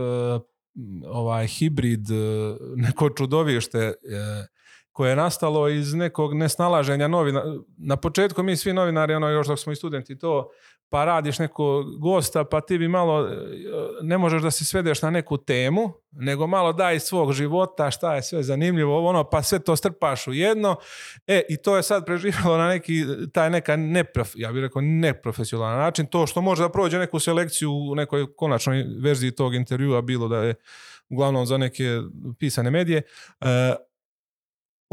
ovaj 1.07 1.47
hibrid, 1.47 2.11
e, 2.11 2.15
neko 2.75 3.09
čudovište 3.09 3.77
e, 3.79 3.93
koje 4.91 5.09
je 5.09 5.15
nastalo 5.15 5.69
iz 5.69 5.93
nekog 5.93 6.33
nesnalaženja 6.33 7.07
novina. 7.07 7.43
Na 7.77 7.97
početku 7.97 8.43
mi 8.43 8.57
svi 8.57 8.73
novinari, 8.73 9.13
ono 9.13 9.29
još 9.29 9.47
dok 9.47 9.59
smo 9.59 9.71
i 9.73 9.75
studenti 9.75 10.17
to, 10.19 10.49
pa 10.93 11.05
radiš 11.05 11.39
nekog 11.39 11.99
gosta, 11.99 12.43
pa 12.43 12.61
ti 12.61 12.77
bi 12.77 12.87
malo, 12.87 13.27
e, 13.27 13.35
ne 14.01 14.17
možeš 14.17 14.41
da 14.41 14.51
se 14.51 14.65
svedeš 14.65 15.01
na 15.01 15.09
neku 15.09 15.37
temu, 15.37 15.93
nego 16.11 16.47
malo 16.47 16.73
daj 16.73 16.99
svog 16.99 17.33
života, 17.33 17.91
šta 17.91 18.15
je 18.15 18.23
sve 18.23 18.43
zanimljivo, 18.43 19.09
ono, 19.09 19.23
pa 19.29 19.43
sve 19.43 19.59
to 19.59 19.75
strpaš 19.75 20.27
u 20.27 20.33
jedno. 20.33 20.75
E, 21.27 21.41
i 21.49 21.57
to 21.57 21.77
je 21.77 21.83
sad 21.83 22.05
preživjelo 22.05 22.57
na 22.57 22.67
neki, 22.67 23.05
taj 23.33 23.49
neka 23.49 23.75
neprof, 23.75 24.31
ja 24.35 24.51
bih 24.51 24.61
rekao 24.61 24.81
neprofesionalan 24.81 25.79
način, 25.79 26.05
to 26.05 26.27
što 26.27 26.41
može 26.41 26.63
da 26.63 26.69
prođe 26.69 26.99
neku 26.99 27.19
selekciju 27.19 27.71
u 27.71 27.95
nekoj 27.95 28.35
konačnoj 28.35 28.85
verziji 29.01 29.31
tog 29.31 29.55
intervjua, 29.55 30.01
bilo 30.01 30.27
da 30.27 30.37
je 30.37 30.55
uglavnom 31.09 31.45
za 31.45 31.57
neke 31.57 31.99
pisane 32.39 32.71
medije, 32.71 33.01
e, 33.41 33.75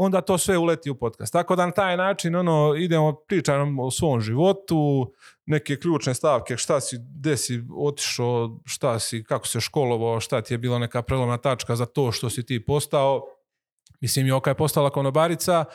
onda 0.03 0.21
to 0.21 0.37
sve 0.37 0.57
uleti 0.57 0.89
u 0.89 0.95
podcast. 0.95 1.33
Tako 1.33 1.55
da 1.55 1.65
na 1.65 1.71
taj 1.71 1.97
način 1.97 2.35
ono, 2.35 2.75
idemo, 2.77 3.13
pričamo 3.27 3.83
o 3.83 3.91
svom 3.91 4.21
životu, 4.21 5.11
neke 5.45 5.75
ključne 5.75 6.13
stavke, 6.13 6.57
šta 6.57 6.81
si, 6.81 6.97
gde 6.99 7.37
si 7.37 7.63
otišao, 7.77 8.59
šta 8.65 8.99
si, 8.99 9.23
kako 9.23 9.47
se 9.47 9.59
školovao, 9.61 10.19
šta 10.19 10.41
ti 10.41 10.53
je 10.53 10.57
bila 10.57 10.79
neka 10.79 11.01
prelomna 11.01 11.37
tačka 11.37 11.75
za 11.75 11.85
to 11.85 12.11
što 12.11 12.29
si 12.29 12.45
ti 12.45 12.65
postao. 12.65 13.21
Mislim, 13.99 14.27
Joka 14.27 14.49
je 14.49 14.55
postala 14.55 14.89
konobarica, 14.89 15.65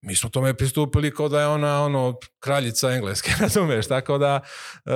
mi 0.00 0.16
smo 0.16 0.30
tome 0.30 0.54
pristupili 0.54 1.14
kao 1.14 1.28
da 1.28 1.40
je 1.40 1.46
ona 1.46 1.84
ono 1.84 2.14
kraljica 2.40 2.92
engleske, 2.92 3.32
razumeš, 3.40 3.88
tako 3.88 4.18
da 4.18 4.40
e, 4.86 4.90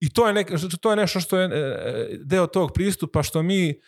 i 0.00 0.12
to 0.12 0.26
je, 0.26 0.32
nek, 0.34 0.50
to 0.80 0.90
je 0.90 0.96
nešto 0.96 1.20
što 1.20 1.38
je 1.38 1.44
e, 1.44 2.18
deo 2.24 2.46
tog 2.46 2.72
pristupa 2.72 3.22
što 3.22 3.42
mi 3.42 3.80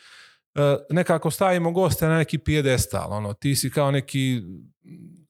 nekako 0.91 1.31
stavimo 1.31 1.71
goste 1.71 2.07
na 2.07 2.19
neki 2.19 2.39
pijedestal, 2.39 3.13
ono, 3.13 3.33
ti 3.33 3.57
si 3.57 3.71
kao 3.71 3.91
neki 3.91 4.43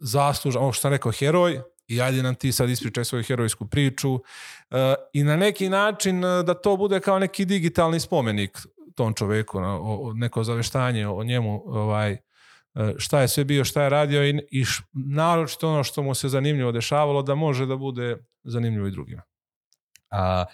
zaslužan, 0.00 0.62
ovo 0.62 0.72
što 0.72 0.80
sam 0.80 0.90
rekao, 0.90 1.12
heroj, 1.12 1.60
i 1.90 2.00
ajde 2.00 2.22
nam 2.22 2.34
ti 2.34 2.52
sad 2.52 2.70
ispričaj 2.70 3.04
svoju 3.04 3.24
herojsku 3.24 3.66
priču 3.66 4.14
e, 4.14 4.94
i 5.12 5.24
na 5.24 5.36
neki 5.36 5.68
način 5.68 6.24
e, 6.24 6.42
da 6.42 6.54
to 6.54 6.76
bude 6.76 7.00
kao 7.00 7.18
neki 7.18 7.44
digitalni 7.44 8.00
spomenik 8.00 8.58
tom 8.94 9.14
čoveku, 9.14 9.60
neko 10.14 10.44
zaveštanje 10.44 11.08
o 11.08 11.24
njemu, 11.24 11.62
ovaj, 11.66 12.12
e, 12.12 12.18
šta 12.96 13.20
je 13.20 13.28
sve 13.28 13.44
bio, 13.44 13.64
šta 13.64 13.82
je 13.82 13.90
radio 13.90 14.28
i, 14.28 14.38
i 14.50 14.64
naročito 14.92 15.68
ono 15.68 15.84
što 15.84 16.02
mu 16.02 16.14
se 16.14 16.28
zanimljivo 16.28 16.72
dešavalo 16.72 17.22
da 17.22 17.34
može 17.34 17.66
da 17.66 17.76
bude 17.76 18.16
zanimljivo 18.44 18.86
i 18.86 18.90
drugima. 18.90 19.22
a, 20.10 20.44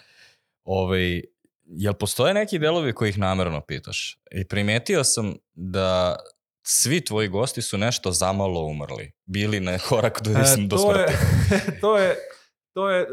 ovaj, 0.63 1.21
jel 1.67 1.93
postoje 1.93 2.33
neki 2.33 2.59
delovi 2.59 2.93
kojih 2.93 3.19
namerno 3.19 3.61
pitaš? 3.61 4.19
I 4.31 4.47
primetio 4.47 5.03
sam 5.03 5.35
da 5.53 6.15
svi 6.63 7.05
tvoji 7.05 7.27
gosti 7.27 7.61
su 7.61 7.77
nešto 7.77 8.11
zamalo 8.11 8.61
umrli. 8.61 9.11
Bili 9.25 9.59
na 9.59 9.79
korak 9.79 10.21
do, 10.21 10.31
E, 10.31 10.67
do 10.67 10.77
to, 10.77 10.99
je, 10.99 11.07
smrti. 11.07 11.79
to 11.81 11.97
je, 11.97 12.15
to 12.73 12.89
je, 12.89 13.07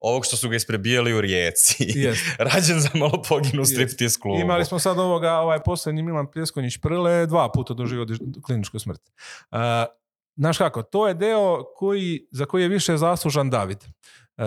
Ovog 0.00 0.26
što 0.26 0.36
su 0.36 0.48
ga 0.48 0.56
isprebijali 0.56 1.14
u 1.14 1.20
rijeci. 1.20 1.76
jest. 1.94 2.22
Rađen 2.52 2.80
za 2.80 2.88
malo 2.94 3.22
poginu 3.28 3.60
Jest. 3.62 3.72
striptease 3.72 4.20
klubu. 4.20 4.40
Imali 4.40 4.64
smo 4.64 4.78
sad 4.78 4.98
ovoga, 4.98 5.32
ovaj 5.32 5.58
posljednji 5.64 6.02
Milan 6.02 6.30
Pljeskonjić 6.30 6.78
Prle, 6.78 7.26
dva 7.26 7.52
puta 7.52 7.74
doživio 7.74 8.06
kliničku 8.46 8.78
smrt. 8.78 9.00
Uh, 9.50 9.58
znaš 10.36 10.58
kako, 10.58 10.82
to 10.82 11.08
je 11.08 11.14
deo 11.14 11.64
koji, 11.76 12.26
za 12.30 12.44
koji 12.44 12.62
je 12.62 12.68
više 12.68 12.96
zaslužan 12.96 13.50
David. 13.50 13.78
Uh, 14.36 14.44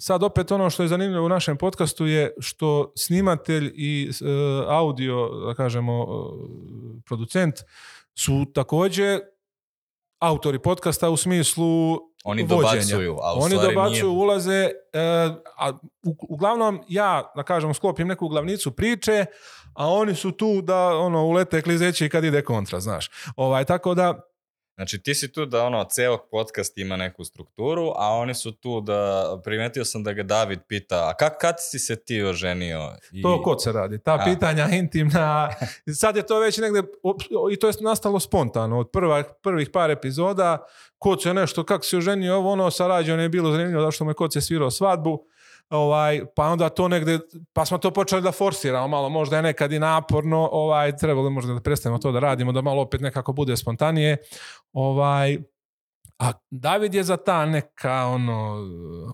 sad 0.00 0.22
opet 0.22 0.52
ono 0.52 0.70
što 0.70 0.82
je 0.82 0.88
zanimljivo 0.88 1.26
u 1.26 1.28
našem 1.28 1.56
podcastu 1.56 2.06
je 2.06 2.34
što 2.40 2.92
snimatelj 2.96 3.72
i 3.74 4.10
uh, 4.10 4.26
audio, 4.68 5.28
da 5.46 5.54
kažemo, 5.54 6.04
uh, 6.04 6.08
producent 7.06 7.54
su 8.14 8.46
također 8.54 9.20
autori 10.18 10.58
podcasta 10.58 11.10
u 11.10 11.16
smislu 11.16 11.98
Oni 12.24 12.42
vođenja. 12.42 12.72
dobacuju, 12.72 13.16
a 13.22 13.34
u 13.34 13.42
Oni 13.42 13.54
dobacuju, 13.54 14.08
nije. 14.08 14.18
ulaze, 14.18 14.70
e, 14.92 15.00
a 15.58 15.72
u, 16.06 16.16
uglavnom 16.28 16.80
ja, 16.88 17.32
da 17.36 17.42
kažem, 17.42 17.74
sklopim 17.74 18.08
neku 18.08 18.28
glavnicu 18.28 18.70
priče, 18.70 19.24
a 19.74 19.88
oni 19.88 20.14
su 20.14 20.32
tu 20.32 20.62
da 20.62 20.96
ono 20.96 21.24
ulete 21.24 21.62
klizeći 21.62 22.08
kad 22.08 22.24
ide 22.24 22.44
kontra, 22.44 22.80
znaš. 22.80 23.10
Ovaj, 23.36 23.64
tako 23.64 23.94
da, 23.94 24.20
Znači 24.78 24.98
ti 25.02 25.14
si 25.14 25.32
tu 25.32 25.46
da 25.46 25.64
ono, 25.64 25.84
ceo 25.84 26.18
podcast 26.30 26.78
ima 26.78 26.96
neku 26.96 27.24
strukturu, 27.24 27.92
a 27.96 28.08
oni 28.08 28.34
su 28.34 28.52
tu 28.52 28.80
da, 28.80 29.40
primetio 29.44 29.84
sam 29.84 30.02
da 30.02 30.12
ga 30.12 30.22
David 30.22 30.58
pita, 30.68 31.08
a 31.08 31.14
kak, 31.16 31.40
kad 31.40 31.54
si 31.58 31.78
se 31.78 31.96
ti 31.96 32.22
oženio? 32.22 32.96
I, 33.12 33.22
to 33.22 33.42
kod 33.42 33.62
se 33.62 33.72
radi. 33.72 33.98
Ta 33.98 34.14
A. 34.14 34.24
pitanja 34.24 34.68
intimna, 34.68 35.50
sad 36.00 36.16
je 36.16 36.26
to 36.26 36.40
već 36.40 36.58
negde, 36.58 36.82
i 37.52 37.56
to 37.56 37.66
je 37.68 37.74
nastalo 37.80 38.20
spontano, 38.20 38.78
od 38.78 38.90
prva, 38.90 39.22
prvih 39.42 39.70
par 39.70 39.90
epizoda, 39.90 40.66
kod 40.98 41.22
se 41.22 41.34
nešto, 41.34 41.64
kako 41.64 41.84
se 41.84 41.96
oženio, 41.96 42.36
ovo 42.36 42.52
ono, 42.52 42.70
sa 42.70 42.86
rađom 42.86 43.20
je 43.20 43.28
bilo 43.28 43.50
zanimljivo, 43.50 43.82
zašto 43.82 44.04
me 44.04 44.14
kod 44.14 44.32
se 44.32 44.40
svirao 44.40 44.70
svadbu, 44.70 45.24
ovaj, 45.70 46.22
pa 46.36 46.44
onda 46.44 46.68
to 46.68 46.88
negde, 46.88 47.18
pa 47.52 47.64
smo 47.64 47.78
to 47.78 47.90
počeli 47.90 48.22
da 48.22 48.32
forsiramo 48.32 48.88
malo, 48.88 49.08
možda 49.08 49.36
je 49.36 49.42
nekad 49.42 49.72
i 49.72 49.78
naporno, 49.78 50.48
ovaj, 50.52 50.96
trebalo 50.96 51.30
možda 51.30 51.54
da 51.54 51.60
prestanemo 51.60 51.98
to 51.98 52.12
da 52.12 52.20
radimo, 52.20 52.52
da 52.52 52.62
malo 52.62 52.82
opet 52.82 53.00
nekako 53.00 53.32
bude 53.32 53.56
spontanije, 53.56 54.16
ovaj, 54.72 55.38
a 56.18 56.32
David 56.50 56.94
je 56.94 57.02
za 57.02 57.16
ta 57.16 57.46
neka 57.46 58.06
ono 58.06 58.66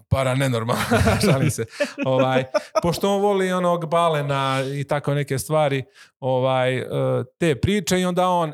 paranenormalna, 0.08 1.00
šalim 1.30 1.50
se. 1.50 1.64
Ovaj, 2.06 2.44
pošto 2.82 3.14
on 3.14 3.22
voli 3.22 3.52
onog 3.52 3.86
balena 3.86 4.62
i 4.74 4.84
tako 4.84 5.14
neke 5.14 5.38
stvari, 5.38 5.84
ovaj, 6.20 6.76
e, 6.78 6.84
te 7.38 7.54
priče 7.54 8.00
i 8.00 8.04
onda 8.04 8.28
on 8.28 8.52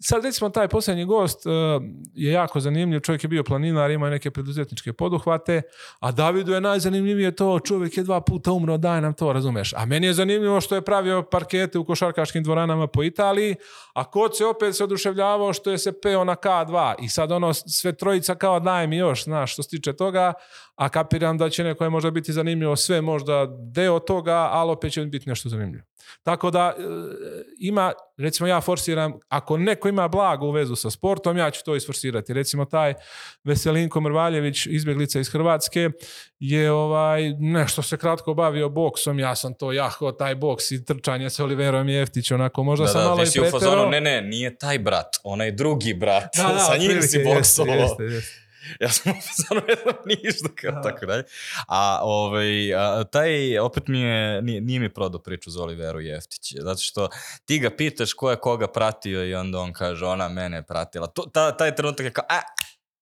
Sad 0.00 0.24
recimo 0.24 0.50
taj 0.50 0.68
posljednji 0.68 1.04
gost 1.04 1.46
e, 1.46 1.50
je 2.14 2.32
jako 2.32 2.60
zanimljiv, 2.60 3.00
čovjek 3.00 3.24
je 3.24 3.28
bio 3.28 3.44
planinar, 3.44 3.90
ima 3.90 4.10
neke 4.10 4.30
preduzetničke 4.30 4.92
poduhvate, 4.92 5.62
a 6.00 6.12
Davidu 6.12 6.52
je 6.52 6.60
najzanimljivije 6.60 7.36
to, 7.36 7.60
čovjek 7.60 7.96
je 7.96 8.02
dva 8.02 8.20
puta 8.20 8.52
umro, 8.52 8.76
daj 8.76 9.00
nam 9.00 9.14
to, 9.14 9.32
razumeš. 9.32 9.72
A 9.76 9.84
meni 9.84 10.06
je 10.06 10.14
zanimljivo 10.14 10.60
što 10.60 10.74
je 10.74 10.84
pravio 10.84 11.22
parkete 11.22 11.78
u 11.78 11.84
košarkaškim 11.84 12.42
dvoranama 12.42 12.86
po 12.86 13.02
Italiji, 13.02 13.56
a 13.94 14.10
kod 14.10 14.36
se 14.36 14.46
opet 14.46 14.76
se 14.76 14.84
oduševljavao 14.84 15.52
što 15.52 15.70
je 15.70 15.78
se 15.78 16.00
peo 16.00 16.24
na 16.24 16.36
K2 16.36 16.94
i 17.02 17.08
sad 17.08 17.32
ono 17.32 17.54
sve 17.54 17.92
trojica 17.92 18.34
kao 18.34 18.60
daj 18.60 18.86
mi 18.86 18.96
još, 18.96 19.24
znaš, 19.24 19.52
što 19.52 19.62
se 19.62 19.68
tiče 19.68 19.92
toga, 19.92 20.32
a 20.78 20.88
kapiram 20.88 21.38
da 21.38 21.50
će 21.50 21.64
neko 21.64 21.84
je 21.84 21.90
možda 21.90 22.10
biti 22.10 22.32
zanimljivo 22.32 22.76
sve 22.76 23.00
možda 23.00 23.46
deo 23.72 23.98
toga, 23.98 24.34
ali 24.34 24.70
opet 24.70 24.92
će 24.92 25.04
biti 25.04 25.28
nešto 25.28 25.48
zanimljivo. 25.48 25.84
Tako 26.22 26.50
da 26.50 26.74
e, 26.78 26.82
ima, 27.58 27.92
recimo 28.16 28.46
ja 28.46 28.60
forsiram, 28.60 29.12
ako 29.28 29.56
neko 29.56 29.88
ima 29.88 30.08
blagu 30.08 30.50
vezu 30.50 30.76
sa 30.76 30.90
sportom, 30.90 31.36
ja 31.36 31.50
ću 31.50 31.64
to 31.64 31.76
isforsirati. 31.76 32.32
Recimo 32.32 32.64
taj 32.64 32.94
Veselinko 33.44 34.00
Mrvaljević, 34.00 34.66
izbjeglica 34.66 35.20
iz 35.20 35.28
Hrvatske, 35.28 35.90
je 36.38 36.72
ovaj, 36.72 37.32
nešto 37.38 37.82
se 37.82 37.96
kratko 37.96 38.34
bavio 38.34 38.68
boksom, 38.68 39.18
ja 39.18 39.34
sam 39.34 39.54
to 39.54 39.72
jahao, 39.72 40.12
taj 40.12 40.34
boks 40.34 40.70
i 40.70 40.84
trčanje 40.84 41.30
sa 41.30 41.44
Oliverom 41.44 41.88
Jeftić, 41.88 42.30
onako 42.30 42.62
možda 42.62 42.84
Da, 42.84 42.90
sam 42.90 43.02
da, 43.02 43.08
malo 43.08 43.22
i 43.22 43.50
fazonu, 43.50 43.90
ne, 43.90 44.00
ne, 44.00 44.22
nije 44.22 44.58
taj 44.58 44.78
brat, 44.78 45.16
onaj 45.24 45.52
drugi 45.52 45.94
brat, 45.94 46.28
Da, 46.36 46.42
da, 46.52 46.58
sa 46.58 46.76
njim 46.76 47.02
si 47.02 47.24
boksovao. 47.24 47.74
jeste, 47.74 48.02
jeste, 48.02 48.16
jeste. 48.16 48.47
Ja 48.80 48.88
sam 48.88 49.12
fazonu, 49.12 49.66
ne 49.68 49.74
znam 49.82 49.94
ništa, 50.06 50.48
kao 50.60 50.72
Da. 50.72 50.82
tako 50.82 51.06
dalje. 51.06 51.24
A, 51.68 52.00
ovaj, 52.02 52.74
a, 52.74 53.04
taj, 53.04 53.58
opet 53.58 53.88
mi 53.88 54.00
je, 54.00 54.42
nije, 54.42 54.60
nije 54.60 54.80
mi 54.80 54.94
prodao 54.94 55.22
priču 55.22 55.50
za 55.50 55.62
Oliveru 55.62 56.00
Jeftić, 56.00 56.54
zato 56.58 56.80
što 56.80 57.08
ti 57.44 57.58
ga 57.58 57.70
pitaš 57.70 58.12
ko 58.12 58.30
je 58.30 58.36
koga 58.36 58.66
pratio 58.66 59.24
i 59.24 59.34
onda 59.34 59.58
on 59.58 59.72
kaže, 59.72 60.06
ona 60.06 60.28
mene 60.28 60.56
je 60.56 60.62
pratila. 60.62 61.06
To, 61.06 61.22
ta, 61.22 61.56
taj 61.56 61.74
trenutak 61.74 62.06
je 62.06 62.12
kao, 62.12 62.24
a, 62.28 62.40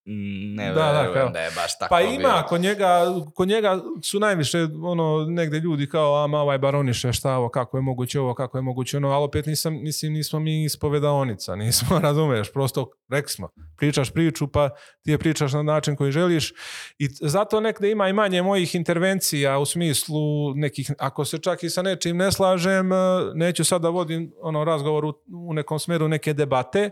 ne 0.08 0.66
Da, 0.66 0.74
da, 0.74 0.90
verujem 0.92 1.14
kao- 1.14 1.28
da 1.28 1.40
je 1.40 1.50
baš 1.50 1.78
tako 1.78 1.88
Pa 1.90 2.00
bilo. 2.00 2.12
ima, 2.12 2.42
kod 2.42 2.60
njega, 2.60 3.00
kod 3.34 3.48
njega 3.48 3.80
su 4.02 4.20
najviše 4.20 4.58
ono, 4.82 5.26
negde 5.26 5.58
ljudi 5.58 5.88
kao, 5.88 6.24
ama 6.24 6.38
ovaj 6.38 6.58
baroniše, 6.58 7.12
šta 7.12 7.32
ovo, 7.32 7.48
kako 7.48 7.76
je 7.76 7.82
moguće 7.82 8.20
ovo, 8.20 8.34
kako 8.34 8.58
je 8.58 8.62
moguće 8.62 8.96
ono, 8.96 9.08
ali 9.08 9.24
opet 9.24 9.46
nisam, 9.46 9.74
mislim, 9.74 10.12
nismo 10.12 10.38
mi 10.38 10.64
ispovedaonica, 10.64 11.56
nismo, 11.56 11.98
razumeš, 11.98 12.52
prosto 12.52 12.90
rekli 13.08 13.30
smo, 13.30 13.48
pričaš 13.76 14.10
priču, 14.10 14.48
pa 14.48 14.68
ti 15.02 15.10
je 15.10 15.18
pričaš 15.18 15.52
na 15.52 15.62
način 15.62 15.96
koji 15.96 16.12
želiš. 16.12 16.52
I 16.98 17.08
zato 17.12 17.60
negde 17.60 17.90
ima 17.90 18.08
i 18.08 18.12
manje 18.12 18.42
mojih 18.42 18.74
intervencija 18.74 19.58
u 19.58 19.66
smislu 19.66 20.18
nekih, 20.54 20.90
ako 20.98 21.24
se 21.24 21.38
čak 21.38 21.62
i 21.62 21.70
sa 21.70 21.82
nečim 21.82 22.16
ne 22.16 22.32
slažem, 22.32 22.88
neću 23.34 23.64
sad 23.64 23.82
da 23.82 23.88
vodim 23.88 24.32
ono 24.40 24.64
razgovor 24.64 25.04
u, 25.04 25.12
u 25.28 25.52
nekom 25.52 25.78
smeru 25.78 26.08
neke 26.08 26.32
debate, 26.32 26.90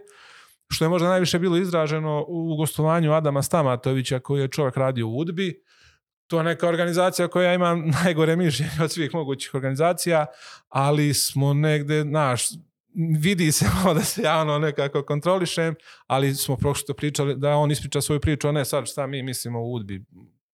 što 0.70 0.84
je 0.84 0.88
možda 0.88 1.08
najviše 1.08 1.38
bilo 1.38 1.56
izraženo 1.56 2.24
u 2.28 2.56
gostovanju 2.56 3.12
Adama 3.12 3.42
Stamatovića 3.42 4.18
koji 4.18 4.40
je 4.40 4.48
čovjek 4.48 4.76
radio 4.76 5.08
u 5.08 5.16
Udbi. 5.16 5.62
To 6.26 6.38
je 6.38 6.44
neka 6.44 6.68
organizacija 6.68 7.28
koja 7.28 7.54
ima 7.54 7.74
najgore 8.04 8.36
mišljenje 8.36 8.72
od 8.82 8.92
svih 8.92 9.14
mogućih 9.14 9.54
organizacija, 9.54 10.26
ali 10.68 11.14
smo 11.14 11.54
negde, 11.54 12.02
znaš, 12.02 12.48
vidi 13.20 13.52
se 13.52 13.66
malo 13.74 13.94
da 13.94 14.00
se 14.00 14.22
ja 14.22 14.40
ono 14.40 14.58
nekako 14.58 15.02
kontrolišem, 15.02 15.74
ali 16.06 16.34
smo 16.34 16.56
prošlo 16.56 16.94
pričali 16.94 17.36
da 17.36 17.56
on 17.56 17.70
ispriča 17.70 18.00
svoju 18.00 18.20
priču, 18.20 18.48
a 18.48 18.52
ne 18.52 18.64
sad 18.64 18.86
šta 18.86 19.06
mi 19.06 19.22
mislimo 19.22 19.60
u 19.60 19.72
Udbi. 19.72 20.04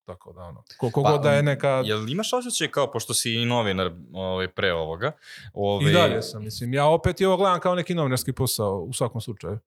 Tako 0.04 0.32
da 0.32 0.40
ono, 0.40 0.64
koliko 0.78 1.02
Pa, 1.02 1.10
god 1.10 1.22
da 1.22 1.32
je 1.32 1.42
neka... 1.42 1.82
Jel 1.84 2.08
imaš 2.08 2.32
osjećaj 2.32 2.68
kao, 2.68 2.90
pošto 2.90 3.14
si 3.14 3.34
i 3.34 3.44
novinar 3.44 3.90
ovaj, 4.12 4.48
pre 4.48 4.72
ovoga, 4.72 5.12
ovaj, 5.52 5.90
I 5.90 5.94
dalje 5.94 6.22
sam, 6.22 6.44
mislim. 6.44 6.74
Ja 6.74 6.86
opet 6.86 7.20
i 7.20 7.24
ovo 7.24 7.36
gledam 7.36 7.60
kao 7.60 7.74
neki 7.74 7.94
novinarski 7.94 8.32
posao 8.32 8.78
u 8.78 8.92
svakom 8.92 9.20
slučaju. 9.20 9.58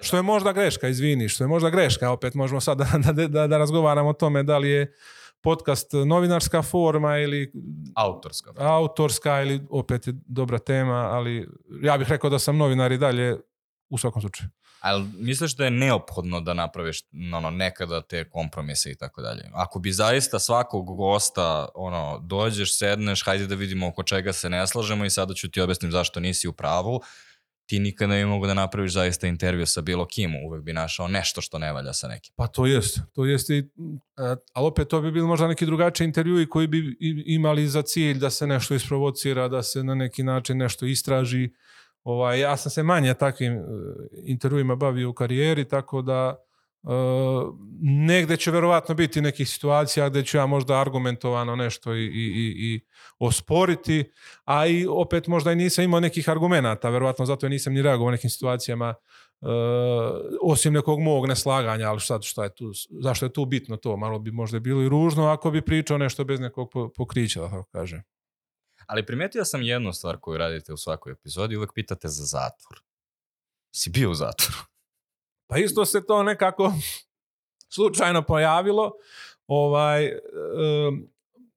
Što 0.00 0.16
je 0.16 0.22
možda 0.22 0.52
greška, 0.52 0.88
izvini, 0.88 1.28
što 1.28 1.44
je 1.44 1.48
možda 1.48 1.70
greška, 1.70 2.10
opet 2.10 2.34
možemo 2.34 2.60
sad 2.60 2.78
da, 2.78 2.86
da, 3.12 3.26
da, 3.28 3.46
da 3.46 3.58
razgovaramo 3.58 4.08
o 4.08 4.12
tome 4.12 4.42
da 4.42 4.58
li 4.58 4.70
je 4.70 4.94
podcast 5.40 5.92
novinarska 6.06 6.62
forma 6.62 7.18
ili 7.18 7.52
autorska. 7.96 8.52
autorska 8.56 9.42
ili 9.42 9.60
opet 9.70 10.06
je 10.06 10.14
dobra 10.26 10.58
tema, 10.58 10.94
ali 10.94 11.48
ja 11.82 11.98
bih 11.98 12.08
rekao 12.08 12.30
da 12.30 12.38
sam 12.38 12.56
novinar 12.56 12.92
i 12.92 12.98
dalje 12.98 13.36
u 13.90 13.98
svakom 13.98 14.22
slučaju. 14.22 14.48
Ali 14.80 15.04
misliš 15.18 15.56
da 15.56 15.64
je 15.64 15.70
neophodno 15.70 16.40
da 16.40 16.54
napraviš 16.54 17.00
ono, 17.34 17.50
nekada 17.50 18.00
te 18.00 18.30
kompromise 18.30 18.90
i 18.90 18.94
tako 18.94 19.22
dalje? 19.22 19.50
Ako 19.54 19.78
bi 19.78 19.92
zaista 19.92 20.38
svakog 20.38 20.96
gosta 20.96 21.68
ono, 21.74 22.20
dođeš, 22.22 22.78
sedneš, 22.78 23.24
hajde 23.24 23.46
da 23.46 23.54
vidimo 23.54 23.88
oko 23.88 24.02
čega 24.02 24.32
se 24.32 24.50
ne 24.50 24.66
slažemo 24.66 25.04
i 25.04 25.10
sada 25.10 25.34
ću 25.34 25.50
ti 25.50 25.60
objasnim 25.60 25.90
zašto 25.90 26.20
nisi 26.20 26.48
u 26.48 26.52
pravu, 26.52 27.00
ti 27.68 27.78
nikada 27.78 28.14
ne 28.14 28.18
bi 28.18 28.26
mogu 28.26 28.46
da 28.46 28.54
napraviš 28.54 28.92
zaista 28.92 29.26
intervju 29.26 29.66
sa 29.66 29.80
bilo 29.80 30.06
kim, 30.06 30.30
uvek 30.46 30.62
bi 30.62 30.72
našao 30.72 31.08
nešto 31.08 31.40
što 31.40 31.58
ne 31.58 31.72
valja 31.72 31.92
sa 31.92 32.08
nekim. 32.08 32.32
Pa 32.36 32.46
to 32.46 32.66
jest, 32.66 33.00
to 33.12 33.24
jest 33.24 33.50
i, 33.50 33.58
e, 33.58 33.62
ali 34.52 34.66
opet 34.66 34.88
to 34.88 35.00
bi 35.00 35.12
bili 35.12 35.26
možda 35.26 35.48
neki 35.48 35.66
drugačiji 35.66 36.04
intervjui 36.04 36.46
koji 36.46 36.66
bi 36.66 36.78
i- 37.00 37.24
imali 37.26 37.66
za 37.66 37.82
cilj 37.82 38.18
da 38.18 38.30
se 38.30 38.46
nešto 38.46 38.74
isprovocira, 38.74 39.48
da 39.48 39.62
se 39.62 39.84
na 39.84 39.94
neki 39.94 40.22
način 40.22 40.56
nešto 40.58 40.86
istraži. 40.86 41.50
Ovaj, 42.04 42.40
ja 42.40 42.56
sam 42.56 42.70
se 42.70 42.82
manje 42.82 43.14
takvim 43.14 43.52
e, 43.52 43.60
intervjuima 44.24 44.76
bavio 44.76 45.10
u 45.10 45.14
karijeri, 45.14 45.64
tako 45.64 46.02
da 46.02 46.36
e, 46.84 46.88
negde 47.80 48.36
će 48.36 48.50
verovatno 48.50 48.94
biti 48.94 49.20
nekih 49.20 49.48
situacija 49.48 50.08
gde 50.08 50.24
ću 50.24 50.36
ja 50.36 50.46
možda 50.46 50.80
argumentovano 50.80 51.56
nešto 51.56 51.94
i, 51.94 52.04
i, 52.04 52.06
i, 52.06 52.74
i 52.74 52.80
osporiti, 53.18 54.12
a 54.44 54.66
i 54.66 54.86
opet 54.86 55.26
možda 55.26 55.52
i 55.52 55.56
nisam 55.56 55.84
imao 55.84 56.00
nekih 56.00 56.28
argumenata, 56.28 56.90
verovatno 56.90 57.26
zato 57.26 57.46
i 57.46 57.50
nisam 57.50 57.72
ni 57.72 57.82
reagovao 57.82 58.10
nekim 58.10 58.30
situacijama 58.30 58.94
Uh, 59.40 59.48
osim 60.42 60.72
nekog 60.72 61.00
mog 61.00 61.26
neslaganja, 61.26 61.88
ali 61.88 62.00
šta, 62.00 62.22
šta 62.22 62.44
je 62.44 62.54
tu, 62.54 62.72
zašto 63.02 63.26
je 63.26 63.32
tu 63.32 63.44
bitno 63.44 63.76
to? 63.76 63.96
Malo 63.96 64.18
bi 64.18 64.30
možda 64.30 64.58
bilo 64.58 64.82
i 64.82 64.88
ružno 64.88 65.26
ako 65.26 65.50
bi 65.50 65.62
pričao 65.62 65.98
nešto 65.98 66.24
bez 66.24 66.40
nekog 66.40 66.70
po- 66.72 66.88
pokrića, 66.96 67.40
da 67.40 67.48
tako 67.48 67.64
kažem. 67.72 68.02
Ali 68.86 69.06
primetio 69.06 69.44
sam 69.44 69.62
jednu 69.62 69.92
stvar 69.92 70.16
koju 70.20 70.38
radite 70.38 70.72
u 70.72 70.76
svakoj 70.76 71.12
epizodi, 71.12 71.56
uvek 71.56 71.70
pitate 71.74 72.08
za 72.08 72.24
zatvor. 72.24 72.80
Si 73.74 73.90
bio 73.90 74.10
u 74.10 74.14
zatvoru? 74.14 74.58
Pa 75.48 75.58
isto 75.58 75.84
se 75.84 76.06
to 76.06 76.22
nekako 76.22 76.72
slučajno 77.74 78.22
pojavilo. 78.22 78.92
Ovaj, 79.46 80.12
um, 80.88 81.08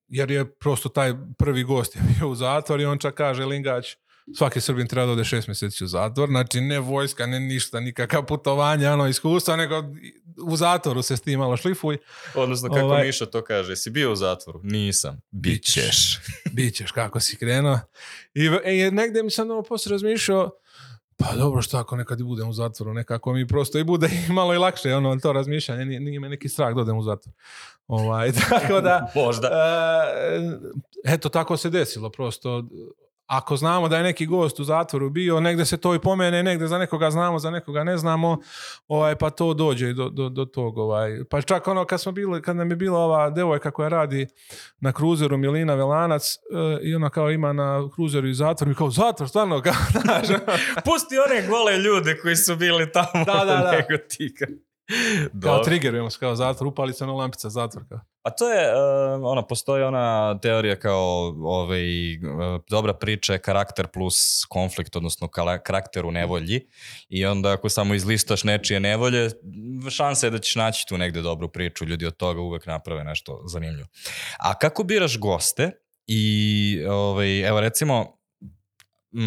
jer 0.08 0.30
je 0.30 0.54
prosto 0.54 0.88
taj 0.88 1.14
prvi 1.38 1.64
gost 1.64 1.96
je 1.96 2.02
bio 2.18 2.28
u 2.28 2.34
zatvor 2.34 2.80
i 2.80 2.84
on 2.84 2.98
čak 2.98 3.14
kaže 3.14 3.44
Lingać, 3.44 3.96
svaki 4.34 4.60
Srbin 4.60 4.86
treba 4.86 5.06
da 5.06 5.12
ode 5.12 5.24
šest 5.24 5.48
mjeseci 5.48 5.84
u 5.84 5.86
zatvor, 5.86 6.28
znači 6.28 6.60
ne 6.60 6.80
vojska, 6.80 7.26
ne 7.26 7.40
ništa, 7.40 7.80
nikakav 7.80 8.26
putovanja, 8.26 8.92
ono 8.92 9.08
iskustva, 9.08 9.56
nego 9.56 9.84
u 10.44 10.56
zatvoru 10.56 11.02
se 11.02 11.16
s 11.16 11.20
tim 11.20 11.38
malo 11.38 11.56
šlifuj. 11.56 11.98
Odnosno, 12.34 12.68
kako 12.68 12.84
Ovaj- 12.84 13.06
Miša 13.06 13.26
to 13.26 13.44
kaže, 13.44 13.76
si 13.76 13.90
bio 13.90 14.12
u 14.12 14.16
zatvoru? 14.16 14.60
Nisam. 14.62 15.20
Bićeš. 15.30 16.20
Bićeš 16.52 16.92
kako 16.92 17.20
si 17.20 17.36
krenuo. 17.36 17.78
I, 18.34 18.50
i 18.64 18.90
negdje 18.90 19.22
mi 19.22 19.30
sam 19.30 19.50
ono 19.50 19.62
poslije 19.62 19.92
razmišljao, 19.92 20.50
pa 21.16 21.36
dobro, 21.36 21.62
što 21.62 21.78
ako 21.78 21.96
nekad 21.96 22.20
i 22.20 22.24
budem 22.24 22.48
u 22.48 22.52
zatvoru, 22.52 22.94
nekako 22.94 23.32
mi 23.32 23.48
prosto 23.48 23.78
i 23.78 23.84
bude 23.84 24.08
i 24.28 24.32
malo 24.32 24.54
i 24.54 24.58
lakše, 24.58 24.94
ono, 24.94 25.16
to 25.16 25.32
razmišljanje, 25.32 25.84
nije, 25.84 26.00
nije 26.00 26.20
me 26.20 26.28
neki 26.28 26.48
strah 26.48 26.74
da 26.74 26.80
odem 26.80 26.96
u 26.96 27.02
zatvor. 27.02 27.34
Ovaj, 27.86 28.32
tako 28.50 28.80
da, 28.80 29.12
Možda. 29.14 29.48
E, 29.48 31.14
eto, 31.14 31.28
tako 31.28 31.56
se 31.56 31.70
desilo 31.70 32.10
prosto. 32.10 32.64
Ako 33.32 33.56
znamo 33.56 33.88
da 33.88 33.96
je 33.96 34.02
neki 34.02 34.26
gost 34.26 34.60
u 34.60 34.64
zatvoru 34.64 35.10
bio, 35.10 35.40
negde 35.40 35.64
se 35.64 35.76
to 35.76 35.94
i 35.94 35.98
pomene, 35.98 36.42
negde 36.42 36.66
za 36.66 36.78
nekoga 36.78 37.10
znamo, 37.10 37.38
za 37.38 37.50
nekoga 37.50 37.84
ne 37.84 37.98
znamo, 37.98 38.38
ovaj, 38.88 39.16
pa 39.16 39.30
to 39.30 39.54
dođe 39.54 39.92
do, 39.92 40.08
do, 40.08 40.28
do 40.28 40.44
tog. 40.44 40.78
Ovaj. 40.78 41.24
Pa 41.30 41.42
čak 41.42 41.68
ono 41.68 41.84
kad 41.84 42.00
smo 42.00 42.12
bili, 42.12 42.42
kad 42.42 42.56
nam 42.56 42.70
je 42.70 42.76
bila 42.76 42.98
ova 42.98 43.30
devojka 43.30 43.70
koja 43.70 43.88
radi 43.88 44.26
na 44.80 44.92
kruzeru 44.92 45.36
Milina 45.36 45.74
Velanac 45.74 46.22
e, 46.34 46.38
i 46.82 46.94
ona 46.94 47.10
kao 47.10 47.30
ima 47.30 47.52
na 47.52 47.88
kruzeru 47.94 48.28
i 48.28 48.34
zatvor 48.34 48.70
i 48.70 48.74
kao 48.74 48.90
zatvor, 48.90 49.28
stvarno, 49.28 49.62
kao, 49.64 49.72
Pusti 50.84 51.14
one 51.28 51.46
gole 51.48 51.76
ljude 51.76 52.18
koji 52.22 52.36
su 52.36 52.56
bili 52.56 52.92
tamo. 52.92 53.24
Da, 53.26 53.44
da, 53.44 53.44
da. 53.44 53.72
Nego 53.72 54.04
kao 55.42 55.64
triggerujemo 55.64 56.10
se, 56.10 56.18
kao 56.18 56.36
zatvor, 56.36 56.66
upali 56.66 56.92
se 56.92 57.06
na 57.06 57.12
lampica 57.12 57.50
zatvor. 57.50 57.84
Kao. 57.88 58.00
A 58.22 58.30
to 58.30 58.52
je, 58.52 58.74
uh, 58.74 59.24
ono, 59.24 59.46
postoji 59.46 59.82
ona 59.82 60.38
teorija 60.38 60.76
kao 60.76 61.34
ovaj, 61.42 62.16
uh, 62.16 62.60
dobra 62.70 62.94
priča 62.94 63.32
je 63.32 63.38
karakter 63.38 63.86
plus 63.86 64.44
konflikt, 64.48 64.96
odnosno 64.96 65.28
karakter 65.64 66.06
u 66.06 66.10
nevolji 66.10 66.66
i 67.08 67.26
onda 67.26 67.52
ako 67.52 67.68
samo 67.68 67.94
izlistaš 67.94 68.44
nečije 68.44 68.80
nevolje, 68.80 69.30
šansa 69.90 70.26
je 70.26 70.30
da 70.30 70.38
ćeš 70.38 70.54
naći 70.54 70.86
tu 70.88 70.98
negde 70.98 71.22
dobru 71.22 71.48
priču, 71.48 71.84
ljudi 71.84 72.06
od 72.06 72.16
toga 72.16 72.40
uvek 72.40 72.66
naprave 72.66 73.04
nešto 73.04 73.42
zanimljivo. 73.46 73.88
A 74.38 74.58
kako 74.58 74.82
biraš 74.84 75.18
goste 75.18 75.70
i, 76.06 76.84
ovaj, 76.90 77.48
evo 77.48 77.60
recimo, 77.60 78.18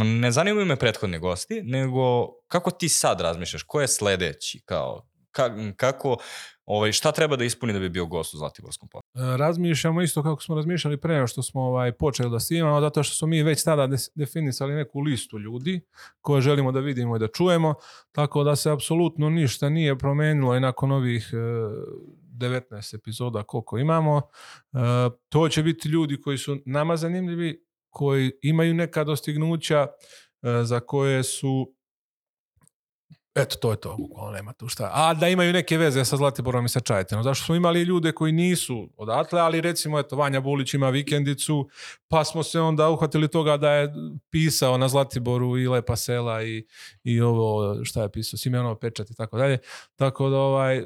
ne 0.04 0.32
zanimaju 0.32 0.66
me 0.66 0.76
prethodni 0.76 1.20
gosti, 1.20 1.62
nego 1.64 2.32
kako 2.48 2.72
ti 2.72 2.90
sad 2.90 3.22
razmišljaš, 3.22 3.64
ko 3.64 3.82
je 3.82 3.88
sledeći, 3.88 4.62
kao, 4.66 5.08
ka- 5.36 5.74
kako, 5.78 6.18
ovaj, 6.66 6.92
šta 6.92 7.12
treba 7.12 7.36
da 7.36 7.44
ispuni 7.44 7.74
da 7.74 7.80
bi 7.80 7.90
bio 7.90 8.06
gost 8.06 8.34
u 8.34 8.38
Zlatiborskom 8.38 8.90
podcastu? 8.90 9.20
E, 9.34 9.38
razmišljamo 9.38 10.02
isto 10.02 10.24
kako 10.24 10.42
smo 10.44 10.56
razmišljali 10.56 10.98
pre 10.98 11.28
što 11.28 11.44
smo 11.44 11.62
ovaj, 11.62 11.92
počeli 11.92 12.30
da 12.32 12.40
snimamo, 12.40 12.82
zato 12.82 13.04
što 13.04 13.16
smo 13.16 13.28
mi 13.28 13.44
već 13.44 13.64
tada 13.64 13.88
definisali 14.16 14.74
neku 14.76 15.00
listu 15.00 15.40
ljudi 15.40 15.82
koje 16.22 16.42
želimo 16.42 16.72
da 16.72 16.80
vidimo 16.80 17.16
i 17.16 17.20
da 17.20 17.28
čujemo, 17.28 17.74
tako 18.12 18.44
da 18.44 18.56
se 18.56 18.72
apsolutno 18.72 19.30
ništa 19.30 19.70
nije 19.70 19.98
promenilo 19.98 20.56
i 20.56 20.60
nakon 20.60 20.92
ovih 20.92 21.30
e, 21.34 21.38
19 22.38 22.96
epizoda 22.96 23.44
koliko 23.44 23.78
imamo. 23.78 24.22
E, 24.74 24.78
to 25.30 25.50
će 25.50 25.64
biti 25.64 25.90
ljudi 25.90 26.22
koji 26.22 26.38
su 26.38 26.58
nama 26.66 26.98
zanimljivi, 26.98 27.66
koji 27.90 28.32
imaju 28.42 28.74
neka 28.74 29.04
dostignuća 29.04 29.80
e, 29.82 29.88
za 30.64 30.80
koje 30.80 31.24
su 31.24 31.74
Eto, 33.36 33.56
to 33.56 33.72
je 33.72 33.78
to, 33.78 33.96
bukvalno 34.00 34.32
nema 34.32 34.54
tu 34.54 34.68
šta. 34.68 34.92
A 34.94 35.14
da 35.14 35.28
imaju 35.28 35.54
neke 35.54 35.78
veze 35.78 36.06
sa 36.06 36.18
Zlatiborom 36.18 36.66
i 36.66 36.70
sa 36.70 36.80
Čajetinom. 36.80 37.24
Zašto 37.24 37.46
smo 37.46 37.56
imali 37.56 37.82
ljude 37.82 38.12
koji 38.12 38.32
nisu 38.32 38.90
odatle, 38.98 39.40
ali 39.42 39.62
recimo, 39.62 40.00
eto, 40.00 40.16
Vanja 40.16 40.40
Bulić 40.40 40.74
ima 40.74 40.90
vikendicu, 40.90 41.70
pa 42.08 42.24
smo 42.24 42.44
se 42.44 42.60
onda 42.60 42.90
uhvatili 42.90 43.28
toga 43.28 43.58
da 43.58 43.72
je 43.72 43.94
pisao 44.30 44.78
na 44.78 44.88
Zlatiboru 44.88 45.58
i 45.58 45.68
Lepa 45.68 45.96
sela 45.96 46.44
i, 46.44 46.66
i 47.04 47.22
ovo, 47.22 47.76
šta 47.86 48.02
je 48.02 48.12
pisao, 48.12 48.38
Simeonov 48.38 48.76
pečat 48.76 49.10
i 49.10 49.16
tako 49.16 49.38
dalje. 49.38 49.58
Tako 49.96 50.30
da, 50.30 50.38
ovaj, 50.38 50.84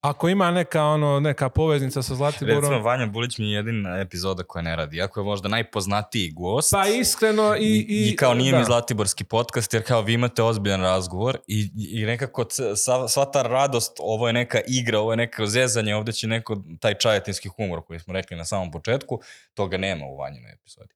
ako 0.00 0.28
ima 0.28 0.50
neka, 0.50 0.84
ono, 0.84 1.20
neka 1.20 1.48
poveznica 1.48 2.02
sa 2.02 2.14
Zlatiborom... 2.14 2.60
Recimo, 2.60 2.82
Vanja 2.82 3.06
Bulić 3.06 3.38
mi 3.38 3.50
je 3.50 3.54
jedina 3.54 3.98
epizoda 3.98 4.42
koja 4.42 4.62
ne 4.62 4.76
radi, 4.76 4.96
iako 4.96 5.20
je 5.20 5.24
možda 5.24 5.48
najpoznatiji 5.48 6.30
gost. 6.30 6.70
Pa 6.70 6.86
iskreno 6.86 7.56
i... 7.56 7.86
I, 7.88 8.10
I, 8.12 8.16
kao 8.16 8.34
nije 8.34 8.52
da. 8.52 8.58
mi 8.58 8.64
Zlatiborski 8.64 9.24
podcast, 9.24 9.74
jer 9.74 9.86
kao 9.86 10.02
vi 10.02 10.12
imate 10.12 10.42
ozbiljan 10.42 10.80
razgovor 10.80 11.38
i, 11.46 11.70
i 11.76 12.04
nekako 12.04 12.46
sva, 12.76 13.08
sva 13.08 13.24
ta 13.24 13.42
radost, 13.42 13.92
ovo 13.98 14.26
je 14.26 14.32
neka 14.32 14.60
igra, 14.68 14.98
ovo 14.98 15.12
je 15.12 15.16
neko 15.16 15.46
zezanje, 15.46 15.94
ovde 15.94 16.12
će 16.12 16.26
neko 16.26 16.62
taj 16.80 16.94
čajetinski 16.94 17.48
humor 17.48 17.82
koji 17.86 18.00
smo 18.00 18.14
rekli 18.14 18.36
na 18.36 18.44
samom 18.44 18.70
početku, 18.70 19.20
toga 19.54 19.76
nema 19.76 20.06
u 20.06 20.16
Vanjinoj 20.16 20.52
epizodi. 20.52 20.94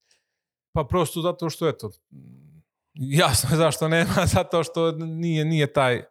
Pa 0.73 0.85
prosto 0.85 1.21
zato 1.21 1.51
što, 1.51 1.69
eto, 1.69 1.91
jasno 2.95 3.51
je 3.53 3.57
zašto 3.57 3.89
nema, 3.89 4.27
zato 4.35 4.65
što 4.65 4.93
nije, 4.93 5.45
nije 5.45 5.73
taj 5.73 6.05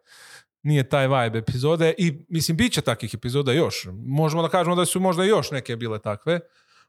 nije 0.64 0.88
taj 0.88 1.08
vibe 1.08 1.38
epizode 1.38 1.94
i 1.98 2.24
mislim 2.28 2.56
bit 2.56 2.72
će 2.72 2.80
takvih 2.80 3.14
epizoda 3.14 3.52
još. 3.52 3.88
Možemo 4.06 4.42
da 4.42 4.48
kažemo 4.48 4.76
da 4.76 4.84
su 4.84 5.00
možda 5.00 5.24
još 5.24 5.50
neke 5.50 5.76
bile 5.76 5.98
takve. 5.98 6.40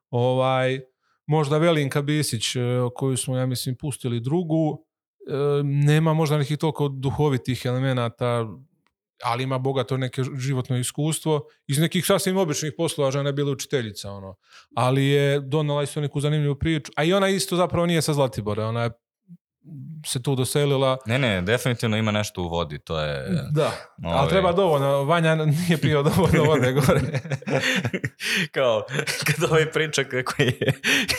Ovaj 0.09 0.79
možda 1.25 1.57
Velinka 1.57 2.01
Bisić 2.01 2.55
e, 2.55 2.59
koju 2.95 3.17
smo 3.17 3.37
ja 3.37 3.45
mislim 3.45 3.75
pustili 3.75 4.19
drugu 4.19 4.85
e, 5.27 5.63
nema 5.63 6.13
možda 6.13 6.37
nekih 6.37 6.57
toliko 6.57 6.87
duhovitih 6.87 7.61
elemenata 7.65 8.47
ali 9.23 9.43
ima 9.43 9.57
bogato 9.57 9.97
neke 9.97 10.23
životno 10.37 10.77
iskustvo 10.77 11.45
iz 11.67 11.79
nekih 11.79 12.05
sasvim 12.05 12.37
običnih 12.37 12.73
poslova 12.77 13.11
žena 13.11 13.29
je 13.29 13.33
bila 13.33 13.51
učiteljica 13.51 14.11
ono 14.11 14.35
ali 14.75 15.05
je 15.05 15.39
donala 15.39 15.83
isto 15.83 16.01
neku 16.01 16.19
zanimljivu 16.19 16.55
priču 16.55 16.91
a 16.95 17.03
i 17.03 17.13
ona 17.13 17.29
isto 17.29 17.55
zapravo 17.55 17.85
nije 17.85 18.01
sa 18.01 18.13
Zlatibora 18.13 18.65
ona 18.65 18.83
je 18.83 18.91
se 20.05 20.21
tu 20.23 20.35
doselila 20.35 20.97
Ne, 21.05 21.19
ne, 21.19 21.41
definitivno 21.41 21.97
ima 21.97 22.11
nešto 22.11 22.41
u 22.41 22.47
vodi, 22.47 22.79
to 22.79 22.99
je... 22.99 23.25
da, 23.51 23.71
Ovaj. 24.03 24.17
ali 24.19 24.29
treba 24.29 24.51
dovoljno 24.51 25.03
Vanja 25.03 25.35
nije 25.35 25.77
pio 25.81 26.03
dovoljno 26.03 26.43
vode 26.43 26.71
gore 26.71 27.01
kao, 28.55 28.83
kad 29.25 29.51
ovaj 29.51 29.71
priča 29.71 30.03
kako 30.03 30.43
je, 30.43 30.59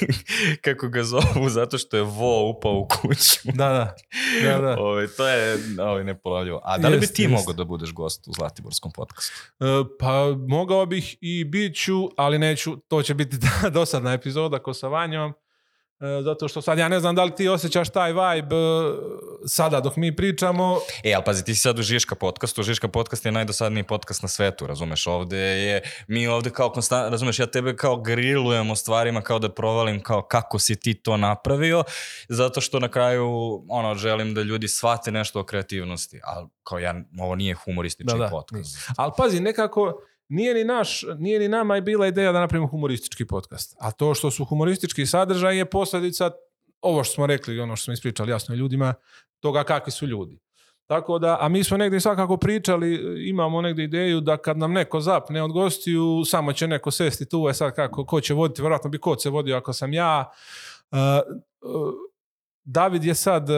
kako 0.65 0.89
ga 0.89 1.03
zovu 1.03 1.49
zato 1.49 1.79
što 1.79 1.97
je 1.97 2.03
vo 2.03 2.51
upao 2.51 2.73
u 2.73 2.89
kuću. 2.89 3.41
da, 3.45 3.69
da, 3.69 3.95
da, 4.43 4.59
da. 4.61 4.77
Ovaj, 4.85 5.07
to 5.17 5.29
je 5.29 5.59
ovaj, 5.81 6.05
nepolavljivo. 6.05 6.61
A 6.65 6.79
da 6.79 6.89
li 6.89 6.97
bi 6.99 7.03
Jeste, 7.05 7.15
ti 7.15 7.23
jeste. 7.23 7.37
mogao 7.37 7.53
da 7.53 7.65
budeš 7.65 7.93
gost 7.93 8.29
u 8.29 8.33
Zlatiborskom 8.33 8.93
podcastu? 8.93 9.33
E, 9.61 9.65
Pa 10.01 10.37
mogao 10.49 10.87
bih 10.87 11.17
i 11.21 11.45
bit 11.45 11.77
ću, 11.77 12.09
ali 12.17 12.39
neću, 12.39 12.77
to 12.77 13.03
će 13.03 13.15
biti 13.15 13.37
dosadna 13.73 14.13
epizoda 14.13 14.59
ko 14.59 14.75
sa 14.75 14.89
Vanjom, 14.89 15.33
zato 16.01 16.49
što 16.49 16.63
sad 16.63 16.79
ja 16.79 16.89
ne 16.89 17.01
znam 17.01 17.15
da 17.15 17.25
li 17.25 17.35
ti 17.35 17.49
osjećaš 17.49 17.91
taj 17.91 18.13
vibe 18.13 18.57
e, 18.57 18.93
sada 19.47 19.81
dok 19.81 19.97
mi 19.97 20.17
pričamo, 20.17 20.79
E, 21.05 21.15
ali 21.15 21.25
pazi, 21.25 21.45
ti 21.45 21.55
si 21.55 21.61
sad 21.61 21.79
u 21.79 21.83
Žiška 21.83 22.15
podcastu, 22.15 22.63
Žiška 22.63 22.89
podcast 22.89 23.27
je 23.27 23.33
najdosadniji 23.33 23.83
podcast 23.83 24.23
na 24.23 24.29
svetu, 24.29 24.67
razumeš, 24.67 25.07
ovde 25.07 25.39
je, 25.39 25.83
mi 26.09 26.27
ovde 26.27 26.51
kao 26.51 26.71
konstant, 26.71 27.11
razumeš, 27.11 27.39
ja 27.39 27.47
tebe 27.47 27.77
kao 27.77 27.97
grilujem 27.97 28.71
o 28.71 28.77
stvarima, 28.77 29.21
kao 29.21 29.39
da 29.39 29.49
provalim 29.55 30.03
kao 30.03 30.23
kako 30.23 30.59
si 30.59 30.81
ti 30.81 30.95
to 30.95 31.17
napravio, 31.17 31.85
zato 32.29 32.61
što 32.61 32.81
na 32.81 32.89
kraju, 32.89 33.29
ono, 33.69 33.95
želim 33.95 34.35
da 34.35 34.43
ljudi 34.43 34.69
shvate 34.69 35.13
nešto 35.13 35.41
o 35.41 35.45
kreativnosti, 35.45 36.21
ali 36.25 36.47
kao 36.63 36.79
ja, 36.79 36.95
ovo 37.21 37.35
nije 37.35 37.55
humoristični 37.55 38.19
Da, 38.19 38.25
da, 38.25 38.29
podcast. 38.31 38.79
ali 38.97 39.13
pazi, 39.17 39.41
nekako 39.41 40.03
nije 40.29 40.55
ni, 40.55 40.65
naš, 40.65 41.05
nije 41.19 41.39
ni 41.39 41.49
nama 41.49 41.77
i 41.77 41.81
bila 41.81 42.07
ideja 42.07 42.33
da 42.33 42.41
napravimo 42.41 42.69
humoristički 42.69 43.27
podcast. 43.27 43.77
A 43.79 43.91
to 43.91 44.15
što 44.15 44.31
su 44.31 44.45
humoristički 44.45 45.07
sadržaj 45.07 45.59
je 45.59 45.71
posljedica 45.71 46.31
ovo 46.81 47.05
što 47.05 47.15
smo 47.15 47.27
rekli, 47.27 47.61
ono 47.61 47.77
što 47.77 47.85
smo 47.85 47.93
ispričali 47.93 48.31
jasno 48.31 48.55
ljudima, 48.55 48.95
toga 49.41 49.65
kakvi 49.65 49.93
su 49.93 50.07
ljudi. 50.07 50.39
Tako 50.87 51.19
da, 51.19 51.39
a 51.41 51.49
mi 51.49 51.65
smo 51.65 51.77
negdje 51.77 52.01
svakako 52.01 52.37
pričali, 52.37 53.19
imamo 53.29 53.63
negdje 53.63 53.85
ideju 53.85 54.21
da 54.21 54.37
kad 54.37 54.59
nam 54.59 54.73
neko 54.73 55.01
zapne 55.01 55.43
od 55.43 55.53
gostiju, 55.53 56.23
samo 56.27 56.53
će 56.53 56.69
neko 56.69 56.91
sesti 56.91 57.29
tu, 57.29 57.45
je 57.49 57.55
sad 57.55 57.75
kako, 57.75 58.05
ko 58.05 58.21
će 58.21 58.35
voditi, 58.35 58.63
vjerojatno 58.63 58.91
bi 58.91 58.99
kod 58.99 59.23
se 59.23 59.31
vodio 59.31 59.57
ako 59.57 59.73
sam 59.73 59.93
ja. 59.93 60.31
Uh, 60.91 60.99
uh, 61.61 61.93
David 62.67 63.05
je 63.05 63.15
sad 63.15 63.51
uh, 63.51 63.57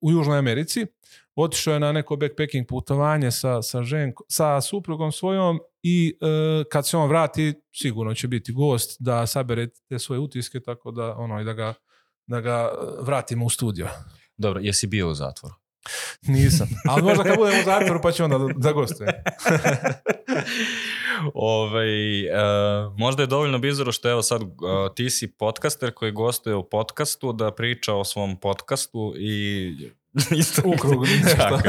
u 0.00 0.10
Južnoj 0.10 0.38
Americi, 0.38 0.86
otišao 1.34 1.74
je 1.74 1.80
na 1.80 1.92
neko 1.92 2.16
backpacking 2.16 2.66
putovanje 2.68 3.30
sa, 3.30 3.62
sa, 3.62 3.82
ženko, 3.82 4.24
sa 4.28 4.60
suprugom 4.60 5.12
svojom 5.12 5.58
i 5.82 6.14
uh, 6.20 6.66
kad 6.72 6.86
se 6.86 6.96
on 6.96 7.08
vrati, 7.08 7.54
sigurno 7.72 8.14
će 8.14 8.28
biti 8.28 8.52
gost 8.52 8.96
da 9.00 9.26
sabere 9.26 9.68
te 9.88 9.98
svoje 9.98 10.18
utiske, 10.18 10.60
tako 10.60 10.90
da, 10.90 11.16
ono, 11.16 11.40
i 11.40 11.44
da 11.44 11.52
ga, 11.52 11.74
da 12.26 12.40
ga 12.40 12.70
uh, 12.72 13.06
vratimo 13.06 13.44
u 13.44 13.50
studio. 13.50 13.88
Dobro, 14.36 14.60
jesi 14.60 14.86
bio 14.86 15.10
u 15.10 15.14
zatvoru? 15.14 15.54
Nisam. 16.22 16.68
Ali 16.88 17.02
možda 17.02 17.24
kad 17.24 17.36
budemo 17.36 17.60
u 17.60 17.64
zatvoru 17.64 18.00
pa 18.02 18.12
ću 18.12 18.24
onda 18.24 18.38
da, 18.38 18.46
da 18.56 18.72
gostujem. 18.72 19.12
Ovaj, 21.34 22.20
e, 22.20 22.30
možda 22.96 23.22
je 23.22 23.26
dovoljno 23.26 23.58
bizaro 23.58 23.92
što 23.92 24.10
evo 24.10 24.22
sad 24.22 24.42
e, 24.42 24.46
ti 24.96 25.10
si 25.10 25.32
podcaster 25.32 25.94
koji 25.94 26.12
gostuje 26.12 26.56
u 26.56 26.68
podcastu 26.68 27.32
da 27.32 27.50
priča 27.50 27.94
o 27.94 28.04
svom 28.04 28.40
podcastu 28.40 29.14
i 29.16 29.74
Isto 30.40 30.62
U 30.64 30.72
krug, 30.80 31.06
nešto. 31.24 31.36
Tako. 31.38 31.68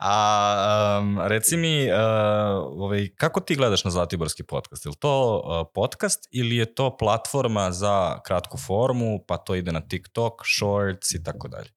A 0.00 0.98
um, 1.00 1.18
reci 1.20 1.56
mi, 1.56 1.92
uh, 1.92 1.98
ovaj, 2.82 3.08
kako 3.16 3.40
ti 3.40 3.54
gledaš 3.54 3.84
na 3.84 3.90
Zlatiborski 3.90 4.42
podcast? 4.42 4.86
Je 4.86 4.90
li 4.90 4.96
to 4.96 5.42
uh, 5.44 5.70
podcast 5.74 6.28
ili 6.30 6.56
je 6.56 6.74
to 6.74 6.96
platforma 6.96 7.70
za 7.70 8.20
kratku 8.22 8.58
formu, 8.58 9.24
pa 9.26 9.36
to 9.36 9.54
ide 9.54 9.72
na 9.72 9.80
TikTok, 9.80 10.42
Shorts 10.56 11.14
i 11.14 11.22
tako 11.22 11.48
dalje? 11.48 11.70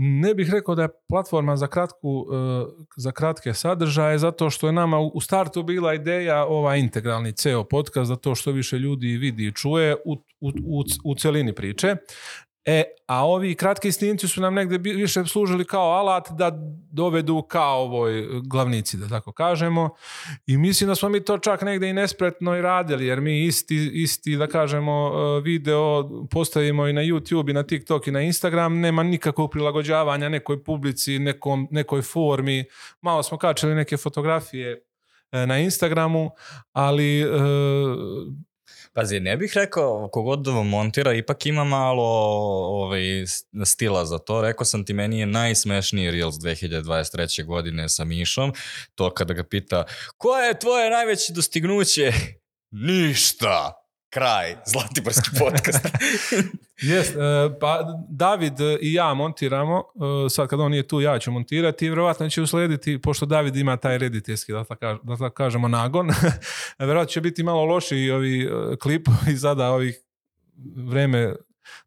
Ne 0.00 0.34
bih 0.34 0.50
rekao 0.52 0.74
da 0.74 0.82
je 0.82 0.88
platforma 1.08 1.56
za, 1.56 1.66
kratku, 1.66 2.26
e, 2.32 2.66
za 2.96 3.12
kratke 3.12 3.54
sadržaje, 3.54 4.18
zato 4.18 4.50
što 4.50 4.66
je 4.66 4.72
nama 4.72 4.98
u 5.00 5.20
startu 5.20 5.62
bila 5.62 5.94
ideja 5.94 6.44
ovaj 6.44 6.78
integralni 6.78 7.32
CEO 7.32 7.64
podcast, 7.64 8.08
zato 8.08 8.34
što 8.34 8.52
više 8.52 8.78
ljudi 8.78 9.06
vidi 9.06 9.46
i 9.46 9.52
čuje 9.52 9.96
u, 10.04 10.12
u, 10.40 10.84
u 11.04 11.14
celini 11.14 11.54
priče. 11.54 11.96
E, 12.64 12.84
a 13.06 13.24
ovi 13.26 13.54
kratki 13.54 13.92
snimci 13.92 14.28
su 14.28 14.40
nam 14.40 14.54
negde 14.54 14.78
više 14.78 15.24
služili 15.24 15.64
kao 15.64 15.90
alat 15.90 16.28
da 16.30 16.52
dovedu 16.92 17.42
kao 17.42 17.82
ovoj 17.82 18.26
glavnici, 18.42 18.96
da 18.96 19.08
tako 19.08 19.32
kažemo. 19.32 19.90
I 20.46 20.56
mislim 20.56 20.88
da 20.88 20.94
smo 20.94 21.08
mi 21.08 21.24
to 21.24 21.38
čak 21.38 21.62
negde 21.62 21.88
i 21.88 21.92
nespretno 21.92 22.56
i 22.56 22.62
radili, 22.62 23.06
jer 23.06 23.20
mi 23.20 23.44
isti, 23.44 23.90
isti 23.94 24.36
da 24.36 24.46
kažemo, 24.46 25.12
e, 25.12 25.40
video 25.40 26.10
postavimo 26.30 26.86
i 26.86 26.92
na 26.92 27.00
YouTube 27.00 27.50
i 27.50 27.52
na 27.52 27.62
TikTok 27.62 28.06
i 28.06 28.10
na 28.10 28.20
Instagram, 28.20 28.80
nema 28.80 29.02
nikakvog 29.02 29.50
prilagođavanja 29.50 30.28
nekoj 30.28 30.64
publici, 30.64 31.18
nekom, 31.18 31.68
nekoj 31.70 32.02
formi. 32.02 32.64
Malo 33.00 33.22
smo 33.22 33.38
kačili 33.38 33.74
neke 33.74 33.96
fotografije 33.96 34.82
e, 35.32 35.46
na 35.46 35.58
Instagramu, 35.58 36.30
ali 36.72 37.20
e, 37.20 37.26
Pazi, 38.98 39.20
ne 39.20 39.36
bih 39.36 39.52
rekao, 39.54 40.08
kogod 40.12 40.38
da 40.38 40.50
montira, 40.50 41.12
ipak 41.14 41.46
ima 41.46 41.64
malo 41.64 42.04
ovaj, 42.82 43.00
stila 43.64 44.04
za 44.04 44.18
to. 44.18 44.42
Rekao 44.42 44.64
sam 44.64 44.84
ti, 44.84 44.92
meni 44.92 45.20
je 45.20 45.26
najsmešniji 45.26 46.10
Reels 46.10 46.34
2023. 46.34 47.44
godine 47.44 47.88
sa 47.88 48.04
Mišom. 48.04 48.52
To 48.94 49.10
kada 49.14 49.34
ga 49.34 49.44
pita, 49.44 49.84
koje 50.16 50.48
je 50.48 50.58
tvoje 50.58 50.90
najveće 50.90 51.32
dostignuće? 51.32 52.12
Ništa. 52.88 53.87
Kraj. 54.10 54.56
Zlatiborski 54.72 55.30
podcast. 55.38 55.86
Jest, 56.90 57.16
e, 57.16 57.18
pa 57.60 57.84
David 58.08 58.60
i 58.80 58.92
ja 58.92 59.14
montiramo, 59.14 59.84
e, 60.26 60.30
sad 60.30 60.48
kad 60.48 60.60
on 60.60 60.70
nije 60.70 60.88
tu 60.88 61.00
ja 61.00 61.18
ću 61.18 61.30
montirati 61.32 61.86
i 61.86 61.88
vjerovatno 61.88 62.30
će 62.30 62.42
uslediti, 62.42 63.02
pošto 63.02 63.26
David 63.26 63.56
ima 63.56 63.76
taj 63.76 63.98
rediteljski, 63.98 64.52
da 64.52 64.64
tako, 64.64 64.98
da 65.16 65.30
kažemo, 65.30 65.68
nagon, 65.68 66.10
vjerojatno 66.78 67.12
će 67.12 67.20
biti 67.20 67.42
malo 67.42 67.64
loši 67.64 68.10
ovi 68.10 68.42
e, 68.44 68.76
klipovi 68.76 69.36
sada 69.40 69.70
ovih 69.70 70.00
vreme 70.76 71.34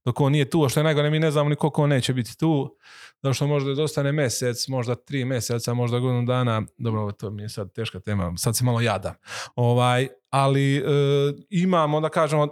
dok 0.06 0.22
on 0.22 0.32
nije 0.32 0.50
tu, 0.50 0.64
a 0.64 0.70
što 0.70 0.80
je 0.80 0.84
najgore 0.84 1.10
mi 1.10 1.20
ne 1.20 1.32
znamo 1.32 1.50
ni 1.50 1.56
koliko 1.56 1.84
on 1.84 1.90
neće 1.90 2.14
biti 2.14 2.38
tu, 2.38 2.78
zato 3.24 3.34
što 3.34 3.48
možda 3.48 3.74
dostane 3.74 4.12
mjesec, 4.12 4.68
možda 4.68 4.96
tri 4.96 5.26
mjeseca, 5.26 5.74
možda 5.74 6.00
godinu 6.00 6.26
dana, 6.26 6.62
dobro, 6.78 7.12
to 7.12 7.30
mi 7.30 7.42
je 7.42 7.50
sad 7.50 7.74
teška 7.74 8.00
tema, 8.00 8.34
sad 8.38 8.58
se 8.58 8.64
malo 8.64 8.82
jadam. 8.82 9.14
Ovaj, 9.56 10.08
ali 10.30 10.78
e, 10.78 10.82
imamo, 11.50 12.02
da 12.02 12.10
kažemo, 12.10 12.48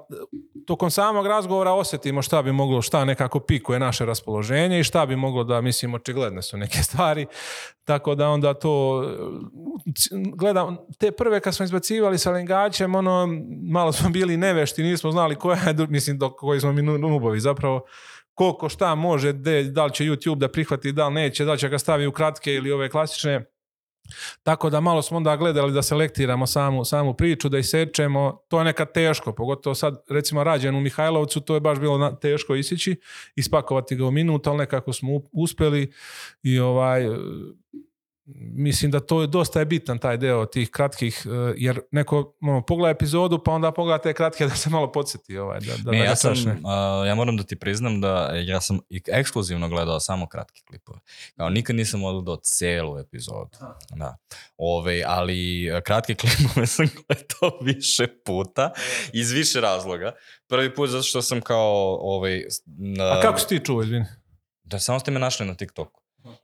tokom 0.68 0.92
samog 0.92 1.28
razgovora 1.28 1.72
osjetimo 1.72 2.22
šta 2.22 2.42
bi 2.42 2.52
moglo, 2.52 2.82
šta 2.82 3.06
nekako 3.06 3.40
pikuje 3.40 3.80
naše 3.80 4.06
raspoloženje 4.06 4.80
i 4.80 4.84
šta 4.84 5.06
bi 5.06 5.16
moglo 5.16 5.44
da, 5.44 5.62
mislim, 5.62 5.94
očigledne 5.94 6.42
su 6.42 6.58
neke 6.58 6.84
stvari, 6.84 7.26
tako 7.84 8.16
da 8.16 8.30
onda 8.30 8.54
to 8.54 9.04
gledam, 10.36 10.78
te 11.00 11.12
prve 11.12 11.40
kad 11.40 11.56
smo 11.56 11.64
izbacivali 11.64 12.18
sa 12.18 12.32
lengačem, 12.32 12.96
ono, 12.96 13.28
malo 13.72 13.92
smo 13.92 14.10
bili 14.10 14.38
nevešti, 14.38 14.84
nismo 14.84 15.12
znali 15.12 15.36
koja 15.36 15.58
je, 15.58 15.88
mislim, 15.90 16.18
do 16.18 16.30
koji 16.30 16.60
smo 16.60 16.72
mi 16.72 16.82
nu- 16.82 16.98
nubovi 16.98 17.40
zapravo, 17.40 17.86
koliko 18.40 18.70
šta 18.70 18.96
može, 18.96 19.34
de, 19.34 19.64
da 19.64 19.86
li 19.86 19.94
će 19.94 20.04
YouTube 20.04 20.38
da 20.38 20.48
prihvati, 20.48 20.92
da 20.92 21.08
li 21.08 21.14
neće, 21.14 21.46
da 21.46 21.52
li 21.52 21.60
će 21.60 21.70
ga 21.70 21.80
stavi 21.80 22.08
u 22.08 22.12
kratke 22.12 22.54
ili 22.54 22.72
ove 22.72 22.90
klasične, 22.90 23.46
tako 24.44 24.70
da 24.70 24.80
malo 24.80 25.02
smo 25.02 25.18
onda 25.18 25.36
gledali 25.36 25.74
da 25.74 25.82
selektiramo 25.82 26.48
samu, 26.48 26.86
samu 26.86 27.14
priču, 27.14 27.50
da 27.50 27.58
isečemo. 27.58 28.42
To 28.48 28.60
je 28.60 28.66
nekad 28.66 28.94
teško, 28.94 29.34
pogotovo 29.34 29.76
sad 29.76 30.04
recimo 30.10 30.44
rađen 30.44 30.76
u 30.76 30.82
Mihajlovcu, 30.82 31.42
to 31.42 31.54
je 31.54 31.60
baš 31.60 31.80
bilo 31.80 32.12
teško 32.12 32.56
isići, 32.56 32.96
ispakovati 33.36 33.96
ga 33.96 34.06
u 34.06 34.12
minut, 34.12 34.48
ali 34.48 34.58
nekako 34.58 34.94
smo 34.94 35.22
uspeli 35.32 35.92
i 36.44 36.60
ovaj 36.60 37.06
mislim 38.36 38.92
da 38.92 39.00
to 39.00 39.22
je 39.22 39.28
dosta 39.28 39.60
je 39.60 39.66
bitan 39.66 39.98
taj 39.98 40.18
deo 40.18 40.46
tih 40.46 40.70
kratkih, 40.70 41.26
e, 41.26 41.54
jer 41.58 41.80
neko 41.92 42.34
ono, 42.42 42.62
pogleda 42.62 42.90
epizodu 42.92 43.44
pa 43.44 43.52
onda 43.52 43.72
pogleda 43.72 44.02
te 44.02 44.14
kratke 44.14 44.46
da 44.50 44.56
se 44.56 44.70
malo 44.70 44.92
podsjeti 44.92 45.38
ovaj, 45.38 45.60
da, 45.60 45.74
da, 45.84 45.92
ne, 45.92 45.98
da 45.98 46.04
ja 46.04 46.16
sam, 46.16 46.34
a, 46.66 47.04
ja 47.08 47.16
moram 47.16 47.38
da 47.38 47.44
ti 47.44 47.56
priznam 47.56 48.02
da 48.02 48.32
ja 48.36 48.62
sam 48.62 48.80
ekskluzivno 49.08 49.70
gledao 49.70 50.00
samo 50.00 50.28
kratke 50.28 50.62
klipove. 50.68 51.00
Kao 51.38 51.50
nikad 51.50 51.76
nisam 51.76 52.04
odgledao 52.04 52.38
celu 52.44 53.00
epizodu. 53.00 53.58
Da. 53.96 54.18
Ove, 54.58 55.04
ali 55.08 55.68
e, 55.68 55.82
kratke 55.82 56.16
klipove 56.22 56.68
sam 56.68 56.86
gledao 56.86 57.60
više 57.62 58.08
puta 58.26 58.72
iz 59.14 59.32
više 59.32 59.62
razloga. 59.62 60.12
Prvi 60.48 60.76
put 60.76 60.90
zato 60.90 61.04
što 61.04 61.22
sam 61.22 61.42
kao 61.42 61.98
ovaj, 62.02 62.44
na, 62.66 63.04
A 63.04 63.22
kako 63.22 63.40
si 63.40 63.48
ti 63.48 63.66
čuo, 63.66 63.84
izvini? 63.84 64.06
Da, 64.64 64.80
samo 64.80 65.00
ste 65.00 65.12
me 65.12 65.20
našli 65.20 65.46
na 65.46 65.56
TikToku. 65.56 65.99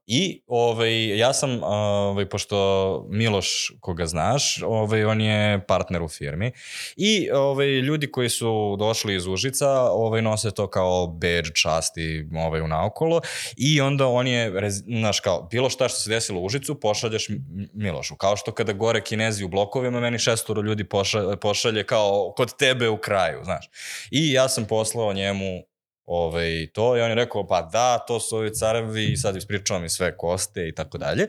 I 0.07 0.41
ovaj, 0.47 1.17
ja 1.17 1.33
sam, 1.33 1.63
ovaj, 1.63 2.29
pošto 2.29 3.07
Miloš, 3.09 3.71
koga 3.79 4.05
znaš, 4.05 4.61
ovaj, 4.65 5.05
on 5.05 5.21
je 5.21 5.65
partner 5.67 6.03
u 6.03 6.07
firmi 6.07 6.51
i 6.95 7.31
ovaj, 7.31 7.67
ljudi 7.67 8.11
koji 8.11 8.29
su 8.29 8.75
došli 8.79 9.15
iz 9.15 9.27
Užica 9.27 9.69
ovaj, 9.81 10.21
nose 10.21 10.51
to 10.51 10.67
kao 10.67 11.07
badge 11.07 11.53
časti 11.53 12.27
ovaj, 12.35 12.61
u 12.61 12.67
naokolo 12.67 13.21
i 13.57 13.81
onda 13.81 14.07
on 14.07 14.27
je, 14.27 14.69
znaš, 14.69 15.19
kao, 15.19 15.47
bilo 15.51 15.69
šta 15.69 15.89
što 15.89 15.99
se 15.99 16.09
desilo 16.09 16.39
u 16.39 16.45
Užicu, 16.45 16.79
pošalješ 16.79 17.27
Milošu. 17.73 18.15
Kao 18.15 18.37
što 18.37 18.51
kada 18.51 18.73
gore 18.73 19.01
kinezi 19.01 19.43
u 19.43 19.47
blokovima, 19.47 19.99
meni 19.99 20.19
šestoro 20.19 20.61
ljudi 20.61 20.83
pošalje, 20.83 21.37
pošalje 21.37 21.83
kao 21.83 22.33
kod 22.37 22.57
tebe 22.57 22.89
u 22.89 22.97
kraju, 22.97 23.43
znaš. 23.43 23.69
I 24.11 24.31
ja 24.31 24.49
sam 24.49 24.65
poslao 24.65 25.13
njemu 25.13 25.63
ovaj, 26.05 26.67
to 26.73 26.97
i 26.97 27.01
on 27.01 27.09
je 27.09 27.15
rekao 27.15 27.47
pa 27.47 27.61
da, 27.61 27.97
to 28.07 28.19
su 28.19 28.37
ovi 28.37 28.53
carevi 28.53 29.11
i 29.11 29.17
sad 29.17 29.35
ispričao 29.35 29.79
mi 29.79 29.89
sve 29.89 30.17
koste 30.17 30.67
i 30.67 30.75
tako 30.75 30.97
dalje. 30.97 31.27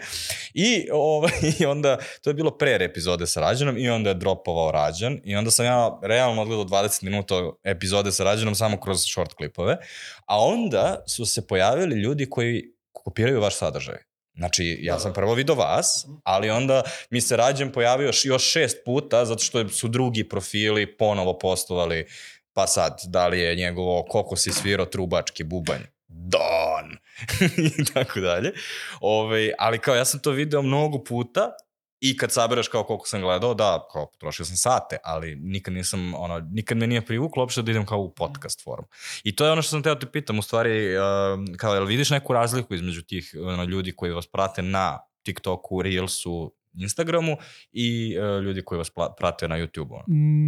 I, 0.54 0.88
ovaj, 0.92 1.32
i 1.60 1.66
onda, 1.66 1.98
to 2.22 2.30
je 2.30 2.34
bilo 2.34 2.58
pre 2.58 2.78
epizode 2.80 3.26
sa 3.26 3.40
Rađanom 3.40 3.78
i 3.78 3.88
onda 3.88 4.10
je 4.10 4.14
dropovao 4.14 4.72
Rađan 4.72 5.20
i 5.24 5.36
onda 5.36 5.50
sam 5.50 5.66
ja 5.66 5.98
realno 6.02 6.42
odgledao 6.42 6.64
20 6.64 7.04
minuta 7.04 7.34
epizode 7.64 8.12
sa 8.12 8.24
Rađanom 8.24 8.54
samo 8.54 8.80
kroz 8.80 9.04
short 9.04 9.34
klipove, 9.34 9.76
a 10.26 10.44
onda 10.44 11.02
su 11.06 11.26
se 11.26 11.46
pojavili 11.46 12.00
ljudi 12.00 12.30
koji 12.30 12.62
kopiraju 12.92 13.40
vaš 13.40 13.56
sadržaj. 13.56 13.96
Znači, 14.36 14.78
ja 14.82 14.98
sam 14.98 15.12
prvo 15.12 15.34
vidio 15.34 15.54
vas, 15.54 16.06
ali 16.24 16.50
onda 16.50 16.82
mi 17.10 17.20
se 17.20 17.36
Rađan 17.36 17.72
pojavio 17.72 18.12
još 18.24 18.52
šest 18.52 18.76
puta 18.84 19.24
zato 19.24 19.42
što 19.42 19.68
su 19.68 19.88
drugi 19.88 20.28
profili 20.28 20.96
ponovo 20.96 21.38
postovali 21.38 22.06
pa 22.56 22.66
sad, 22.66 23.00
da 23.06 23.28
li 23.28 23.40
je 23.40 23.56
njegovo 23.56 24.04
koliko 24.08 24.36
si 24.36 24.52
svirao 24.52 24.86
trubački 24.86 25.44
bubanj? 25.44 25.82
Don! 26.08 26.96
I 27.78 27.84
tako 27.94 28.20
dalje. 28.20 28.52
Ove, 29.00 29.52
ali 29.58 29.78
kao 29.78 29.94
ja 29.94 30.04
sam 30.04 30.20
to 30.20 30.30
video 30.30 30.62
mnogo 30.62 31.04
puta 31.04 31.50
i 32.00 32.16
kad 32.16 32.32
sabereš 32.32 32.68
kao 32.68 32.84
koliko 32.84 33.08
sam 33.08 33.20
gledao, 33.20 33.54
da, 33.54 33.88
kao 33.92 34.06
potrošio 34.06 34.44
sam 34.44 34.56
sate, 34.56 34.96
ali 35.04 35.36
nikad 35.36 35.74
nisam, 35.74 36.14
ono, 36.14 36.38
nikad 36.38 36.78
me 36.78 36.86
nije 36.86 37.06
privuklo 37.06 37.42
uopšte 37.42 37.62
da 37.62 37.70
idem 37.70 37.86
kao 37.86 37.98
u 37.98 38.14
podcast 38.14 38.64
formu. 38.64 38.86
I 39.24 39.36
to 39.36 39.46
je 39.46 39.52
ono 39.52 39.62
što 39.62 39.70
sam 39.70 39.82
teo 39.82 39.94
te 39.94 40.06
pitam, 40.06 40.38
u 40.38 40.42
stvari, 40.42 40.96
uh, 40.96 41.02
kao, 41.56 41.74
jel 41.74 41.84
vidiš 41.84 42.10
neku 42.10 42.32
razliku 42.32 42.74
između 42.74 43.02
tih 43.02 43.34
ono, 43.42 43.64
ljudi 43.64 43.92
koji 43.92 44.12
vas 44.12 44.26
prate 44.26 44.62
na 44.62 44.98
TikToku, 45.22 45.82
Reelsu, 45.82 46.52
Instagramu 46.76 47.36
i 47.72 48.16
uh, 48.18 48.44
ljudi 48.44 48.62
koji 48.64 48.78
vas 48.78 48.90
prate 49.18 49.48
na 49.48 49.56
YouTubeu? 49.56 50.02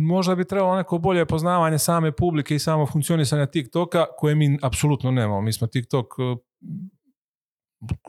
Možda 0.07 0.35
bi 0.35 0.45
trebalo 0.45 0.77
neko 0.77 0.99
bolje 0.99 1.27
poznavanje 1.27 1.79
same 1.79 2.13
publike 2.13 2.55
i 2.55 2.59
samo 2.59 2.87
funkcionisanja 2.87 3.47
TikToka 3.47 4.07
koje 4.17 4.35
mi 4.35 4.59
apsolutno 4.63 5.11
nemamo. 5.11 5.41
Mi 5.41 5.53
smo 5.53 5.67
TikTok 5.67 6.19
uh, 6.19 6.39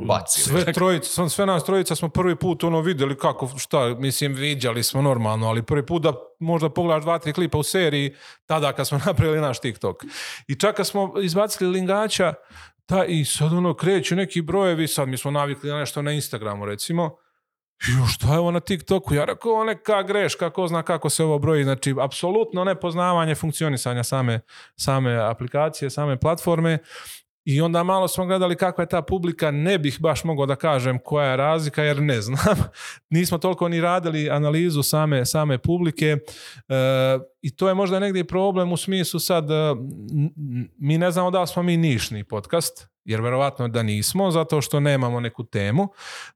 Bacili. 0.07 0.61
sve 0.63 0.73
trojica, 0.73 1.29
sve 1.29 1.45
nas 1.45 1.63
trojica 1.63 1.95
smo 1.95 2.09
prvi 2.09 2.35
put 2.35 2.63
ono 2.63 2.81
vidjeli 2.81 3.17
kako, 3.17 3.49
šta, 3.57 3.95
mislim 3.99 4.33
viđali 4.33 4.83
smo 4.83 5.01
normalno, 5.01 5.47
ali 5.47 5.63
prvi 5.63 5.85
put 5.85 6.03
da 6.03 6.13
možda 6.39 6.69
pogledaš 6.69 7.03
dva, 7.03 7.19
tri 7.19 7.33
klipa 7.33 7.57
u 7.57 7.63
seriji 7.63 8.15
tada 8.45 8.73
kad 8.73 8.87
smo 8.87 8.99
napravili 9.05 9.41
naš 9.41 9.59
TikTok. 9.59 10.03
I 10.47 10.55
čak 10.55 10.75
kad 10.75 10.87
smo 10.87 11.13
izbacili 11.21 11.69
lingača, 11.69 12.33
ta, 12.85 13.05
i 13.05 13.25
sad 13.25 13.53
ono 13.53 13.73
kreću 13.73 14.15
neki 14.15 14.41
brojevi, 14.41 14.87
sad 14.87 15.07
mi 15.07 15.17
smo 15.17 15.31
navikli 15.31 15.69
na 15.69 15.79
nešto 15.79 16.01
na 16.01 16.11
Instagramu 16.11 16.65
recimo, 16.65 17.17
Jo, 17.87 18.07
šta 18.07 18.33
je 18.33 18.39
ovo 18.39 18.51
na 18.51 18.59
TikToku? 18.59 19.13
Ja 19.13 19.25
rekao, 19.25 19.63
neka 19.63 20.03
greška, 20.03 20.49
ko 20.49 20.67
zna 20.67 20.83
kako 20.83 21.09
se 21.09 21.23
ovo 21.23 21.39
broji. 21.39 21.63
Znači, 21.63 21.95
apsolutno 21.99 22.63
nepoznavanje 22.63 23.35
funkcionisanja 23.35 24.03
same, 24.03 24.39
same 24.75 25.15
aplikacije, 25.15 25.89
same 25.89 26.19
platforme. 26.19 26.77
I 27.45 27.61
onda 27.61 27.83
malo 27.83 28.07
smo 28.07 28.25
gledali 28.25 28.55
kakva 28.55 28.81
je 28.81 28.87
ta 28.89 29.01
publika, 29.01 29.51
ne 29.51 29.79
bih 29.79 29.97
baš 29.99 30.23
mogao 30.23 30.45
da 30.45 30.55
kažem 30.55 30.99
koja 31.03 31.29
je 31.29 31.37
razlika, 31.37 31.83
jer 31.83 32.01
ne 32.01 32.21
znam. 32.21 32.55
Nismo 33.09 33.37
toliko 33.37 33.69
ni 33.69 33.81
radili 33.81 34.29
analizu 34.29 34.83
same, 34.83 35.25
same 35.25 35.57
publike 35.57 36.05
e, 36.05 36.17
i 37.41 37.55
to 37.55 37.67
je 37.67 37.73
možda 37.73 37.99
negdje 37.99 38.23
problem 38.23 38.71
u 38.71 38.77
smislu 38.77 39.19
sad, 39.19 39.51
e, 39.51 39.55
mi 40.77 40.97
ne 40.97 41.11
znamo 41.11 41.31
da 41.31 41.41
li 41.41 41.47
smo 41.47 41.63
mi 41.63 41.77
nišni 41.77 42.23
podcast, 42.23 42.88
Jer 43.05 43.21
verovatno 43.21 43.67
da 43.67 43.83
nismo, 43.83 44.31
zato 44.31 44.61
što 44.61 44.79
nemamo 44.79 45.19
neku 45.19 45.43
temu. 45.43 45.87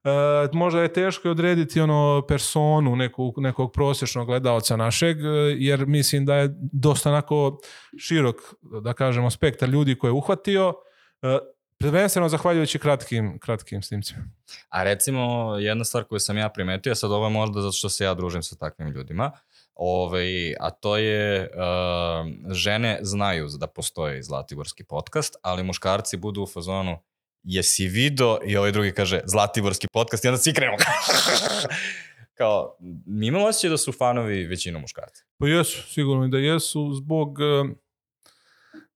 E, 0.04 0.08
možda 0.52 0.82
je 0.82 0.92
teško 0.92 1.30
odrediti 1.30 1.80
ono 1.80 2.22
personu 2.28 2.96
neku, 2.96 3.34
nekog 3.36 3.72
prosječnog 3.72 4.26
gledalca 4.26 4.76
našeg, 4.76 5.20
e, 5.20 5.28
jer 5.58 5.86
mislim 5.86 6.26
da 6.26 6.36
je 6.36 6.54
dosta 6.72 7.10
onako 7.10 7.58
širok, 7.98 8.36
da 8.82 8.92
kažemo, 8.92 9.30
spektar 9.30 9.68
ljudi 9.68 9.98
koje 9.98 10.08
je 10.08 10.12
uhvatio, 10.12 10.74
e, 11.22 11.38
prvenstveno 11.78 12.28
zahvaljujući 12.28 12.78
kratkim, 12.78 13.38
kratkim 13.38 13.82
snimcima. 13.82 14.24
A 14.68 14.82
recimo, 14.82 15.54
jedna 15.58 15.84
stvar 15.84 16.04
koju 16.04 16.18
sam 16.18 16.38
ja 16.38 16.48
primetio, 16.48 16.94
sad 16.94 17.12
ovo 17.12 17.26
je 17.26 17.30
možda 17.30 17.60
zato 17.60 17.72
što 17.72 17.88
se 17.88 18.04
ja 18.04 18.14
družim 18.14 18.42
sa 18.42 18.56
takvim 18.56 18.88
ljudima, 18.88 19.30
ovaj, 19.74 20.54
a 20.60 20.70
to 20.70 20.96
je 20.96 21.40
uh, 21.40 22.52
žene 22.52 22.98
znaju 23.02 23.48
da 23.58 23.66
postoji 23.66 24.22
Zlatiborski 24.22 24.84
podcast, 24.84 25.36
ali 25.42 25.62
muškarci 25.62 26.16
budu 26.16 26.42
u 26.42 26.46
fazonu 26.46 26.98
jesi 27.42 27.88
video 27.88 28.38
i 28.46 28.56
ovaj 28.56 28.72
drugi 28.72 28.92
kaže 28.92 29.20
Zlatiborski 29.24 29.86
podcast 29.92 30.24
i 30.24 30.28
onda 30.28 30.38
svi 30.38 30.54
krenemo. 30.54 30.76
kao, 32.38 32.76
mi 33.06 33.26
imamo 33.26 33.46
osjećaj 33.46 33.70
da 33.70 33.76
su 33.76 33.92
fanovi 33.92 34.46
većinom 34.46 34.82
muškarci. 34.82 35.24
Pa 35.38 35.46
jesu, 35.46 35.92
sigurno 35.92 36.24
i 36.24 36.28
da 36.28 36.38
jesu, 36.38 36.92
zbog, 36.94 37.38
uh, 37.38 37.70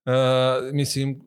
uh, 0.07 0.73
mislim, 0.73 1.21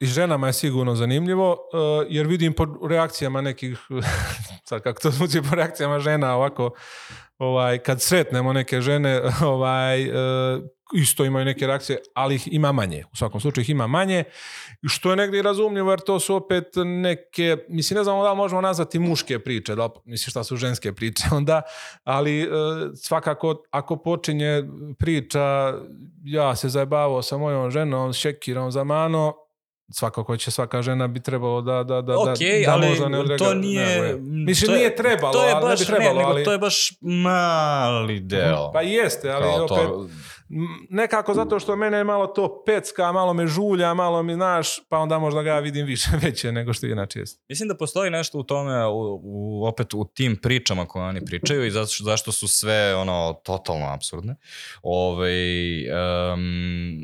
i 0.00 0.06
ženama 0.06 0.46
je 0.46 0.52
sigurno 0.52 0.94
zanimljivo, 0.94 1.52
uh, 1.52 2.06
jer 2.08 2.26
vidim 2.26 2.52
po 2.52 2.66
reakcijama 2.88 3.40
nekih, 3.40 3.78
sad 4.68 4.82
kako 4.82 5.00
to 5.00 5.10
zvuči, 5.10 5.42
po 5.50 5.54
reakcijama 5.54 6.00
žena 6.00 6.36
ovako, 6.36 6.70
ovaj, 7.40 7.78
kad 7.78 8.02
sretnemo 8.02 8.52
neke 8.52 8.80
žene, 8.80 9.20
ovaj, 9.52 10.08
uh, 10.08 10.14
isto 10.94 11.24
imaju 11.24 11.44
neke 11.44 11.66
reakcije, 11.66 11.98
ali 12.14 12.34
ih 12.34 12.48
ima 12.52 12.72
manje. 12.72 13.04
U 13.12 13.16
svakom 13.16 13.40
slučaju 13.40 13.62
ih 13.62 13.70
ima 13.70 13.86
manje, 13.86 14.24
što 14.88 15.10
je 15.10 15.16
negdje 15.16 15.38
i 15.38 15.42
razumljivo, 15.42 15.90
jer 15.90 16.00
to 16.00 16.20
su 16.20 16.34
opet 16.34 16.64
neke, 16.84 17.56
mislim, 17.68 17.98
ne 17.98 18.04
znamo 18.04 18.22
da 18.22 18.30
li 18.30 18.36
možemo 18.36 18.60
nazvati 18.60 18.98
muške 18.98 19.38
priče, 19.38 19.74
da, 19.74 19.88
mislim 20.04 20.30
šta 20.30 20.44
su 20.44 20.56
ženske 20.56 20.92
priče 20.92 21.24
onda, 21.36 21.62
ali 22.04 22.48
uh, 22.48 22.52
svakako 22.94 23.62
ako 23.70 23.96
počinje 23.96 24.62
priča, 24.98 25.74
ja 26.24 26.56
se 26.56 26.68
zajebavao 26.68 27.22
sa 27.22 27.38
mojom 27.38 27.70
ženom, 27.70 28.12
šekirom 28.12 28.70
za 28.70 28.84
mano, 28.84 29.34
svakako 29.92 30.36
će 30.36 30.50
svaka 30.50 30.82
žena 30.82 31.08
bi 31.08 31.20
trebalo 31.20 31.62
da 31.62 31.82
da 31.82 32.02
da 32.02 32.12
okay, 32.12 32.66
da, 32.66 32.72
ali 32.72 32.88
možda 32.88 33.08
ne 33.08 33.18
odrega, 33.18 33.44
to 33.44 33.54
nije 33.54 34.02
ne, 34.02 34.16
mislim 34.20 34.66
to 34.66 34.72
je, 34.72 34.78
nije 34.78 34.96
trebalo 34.96 35.32
to 35.32 35.46
je 35.46 35.52
ali 35.54 35.62
baš 35.62 35.80
ne 35.80 35.84
bi 35.84 35.86
trebalo 35.86 36.14
ne, 36.14 36.18
nego 36.18 36.30
ali 36.30 36.44
to 36.44 36.52
je 36.52 36.58
baš 36.58 36.92
mali 37.00 38.20
deo. 38.20 38.72
pa 38.72 38.82
jeste 38.82 39.30
ali 39.30 39.44
Kao 39.44 39.64
opet 39.64 39.68
to, 39.68 40.08
nekako 40.90 41.34
zato 41.34 41.60
što 41.60 41.76
mene 41.76 41.98
je 41.98 42.04
malo 42.04 42.26
to 42.26 42.62
pecka 42.66 43.12
malo 43.12 43.34
me 43.34 43.46
žulja 43.46 43.94
malo 43.94 44.22
mi 44.22 44.34
znaš 44.34 44.80
pa 44.88 44.98
onda 44.98 45.18
možda 45.18 45.42
ga 45.42 45.58
vidim 45.58 45.86
više 45.86 46.10
veće 46.22 46.52
nego 46.52 46.72
što 46.72 46.86
inače 46.86 47.18
jeste 47.18 47.42
Mislim 47.48 47.68
da 47.68 47.76
postoji 47.76 48.10
nešto 48.10 48.38
u 48.38 48.42
tome, 48.42 48.86
u, 48.86 49.20
u, 49.22 49.66
opet 49.66 49.94
u 49.94 50.04
tim 50.14 50.36
pričama 50.36 50.86
koje 50.86 51.04
oni 51.04 51.24
pričaju 51.24 51.66
i 51.66 51.70
zašto, 51.70 52.04
zašto 52.04 52.32
su 52.32 52.48
sve 52.48 52.94
ono 52.94 53.40
totalno 53.44 53.86
absurdne. 53.86 54.36
Ove, 54.82 55.32
um, 56.34 57.00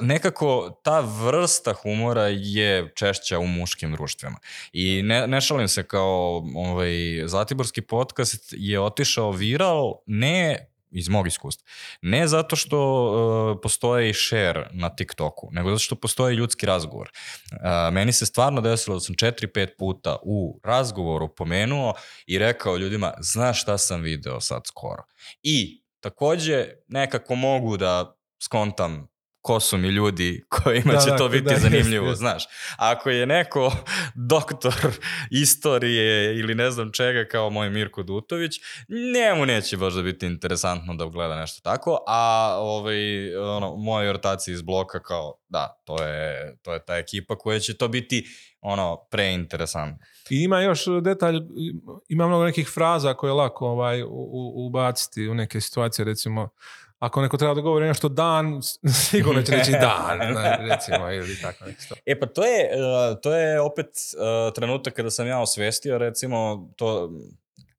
nekako 0.00 0.80
ta 0.84 1.00
vrsta 1.00 1.72
humora 1.72 2.26
je 2.28 2.92
češća 2.94 3.38
u 3.38 3.46
muškim 3.46 3.92
društvima. 3.92 4.38
I 4.72 5.02
ne, 5.02 5.26
ne 5.26 5.40
šalim 5.40 5.68
se 5.68 5.82
kao 5.82 6.44
ovaj, 6.56 7.22
Zlatiborski 7.26 7.80
podcast 7.80 8.54
je 8.56 8.80
otišao 8.80 9.30
viral 9.30 9.92
ne 10.06 10.70
iz 10.94 11.08
mog 11.08 11.26
iskustva. 11.26 11.66
Ne 12.02 12.28
zato 12.28 12.56
što 12.56 12.78
uh, 13.04 13.58
postoji 13.62 14.14
share 14.14 14.68
na 14.72 14.96
TikToku, 14.96 15.48
nego 15.52 15.70
zato 15.70 15.78
što 15.78 15.94
postoji 15.94 16.36
ljudski 16.36 16.66
razgovor. 16.66 17.10
Uh, 17.52 17.94
meni 17.94 18.12
se 18.12 18.26
stvarno 18.26 18.60
desilo 18.60 18.96
da 18.96 19.00
sam 19.00 19.14
4-5 19.14 19.68
puta 19.78 20.16
u 20.22 20.60
razgovoru 20.64 21.34
pomenuo 21.34 21.94
i 22.26 22.38
rekao 22.38 22.76
ljudima, 22.76 23.12
znaš 23.20 23.62
šta 23.62 23.78
sam 23.78 24.02
video 24.02 24.40
sad 24.40 24.62
skoro. 24.66 25.02
I 25.42 25.84
takođe 26.00 26.66
nekako 26.88 27.34
mogu 27.34 27.76
da 27.76 28.16
skontam 28.42 29.13
ko 29.44 29.60
su 29.60 29.78
mi 29.78 29.88
ljudi 29.88 30.44
kojima 30.48 30.92
Da, 30.92 30.98
će 30.98 31.10
da, 31.10 31.16
to 31.16 31.28
biti 31.28 31.44
da, 31.44 31.56
zanimljivo, 31.56 32.08
jest, 32.08 32.18
znaš. 32.18 32.44
Ako 32.76 33.10
je 33.10 33.26
neko 33.26 33.72
doktor 34.32 34.74
istorije 35.30 36.38
ili 36.38 36.54
ne 36.54 36.70
znam 36.70 36.92
čega 36.92 37.28
kao 37.28 37.50
moj 37.50 37.70
Mirko 37.70 38.02
Dutović, 38.02 38.60
njemu 39.14 39.46
neće 39.46 39.76
baš 39.76 39.94
da 39.94 40.02
biti 40.02 40.26
interesantno 40.26 40.94
da 40.94 41.06
gleda 41.06 41.36
nešto 41.36 41.60
tako, 41.60 41.98
a 42.06 42.54
ovaj, 42.58 43.36
ono, 43.36 43.76
moje 43.76 44.12
rotacije 44.12 44.52
iz 44.52 44.62
bloka 44.62 45.02
kao, 45.02 45.34
da, 45.48 45.80
to 45.84 46.02
je, 46.02 46.56
to 46.62 46.72
je 46.72 46.84
ta 46.84 46.96
ekipa 46.96 47.38
koja 47.38 47.58
će 47.60 47.76
to 47.76 47.88
biti 47.88 48.24
ono, 48.60 49.06
preinteresantno. 49.10 50.06
I 50.30 50.42
ima 50.42 50.60
još 50.60 50.84
detalj, 51.02 51.40
ima 52.08 52.26
mnogo 52.26 52.44
nekih 52.44 52.68
fraza 52.74 53.14
koje 53.14 53.28
je 53.28 53.34
lako 53.34 53.66
ovaj, 53.66 54.02
u, 54.02 54.66
ubaciti 54.66 55.28
u 55.28 55.34
neke 55.34 55.60
situacije, 55.60 56.04
recimo, 56.04 56.48
ako 56.98 57.22
neko 57.22 57.36
treba 57.36 57.54
da 57.54 57.60
govori 57.60 57.86
nešto 57.86 58.08
dan, 58.08 58.60
sigurno 59.10 59.42
će 59.42 59.52
reći 59.52 59.72
dan, 59.86 60.18
recimo, 60.70 61.10
ili 61.10 61.40
tako 61.42 61.64
nešto. 61.64 61.94
E 62.06 62.20
pa 62.20 62.26
to 62.26 62.44
je, 62.44 62.70
uh, 62.74 63.20
to 63.22 63.34
je 63.34 63.60
opet 63.60 63.86
uh, 63.86 64.54
trenutak 64.54 64.94
kada 64.94 65.10
sam 65.10 65.26
ja 65.26 65.40
osvestio, 65.40 65.98
recimo, 65.98 66.68
to 66.76 67.10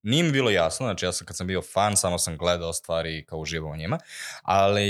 nije 0.06 0.24
mi 0.24 0.32
bilo 0.32 0.50
jasno, 0.50 0.86
znači 0.86 1.06
ja 1.06 1.12
sam 1.12 1.28
kad 1.28 1.38
sam 1.38 1.48
bio 1.48 1.62
fan, 1.62 1.98
samo 1.98 2.18
sam 2.18 2.38
gledao 2.38 2.74
stvari 2.74 3.26
kao 3.26 3.40
uživao 3.40 3.72
u 3.72 3.76
njima, 3.76 4.00
ali 4.44 4.88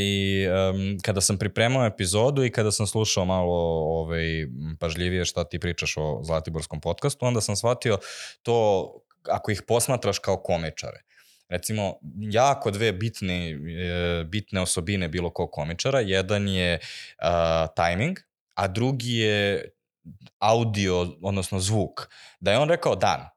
um, 0.48 0.98
kada 1.02 1.22
sam 1.22 1.38
pripremao 1.38 1.86
epizodu 1.86 2.44
i 2.44 2.52
kada 2.52 2.72
sam 2.72 2.88
slušao 2.88 3.26
malo 3.26 3.54
ovaj, 4.00 4.48
pažljivije 4.80 5.26
šta 5.26 5.44
ti 5.44 5.60
pričaš 5.60 5.94
o 5.98 6.20
Zlatiborskom 6.24 6.82
podcastu, 6.82 7.26
onda 7.26 7.42
sam 7.42 7.56
shvatio 7.56 7.98
to 8.44 8.90
ako 9.30 9.52
ih 9.52 9.62
posmatraš 9.68 10.20
kao 10.20 10.38
komičare. 10.38 11.02
Recimo, 11.50 12.00
jako 12.32 12.72
dve 12.72 12.92
bitne, 12.92 13.50
e, 13.50 14.24
bitne 14.24 14.62
osobine 14.62 15.08
bilo 15.08 15.30
kog 15.30 15.50
komičara. 15.52 16.00
Jedan 16.00 16.48
je 16.48 16.80
uh, 16.80 17.28
timing, 17.76 18.18
a 18.56 18.68
drugi 18.68 19.18
je 19.18 19.70
audio, 20.40 21.18
odnosno 21.22 21.60
zvuk. 21.60 22.08
Da 22.40 22.52
je 22.52 22.58
on 22.58 22.70
rekao 22.70 22.96
dan, 22.96 23.30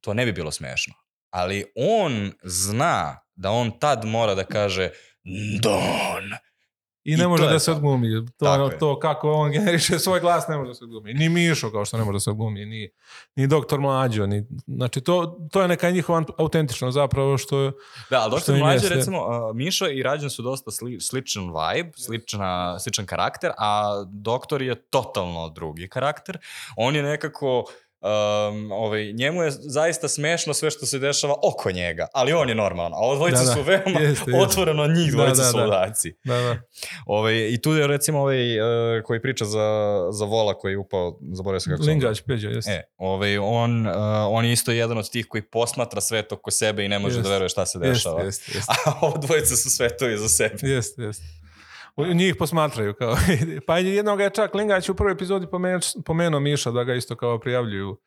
to 0.00 0.14
ne 0.14 0.24
bi 0.24 0.32
bilo 0.32 0.50
smešno. 0.50 0.94
Ali 1.30 1.64
on 1.74 2.32
zna 2.42 3.20
da 3.34 3.50
on 3.50 3.78
tad 3.78 4.04
mora 4.04 4.34
da 4.34 4.44
kaže 4.44 4.90
dan. 5.62 6.47
I 7.08 7.16
ne 7.16 7.24
I 7.24 7.26
može 7.26 7.46
da 7.46 7.58
se 7.58 7.72
odglumi. 7.72 8.26
To, 8.26 8.44
Tako 8.44 8.70
to 8.78 8.98
kako 8.98 9.32
on 9.32 9.50
generiše 9.52 9.98
svoj 9.98 10.20
glas 10.20 10.48
ne 10.48 10.56
može 10.56 10.68
da 10.68 10.74
se 10.74 10.84
odglumi. 10.84 11.14
Ni 11.14 11.28
Mišo 11.28 11.70
kao 11.70 11.84
što 11.84 11.98
ne 11.98 12.04
može 12.04 12.16
da 12.16 12.20
se 12.20 12.30
odglumi, 12.30 12.66
ni, 12.66 12.90
ni 13.36 13.46
doktor 13.46 13.80
Mlađo. 13.80 14.26
Ni, 14.26 14.46
znači 14.66 15.00
to, 15.00 15.38
to 15.52 15.62
je 15.62 15.68
neka 15.68 15.90
njihova 15.90 16.24
autentičnost 16.38 16.94
zapravo 16.94 17.38
što 17.38 17.72
Da, 18.10 18.20
ali 18.20 18.30
Doktor 18.30 18.56
jeste. 18.56 18.94
recimo, 18.94 19.26
uh, 19.26 19.56
Mišo 19.56 19.86
i 19.88 20.02
Rađan 20.02 20.30
su 20.30 20.42
dosta 20.42 20.70
sli, 20.70 21.00
sličan 21.00 21.42
vibe, 21.42 21.90
slična, 21.96 22.78
sličan 22.78 23.06
karakter, 23.06 23.50
a 23.58 24.04
Doktor 24.12 24.62
je 24.62 24.74
totalno 24.74 25.48
drugi 25.48 25.88
karakter. 25.88 26.38
On 26.76 26.96
je 26.96 27.02
nekako... 27.02 27.64
Um, 28.00 28.72
ovaj, 28.72 29.12
njemu 29.12 29.42
je 29.42 29.50
zaista 29.50 30.08
smešno 30.08 30.54
sve 30.54 30.70
što 30.70 30.86
se 30.86 30.98
dešava 30.98 31.34
oko 31.42 31.70
njega, 31.70 32.06
ali 32.14 32.32
on 32.32 32.48
je 32.48 32.54
normalan, 32.54 32.92
a 32.92 32.96
ovo 32.96 33.14
dvojica 33.14 33.38
Da, 33.38 33.44
da. 33.44 33.52
su 33.54 33.62
veoma 33.62 34.00
Jeste, 34.00 34.30
jeste. 34.30 34.42
otvoreno 34.42 34.86
njih 34.86 35.10
Da, 35.10 35.16
dvojica 35.16 35.42
da, 35.42 35.50
su 35.50 35.56
da. 35.56 35.64
ludaci. 35.64 36.14
da, 36.24 36.34
da. 36.34 36.56
Ovaj, 37.06 37.48
I 37.48 37.60
tu 37.62 37.72
je 37.72 37.86
recimo 37.86 38.20
ovaj 38.20 38.60
uh, 38.60 38.66
koji 39.04 39.22
priča 39.22 39.44
za, 39.44 39.68
za 40.12 40.24
vola 40.24 40.54
koji 40.58 40.72
je 40.72 40.78
upao, 40.78 41.18
zaboravio 41.32 41.60
sam 41.60 41.72
kako 41.72 41.82
se. 41.82 41.90
Lingać, 41.90 42.20
Peđa, 42.26 42.48
jeste. 42.48 42.72
E, 42.72 42.82
ovaj, 42.96 43.38
on, 43.38 43.86
uh, 43.86 43.92
on 44.30 44.44
je 44.44 44.52
isto 44.52 44.72
jedan 44.72 44.98
od 44.98 45.10
tih 45.10 45.26
koji 45.28 45.42
posmatra 45.42 46.00
svet 46.00 46.32
oko 46.32 46.50
sebe 46.50 46.84
i 46.84 46.88
ne 46.88 46.98
može 46.98 47.14
da 47.14 47.18
Jeste. 47.20 47.30
veruje 47.32 47.48
šta 47.48 47.66
se 47.66 47.78
Jeste, 47.78 47.88
dešava. 47.88 48.22
jeste, 48.22 48.52
jeste. 48.54 48.72
A 48.86 48.92
ovo 49.00 49.18
dvojica 49.18 49.56
su 49.56 49.70
svetovi 49.70 50.16
za 50.18 50.28
sebe. 50.28 50.54
Jeste, 50.62 51.02
jeste. 51.02 51.24
Njih 52.14 52.36
posmatraju 52.38 52.94
kao. 52.94 53.16
pa 53.66 53.78
jednog 53.78 54.20
je 54.20 54.30
čak 54.30 54.54
Lingać 54.54 54.88
u 54.88 54.94
prvoj 54.94 55.12
epizodi 55.12 55.46
pomenuo, 55.50 55.80
pomenuo 56.04 56.40
Miša 56.40 56.70
da 56.70 56.84
ga 56.84 56.94
isto 56.94 57.16
kao 57.16 57.38
prijavljuju. 57.40 58.00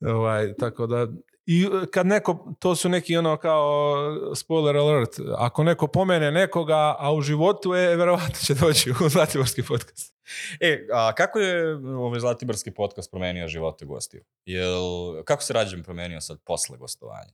Ovaj, 0.00 0.54
tako 0.54 0.86
da 0.86 1.06
i 1.46 1.62
e, 1.62 1.86
kad 1.90 2.06
neko, 2.06 2.54
to 2.58 2.76
su 2.76 2.88
neki 2.88 3.16
ono 3.16 3.36
kao 3.36 3.94
spoiler 4.34 4.76
alert, 4.76 5.10
ako 5.36 5.64
neko 5.64 5.86
pomene 5.86 6.30
nekoga, 6.30 6.96
a 6.98 7.12
u 7.12 7.20
životu 7.20 7.74
je, 7.74 7.96
verovatno 7.96 8.34
će 8.46 8.54
doći 8.54 8.90
u 8.90 9.08
Zlatiborski 9.08 9.62
podcast. 9.62 10.14
E, 10.60 10.86
a 10.92 11.12
kako 11.12 11.38
je 11.38 11.74
ovaj 11.76 12.20
Zlatiborski 12.20 12.70
podcast 12.70 13.10
promenio 13.10 13.48
živote 13.48 13.84
gostiju? 13.84 14.24
Jel, 14.44 14.82
kako 15.24 15.42
se 15.42 15.52
Rađen 15.52 15.82
promenio 15.82 16.20
sad 16.20 16.38
posle 16.44 16.78
gostovanja? 16.78 17.32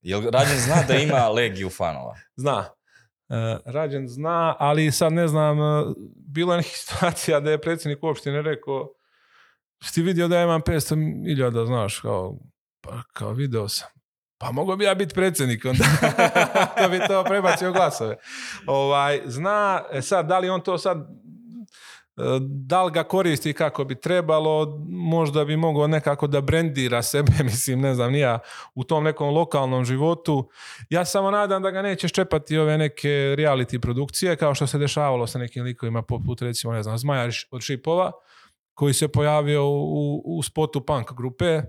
Jel 0.00 0.22
Rađen 0.30 0.58
zna 0.58 0.82
da 0.88 0.94
ima 0.94 1.28
legiju 1.28 1.70
fanova? 1.70 2.14
Zna. 2.36 2.68
E, 3.28 3.58
Rađen 3.64 4.08
zna, 4.08 4.56
ali 4.58 4.92
sad 4.92 5.12
ne 5.12 5.28
znam, 5.28 5.58
e, 5.58 5.94
bilo 6.28 6.52
je 6.52 6.56
nekih 6.56 6.76
situacija 6.86 7.40
da 7.40 7.50
je 7.50 7.60
predsjednik 7.60 8.02
opštine 8.02 8.42
rekao 8.42 8.88
"Jesi 9.82 9.94
ti 9.94 10.02
vidio 10.02 10.28
da 10.28 10.36
ja 10.36 10.44
imam 10.44 10.60
500.000, 10.60 11.66
znaš, 11.66 12.00
kao, 12.00 12.38
pa 12.80 13.02
kao 13.12 13.32
video 13.32 13.68
sam. 13.68 13.88
Pa 14.38 14.52
mogao 14.52 14.76
bi 14.76 14.84
ja 14.84 14.94
biti 14.94 15.14
predsjednik 15.14 15.64
onda. 15.64 15.84
to 16.78 16.88
bi 16.92 17.00
to 17.08 17.24
prebacio 17.24 17.72
glasove. 17.72 18.16
Ovaj, 18.66 19.20
zna, 19.26 19.82
e 19.92 20.02
sad, 20.02 20.26
da 20.26 20.38
li 20.38 20.48
on 20.48 20.60
to 20.60 20.78
sad 20.78 21.06
da 22.40 22.82
li 22.82 22.92
ga 22.92 23.04
koristi 23.04 23.52
kako 23.52 23.84
bi 23.84 24.00
trebalo, 24.00 24.78
možda 24.88 25.44
bi 25.44 25.56
mogao 25.56 25.86
nekako 25.86 26.26
da 26.26 26.40
brendira 26.40 27.02
sebe, 27.02 27.32
mislim, 27.44 27.80
ne 27.80 27.94
znam, 27.94 28.12
nija 28.12 28.38
u 28.74 28.84
tom 28.84 29.04
nekom 29.04 29.34
lokalnom 29.34 29.84
životu. 29.84 30.50
Ja 30.90 31.04
samo 31.04 31.30
nadam 31.30 31.62
da 31.62 31.70
ga 31.70 31.82
neće 31.82 32.08
ščepati 32.08 32.58
ove 32.58 32.78
neke 32.78 33.08
reality 33.38 33.78
produkcije, 33.78 34.36
kao 34.36 34.54
što 34.54 34.66
se 34.66 34.78
dešavalo 34.78 35.26
sa 35.26 35.38
nekim 35.38 35.64
likovima 35.64 36.02
poput, 36.02 36.42
recimo, 36.42 36.72
ne 36.72 36.82
znam, 36.82 36.98
Zmaja 36.98 37.28
od 37.50 37.62
Šipova, 37.62 38.12
koji 38.74 38.94
se 38.94 39.08
pojavio 39.08 39.68
u, 39.68 40.22
u 40.24 40.42
spotu 40.42 40.86
punk 40.86 41.12
grupe, 41.12 41.62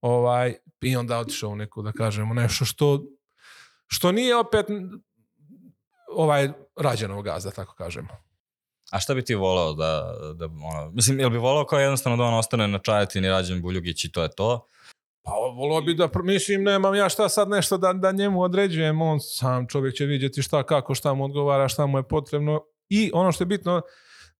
ovaj, 0.00 0.54
i 0.80 0.96
onda 0.96 1.18
otišao 1.18 1.50
u 1.50 1.56
neku, 1.56 1.82
da 1.82 1.92
kažemo, 1.92 2.34
nešto 2.34 2.64
što, 2.64 3.02
što 3.86 4.12
nije 4.12 4.36
opet 4.36 4.66
ovaj 6.12 6.48
rađeno 6.76 7.22
gaz, 7.22 7.44
da 7.44 7.50
tako 7.50 7.74
kažemo. 7.74 8.27
A 8.90 9.00
šta 9.00 9.14
bi 9.14 9.24
ti 9.24 9.34
volao 9.34 9.72
da, 9.72 10.14
da 10.34 10.44
ono, 10.44 10.90
mislim, 10.90 11.20
jel 11.20 11.30
bi 11.30 11.38
volao 11.38 11.64
kao 11.64 11.78
jednostavno 11.78 12.16
da 12.16 12.24
on 12.24 12.34
ostane 12.34 12.68
na 12.68 12.78
čajetini 12.78 13.28
rađen 13.28 13.62
Buljugić 13.62 14.04
i 14.04 14.12
to 14.12 14.22
je 14.22 14.28
to? 14.28 14.66
Pa 15.22 15.32
volao 15.32 15.80
bi 15.80 15.94
da, 15.94 16.08
mislim, 16.22 16.62
nemam 16.62 16.94
ja 16.94 17.08
šta 17.08 17.28
sad 17.28 17.48
nešto 17.48 17.78
da, 17.78 17.92
da 17.92 18.12
njemu 18.12 18.42
određujem, 18.42 19.02
on 19.02 19.20
sam 19.20 19.66
čovjek 19.68 19.94
će 19.94 20.04
vidjeti 20.04 20.42
šta, 20.42 20.62
kako, 20.62 20.94
šta 20.94 21.14
mu 21.14 21.24
odgovara, 21.24 21.68
šta 21.68 21.86
mu 21.86 21.98
je 21.98 22.08
potrebno 22.08 22.64
i 22.88 23.10
ono 23.14 23.32
što 23.32 23.42
je 23.42 23.46
bitno, 23.46 23.82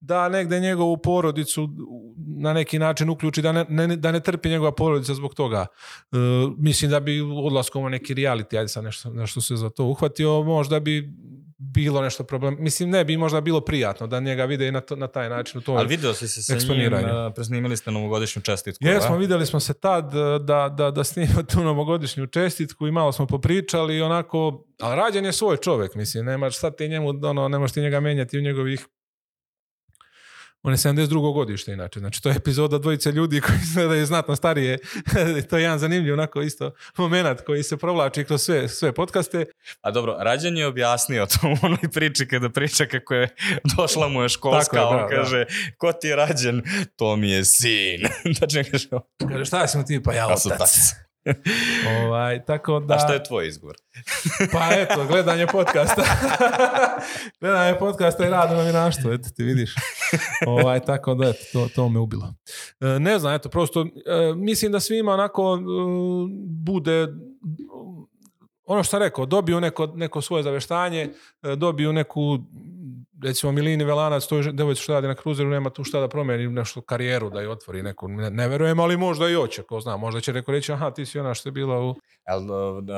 da 0.00 0.28
negde 0.28 0.60
njegovu 0.60 0.96
porodicu 0.96 1.68
na 2.16 2.52
neki 2.52 2.78
način 2.78 3.10
uključi, 3.10 3.42
da 3.42 3.52
ne, 3.52 3.64
ne, 3.68 3.96
da 3.96 4.12
ne 4.12 4.20
trpi 4.20 4.48
njegova 4.48 4.72
porodica 4.72 5.14
zbog 5.14 5.34
toga. 5.34 5.66
E, 6.12 6.16
mislim 6.58 6.90
da 6.90 7.00
bi 7.00 7.20
odlaskom 7.20 7.84
u 7.84 7.88
neki 7.88 8.14
reality, 8.14 8.58
ajde 8.58 8.68
sad 8.68 8.84
nešto, 8.84 9.10
nešto 9.10 9.40
se 9.40 9.56
za 9.56 9.70
to 9.70 9.84
uhvatio, 9.84 10.42
možda 10.42 10.80
bi 10.80 11.12
bilo 11.58 12.02
nešto 12.02 12.24
problem. 12.24 12.56
Mislim, 12.60 12.90
ne 12.90 13.04
bi 13.04 13.16
možda 13.16 13.40
bilo 13.40 13.60
prijatno 13.60 14.06
da 14.06 14.20
njega 14.20 14.44
vide 14.44 14.68
i 14.68 14.72
na, 14.72 14.80
to, 14.80 14.96
na 14.96 15.06
taj 15.06 15.28
način 15.28 15.58
u 15.58 15.62
toj 15.62 15.76
Ali 15.76 15.88
video 15.88 16.14
si 16.14 16.28
se 16.28 16.42
sa 16.42 16.74
njim, 16.74 16.92
uh, 16.92 17.00
presnimili 17.34 17.76
ste 17.76 17.90
novogodišnju 17.90 18.42
čestitku. 18.42 18.86
Jesmo, 18.86 19.16
videli 19.16 19.46
smo 19.46 19.60
se 19.60 19.74
tad 19.74 20.14
e, 20.14 20.38
da, 20.38 20.68
da, 20.68 20.90
da 20.90 21.04
snima 21.04 21.42
tu 21.52 21.64
novogodišnju 21.64 22.26
čestitku 22.26 22.86
i 22.86 22.90
malo 22.90 23.12
smo 23.12 23.26
popričali 23.26 23.96
i 23.96 24.02
onako, 24.02 24.64
ali 24.80 24.96
rađen 24.96 25.24
je 25.24 25.32
svoj 25.32 25.56
čovjek, 25.56 25.94
mislim, 25.94 26.26
nemaš 26.26 26.58
sad 26.58 26.76
ti 26.76 26.88
njemu, 26.88 27.08
ono, 27.22 27.48
nemaš 27.48 27.72
ti 27.72 27.80
njega 27.80 28.00
menjati 28.00 28.38
u 28.38 28.42
njegovih 28.42 28.86
on 30.62 30.72
je 30.72 30.76
72. 30.76 31.34
godište 31.34 31.72
inače. 31.72 32.00
Znači 32.00 32.22
to 32.22 32.28
je 32.28 32.34
epizoda 32.36 32.78
dvojice 32.78 33.12
ljudi 33.12 33.40
koji 33.40 33.56
izgledaju 33.62 34.06
znatno 34.06 34.36
starije. 34.36 34.78
to 35.50 35.56
je 35.56 35.62
jedan 35.62 35.78
zanimljiv 35.78 36.14
onako 36.14 36.42
isto 36.42 36.70
moment 36.96 37.40
koji 37.40 37.62
se 37.62 37.76
provlači 37.76 38.24
kroz 38.24 38.42
sve, 38.42 38.68
sve 38.68 38.92
podcaste. 38.92 39.44
A 39.80 39.90
dobro, 39.90 40.16
Rađan 40.20 40.56
je 40.56 40.66
objasnio 40.66 41.26
to 41.26 41.48
u 41.48 41.66
onoj 41.66 41.90
priči 41.92 42.28
kada 42.28 42.50
priča 42.50 42.86
kako 42.86 43.14
je 43.14 43.28
došla 43.76 44.08
mu 44.08 44.22
je 44.22 44.28
školska, 44.28 44.76
Tako 44.76 44.94
je, 44.94 45.00
on 45.00 45.08
da, 45.10 45.16
kaže, 45.16 45.38
da. 45.38 45.50
ko 45.78 45.92
ti 45.92 46.06
je 46.06 46.16
Rađan? 46.16 46.62
To 46.96 47.16
mi 47.16 47.30
je 47.30 47.44
sin. 47.44 48.00
znači, 48.38 48.70
kaže, 48.70 48.88
kaže, 49.28 49.44
šta 49.44 49.66
si 49.66 49.78
mu 49.78 49.84
ti? 49.84 50.02
Pa 50.02 50.12
ja 50.12 50.26
otac. 50.26 51.07
ovaj, 52.04 52.44
tako 52.44 52.80
da... 52.80 52.94
A 52.94 52.98
šta 52.98 53.12
je 53.12 53.24
tvoj 53.24 53.48
izgovor? 53.48 53.76
pa 54.52 54.68
eto, 54.72 55.06
gledanje 55.06 55.46
podcasta. 55.46 56.02
gledanje 57.40 57.78
podcasta 57.78 58.26
i 58.26 58.30
rad 58.30 58.52
u 58.52 58.56
novinarstvu, 58.56 59.12
eto 59.12 59.28
ti 59.36 59.42
vidiš. 59.44 59.74
ovaj, 60.46 60.80
tako 60.80 61.14
da, 61.14 61.28
eto, 61.28 61.38
to, 61.52 61.68
to 61.74 61.88
me 61.88 61.98
ubilo. 61.98 62.34
E, 62.80 62.86
ne 62.98 63.18
znam, 63.18 63.34
eto, 63.34 63.48
prosto, 63.48 63.80
e, 63.80 63.86
mislim 64.34 64.72
da 64.72 64.80
svima 64.80 65.12
onako 65.12 65.58
e, 65.58 65.64
bude 66.46 67.06
ono 68.64 68.82
što 68.82 68.90
sam 68.90 69.02
rekao, 69.02 69.26
dobiju 69.26 69.60
neko, 69.60 69.86
neko 69.86 70.20
svoje 70.20 70.42
zaveštanje, 70.42 71.10
dobiju 71.56 71.92
neku 71.92 72.38
recimo 73.24 73.52
Milini 73.52 73.84
Velanac, 73.84 74.26
to 74.26 74.36
je 74.36 74.52
devojca 74.52 74.82
što 74.82 74.92
radi 74.92 75.06
na 75.06 75.14
kruzeru, 75.14 75.50
nema 75.50 75.70
tu 75.70 75.84
šta 75.84 76.00
da 76.00 76.08
promeni 76.08 76.48
nešto 76.48 76.80
karijeru, 76.80 77.30
da 77.30 77.40
je 77.40 77.50
otvori 77.50 77.82
neku, 77.82 78.08
ne, 78.08 78.30
ne 78.30 78.48
verujem, 78.48 78.80
ali 78.80 78.96
možda 78.96 79.28
i 79.28 79.34
hoće, 79.34 79.62
ko 79.62 79.80
zna, 79.80 79.96
možda 79.96 80.20
će 80.20 80.32
neko 80.32 80.52
reći, 80.52 80.72
aha, 80.72 80.90
ti 80.90 81.06
si 81.06 81.18
ona 81.18 81.34
što 81.34 81.48
je 81.48 81.52
bila 81.52 81.80
u... 81.80 81.94
Jel, 82.28 82.52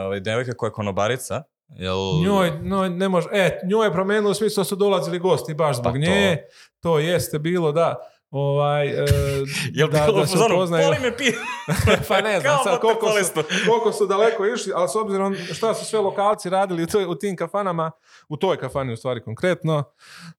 ovaj, 0.05 0.21
devojka 0.21 0.53
koja 0.53 0.69
je 0.69 0.73
konobarica, 0.73 1.43
Jel... 1.77 2.23
Njoj, 2.25 2.53
no, 2.63 2.89
ne 2.89 3.09
može, 3.09 3.29
e, 3.33 3.61
njoj 3.65 3.87
je 3.87 3.93
promenilo 3.93 4.31
u 4.31 4.35
smislu 4.35 4.61
da 4.61 4.65
su 4.65 4.77
dolazili 4.77 5.19
gosti 5.19 5.55
baš 5.55 5.77
zbog 5.77 5.93
pa 5.93 5.99
nje, 5.99 6.37
to. 6.37 6.53
to 6.81 6.99
jeste 6.99 7.39
bilo, 7.39 7.73
da, 7.73 7.97
ovaj, 8.31 8.89
e, 8.89 9.05
Jel 9.79 9.89
da, 9.89 10.07
bilo 10.07 10.21
da 10.21 10.27
se 10.27 10.39
upoznaju. 10.53 10.87
Poli 10.87 10.99
me 11.01 11.17
pije. 11.17 11.33
pa 12.09 12.21
ne 12.21 12.41
znam 12.41 12.59
sad 12.65 12.81
koliko 12.81 13.07
su, 13.25 13.43
koliko 13.69 13.93
su 13.93 14.07
daleko 14.07 14.47
išli, 14.47 14.73
ali 14.75 14.89
s 14.89 14.95
obzirom 14.95 15.37
šta 15.55 15.75
su 15.75 15.85
sve 15.85 15.99
lokalci 15.99 16.51
radili 16.51 16.83
u, 16.83 16.87
toj, 16.87 17.05
u 17.05 17.15
tim 17.15 17.37
kafanama, 17.37 17.91
u 18.29 18.37
toj 18.37 18.57
kafani 18.57 18.93
u 18.93 18.97
stvari 18.97 19.23
konkretno, 19.23 19.85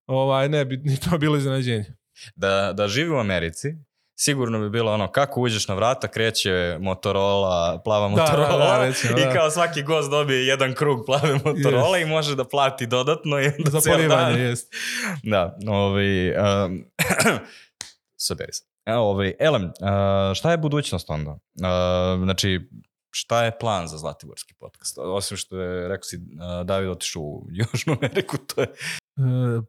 ovaj, 0.05 0.49
ne 0.49 0.65
bi 0.65 0.77
ni 0.77 0.99
to 0.99 1.17
bilo 1.17 1.37
iznenađenje. 1.37 1.85
Da, 2.35 2.73
da 2.73 2.87
živi 2.87 3.09
u 3.09 3.19
Americi, 3.19 3.67
sigurno 4.15 4.59
bi 4.59 4.69
bilo 4.69 4.93
ono 4.93 5.07
kako 5.07 5.41
uđeš 5.41 5.67
na 5.67 5.75
vrata, 5.75 6.07
kreće 6.07 6.77
Motorola, 6.79 7.81
plava 7.85 8.07
Motorola 8.07 8.47
da, 8.47 8.57
da, 8.57 8.65
da, 8.77 8.85
recimo, 8.85 9.19
i 9.19 9.33
kao 9.33 9.51
svaki 9.51 9.83
gost 9.83 10.09
dobije 10.09 10.47
jedan 10.47 10.73
krug 10.73 11.05
plave 11.05 11.33
Motorola 11.33 11.97
yes. 11.97 12.01
i 12.01 12.05
može 12.05 12.35
da 12.35 12.43
plati 12.43 12.85
dodatno 12.87 13.39
i 13.39 13.45
onda 13.45 13.79
Za 13.79 13.91
polivanje, 13.91 14.39
jest. 14.39 14.73
Da, 15.23 15.57
ovaj, 15.67 16.31
um, 16.31 16.85
saberi 18.21 18.53
se. 18.53 18.63
Evo, 18.85 19.09
ovaj, 19.09 19.33
Elem, 19.39 19.63
uh, 19.63 20.35
šta 20.35 20.51
je 20.51 20.57
budućnost 20.57 21.09
onda? 21.09 21.31
Uh, 21.31 22.23
znači, 22.23 22.59
šta 23.11 23.45
je 23.45 23.57
plan 23.59 23.87
za 23.87 23.97
Zlatiborski 23.97 24.53
podcast? 24.53 24.97
Osim 24.97 25.37
što 25.37 25.59
je, 25.59 25.87
rekao 25.87 26.03
si, 26.03 26.17
uh, 26.17 26.65
David 26.65 26.89
otišao 26.89 27.21
u 27.21 27.47
Južnu 27.59 27.97
Ameriku, 28.01 28.37
to 28.37 28.61
je... 28.61 28.67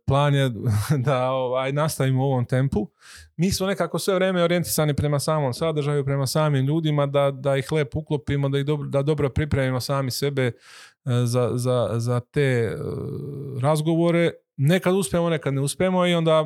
Plan 0.07 0.35
je 0.35 0.51
da 1.07 1.31
ovaj, 1.31 1.73
nastavimo 1.73 2.23
u 2.23 2.27
ovom 2.27 2.45
tempu. 2.45 2.91
Mi 3.37 3.51
smo 3.51 3.67
nekako 3.67 3.99
sve 3.99 4.15
vreme 4.15 4.43
orijentisani 4.43 4.95
prema 4.95 5.19
samom 5.19 5.53
sadržaju, 5.53 6.05
prema 6.05 6.27
samim 6.27 6.67
ljudima, 6.67 7.07
da, 7.07 7.31
da 7.31 7.57
ih 7.57 7.73
lepo 7.73 7.99
uklopimo, 7.99 8.49
da 8.49 8.59
ih 8.59 8.65
dobro, 8.65 8.89
da 8.89 9.03
dobro 9.03 9.29
pripremimo 9.29 9.81
sami 9.81 10.11
sebe 10.11 10.53
za, 11.05 11.51
za, 11.55 11.89
za 11.97 12.21
te 12.21 12.77
razgovore. 13.63 14.31
Nekad 14.57 14.95
uspemo, 14.95 15.31
nekad 15.31 15.55
ne 15.55 15.61
uspemo 15.61 16.07
i 16.07 16.15
onda 16.15 16.45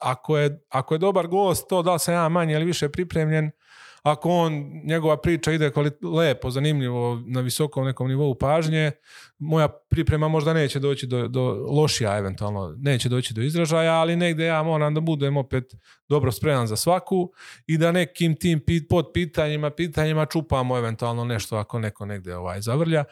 ako 0.00 0.38
je, 0.38 0.60
ako 0.68 0.94
je 0.94 0.98
dobar 0.98 1.26
gost, 1.26 1.68
to 1.68 1.82
da 1.82 1.92
li 1.92 1.98
sam 1.98 2.14
ja 2.14 2.28
manje 2.28 2.54
ili 2.54 2.64
više 2.64 2.88
pripremljen, 2.88 3.50
ako 4.04 4.30
on, 4.30 4.80
njegova 4.84 5.16
priča 5.16 5.52
ide 5.52 5.70
lepo, 6.02 6.50
zanimljivo, 6.50 7.22
na 7.26 7.40
visokom 7.40 7.84
nekom 7.84 8.08
nivou 8.08 8.34
pažnje, 8.34 8.92
moja 9.38 9.68
priprema 9.68 10.28
možda 10.28 10.52
neće 10.52 10.78
doći 10.78 11.06
do, 11.06 11.28
do 11.28 11.66
lošija 11.70 12.18
eventualno, 12.18 12.74
neće 12.78 13.08
doći 13.08 13.34
do 13.34 13.42
izražaja, 13.42 13.92
ali 13.92 14.16
negde 14.16 14.44
ja 14.44 14.62
moram 14.62 14.94
da 14.94 15.00
budem 15.00 15.36
opet 15.36 15.74
dobro 16.08 16.32
spreman 16.32 16.66
za 16.66 16.76
svaku 16.76 17.32
i 17.66 17.78
da 17.78 17.92
nekim 17.92 18.36
tim 18.36 18.60
pod 18.88 19.10
pitanjima, 19.14 19.70
pitanjima 19.70 20.26
čupamo 20.26 20.78
eventualno 20.78 21.24
nešto 21.24 21.56
ako 21.56 21.78
neko 21.78 22.06
negde 22.06 22.36
ovaj 22.36 22.60
zavrlja. 22.60 23.04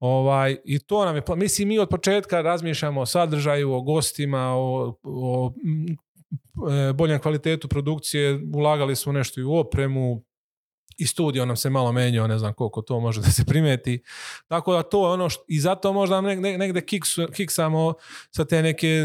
Ovaj, 0.00 0.56
I 0.64 0.78
to 0.78 1.04
nam 1.04 1.16
je, 1.16 1.22
mislim 1.36 1.68
mi 1.68 1.78
od 1.78 1.88
početka 1.88 2.40
razmišljamo 2.40 3.00
o 3.00 3.06
sadržaju, 3.06 3.72
o 3.72 3.80
gostima, 3.80 4.52
o, 4.54 4.98
o 5.02 5.52
E, 6.70 6.92
boljem 6.92 7.18
kvalitetu 7.20 7.68
produkcije, 7.68 8.40
ulagali 8.54 8.96
smo 8.96 9.12
nešto 9.12 9.40
i 9.40 9.44
u 9.44 9.54
opremu, 9.54 10.24
i 10.98 11.06
studio 11.06 11.46
nam 11.46 11.56
se 11.56 11.70
malo 11.70 11.92
menjao, 11.92 12.26
ne 12.26 12.38
znam 12.38 12.54
koliko 12.54 12.82
to 12.82 13.00
može 13.00 13.20
da 13.20 13.30
se 13.30 13.44
primeti. 13.44 14.02
Tako 14.48 14.72
da 14.72 14.82
to 14.82 15.06
je 15.06 15.12
ono 15.12 15.28
što, 15.28 15.44
i 15.48 15.60
zato 15.60 15.92
možda 15.92 16.20
negde 16.20 16.80
kiksu, 16.80 17.26
kiksamo 17.32 17.94
sa 18.30 18.44
te 18.44 18.62
neke 18.62 19.04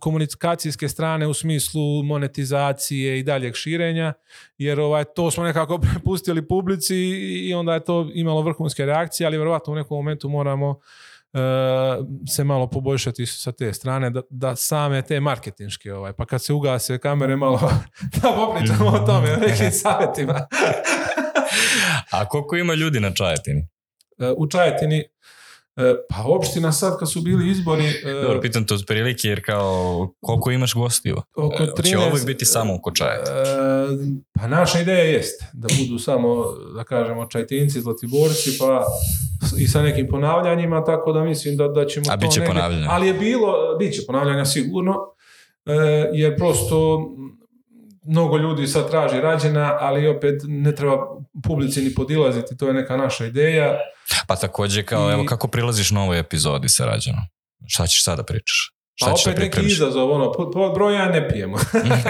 komunikacijske 0.00 0.88
strane 0.88 1.26
u 1.26 1.34
smislu 1.34 2.02
monetizacije 2.02 3.18
i 3.18 3.22
daljeg 3.22 3.54
širenja, 3.54 4.12
jer 4.58 4.80
ovaj, 4.80 5.04
to 5.04 5.30
smo 5.30 5.44
nekako 5.44 5.78
prepustili 5.92 6.48
publici 6.48 6.96
i 7.48 7.54
onda 7.54 7.74
je 7.74 7.84
to 7.84 8.10
imalo 8.14 8.42
vrhunske 8.42 8.86
reakcije, 8.86 9.26
ali 9.26 9.36
vjerovatno 9.36 9.72
u 9.72 9.76
nekom 9.76 9.96
momentu 9.96 10.28
moramo 10.28 10.80
se 12.28 12.44
malo 12.44 12.70
poboljšati 12.70 13.26
sa 13.26 13.52
te 13.52 13.72
strane, 13.72 14.10
da, 14.10 14.22
da 14.30 14.56
same 14.56 15.02
te 15.02 15.20
marketinške, 15.20 15.92
ovaj, 15.94 16.12
pa 16.12 16.26
kad 16.26 16.44
se 16.44 16.52
ugase 16.52 16.98
kamere 16.98 17.36
malo, 17.36 17.58
da 18.22 18.28
popričamo 18.36 18.90
o 18.90 19.06
tome, 19.06 19.32
o 19.32 19.36
nekim 19.36 19.70
savjetima. 19.82 20.46
A 22.10 22.28
koliko 22.28 22.56
ima 22.56 22.74
ljudi 22.74 23.00
na 23.00 23.14
Čajetini? 23.14 23.68
U 24.36 24.46
Čajetini 24.46 25.04
pa 26.08 26.24
opština 26.24 26.72
sad 26.72 26.98
kad 26.98 27.10
su 27.10 27.20
bili 27.20 27.50
izbori... 27.50 27.84
E, 28.04 28.22
Dobro, 28.22 28.40
pitam 28.40 28.66
to 28.66 28.74
od 28.74 28.84
prilike 28.86 29.28
jer 29.28 29.44
kao 29.44 30.08
koliko 30.20 30.50
imaš 30.50 30.74
gostiju? 30.74 31.16
Oko 31.36 31.62
13, 31.62 31.90
Će 31.90 31.98
uvijek 31.98 32.26
biti 32.26 32.44
samo 32.44 32.74
oko 32.74 32.90
čajeta? 32.90 33.32
E, 33.32 33.44
pa 34.34 34.46
naša 34.46 34.80
ideja 34.80 35.04
jest 35.04 35.42
da 35.52 35.68
budu 35.78 35.98
samo, 35.98 36.44
da 36.76 36.84
kažemo, 36.84 37.26
čajtinci, 37.26 37.80
zlatiborci, 37.80 38.58
pa 38.58 38.84
i 39.58 39.66
sa 39.66 39.82
nekim 39.82 40.08
ponavljanjima, 40.08 40.84
tako 40.84 41.12
da 41.12 41.24
mislim 41.24 41.56
da, 41.56 41.68
da 41.68 41.86
ćemo 41.86 42.06
A 42.08 42.12
to 42.12 42.26
biće 42.26 42.44
ponavljanja? 42.46 42.86
Ali 42.90 43.06
je 43.06 43.14
bilo, 43.14 43.76
bit 43.78 43.94
će 43.94 44.02
ponavljanja 44.06 44.44
sigurno, 44.44 44.96
jer 46.12 46.36
prosto 46.36 47.08
mnogo 48.02 48.36
ljudi 48.36 48.66
sad 48.66 48.90
traži 48.90 49.20
rađena, 49.20 49.76
ali 49.80 50.08
opet 50.08 50.42
ne 50.46 50.74
treba 50.74 51.19
publici 51.46 51.82
ni 51.82 51.94
podilaziti, 51.94 52.56
to 52.56 52.66
je 52.66 52.74
neka 52.74 52.96
naša 52.96 53.26
ideja. 53.26 53.78
Pa 54.26 54.36
takođe 54.36 54.82
kao, 54.82 55.10
I... 55.10 55.12
evo 55.12 55.24
kako 55.28 55.48
prilaziš 55.48 55.90
novoj 55.90 56.18
epizodi 56.18 56.68
sa 56.68 56.84
rađenom? 56.86 57.24
Šta 57.66 57.86
ćeš 57.86 58.04
sada 58.04 58.22
pričaš? 58.22 58.72
Pa 59.00 59.06
Šta 59.06 59.06
da 59.06 59.12
opet 59.12 59.26
neki 59.26 59.50
pripremiš? 59.50 59.72
izazov, 59.72 60.10
ono, 60.10 60.32
pod, 60.32 60.50
pod 60.52 60.74
broj 60.74 60.94
jedan 60.94 61.12
ne 61.12 61.28
pijemo. 61.28 61.56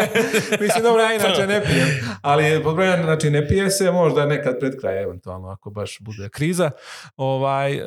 Mislim, 0.60 0.82
dobro, 0.82 1.02
ja 1.02 1.14
inače 1.14 1.46
ne 1.46 1.64
pijem, 1.64 1.88
ali 2.22 2.62
pod 2.64 2.74
broj 2.74 2.86
jedan, 2.86 3.04
znači 3.04 3.30
ne 3.30 3.48
pije 3.48 3.70
se, 3.70 3.90
možda 3.90 4.26
nekad 4.26 4.58
pred 4.60 4.80
kraj, 4.80 5.02
eventualno, 5.02 5.48
ako 5.48 5.70
baš 5.70 5.96
bude 6.00 6.28
kriza. 6.28 6.70
Ovaj, 7.16 7.74
e, 7.74 7.82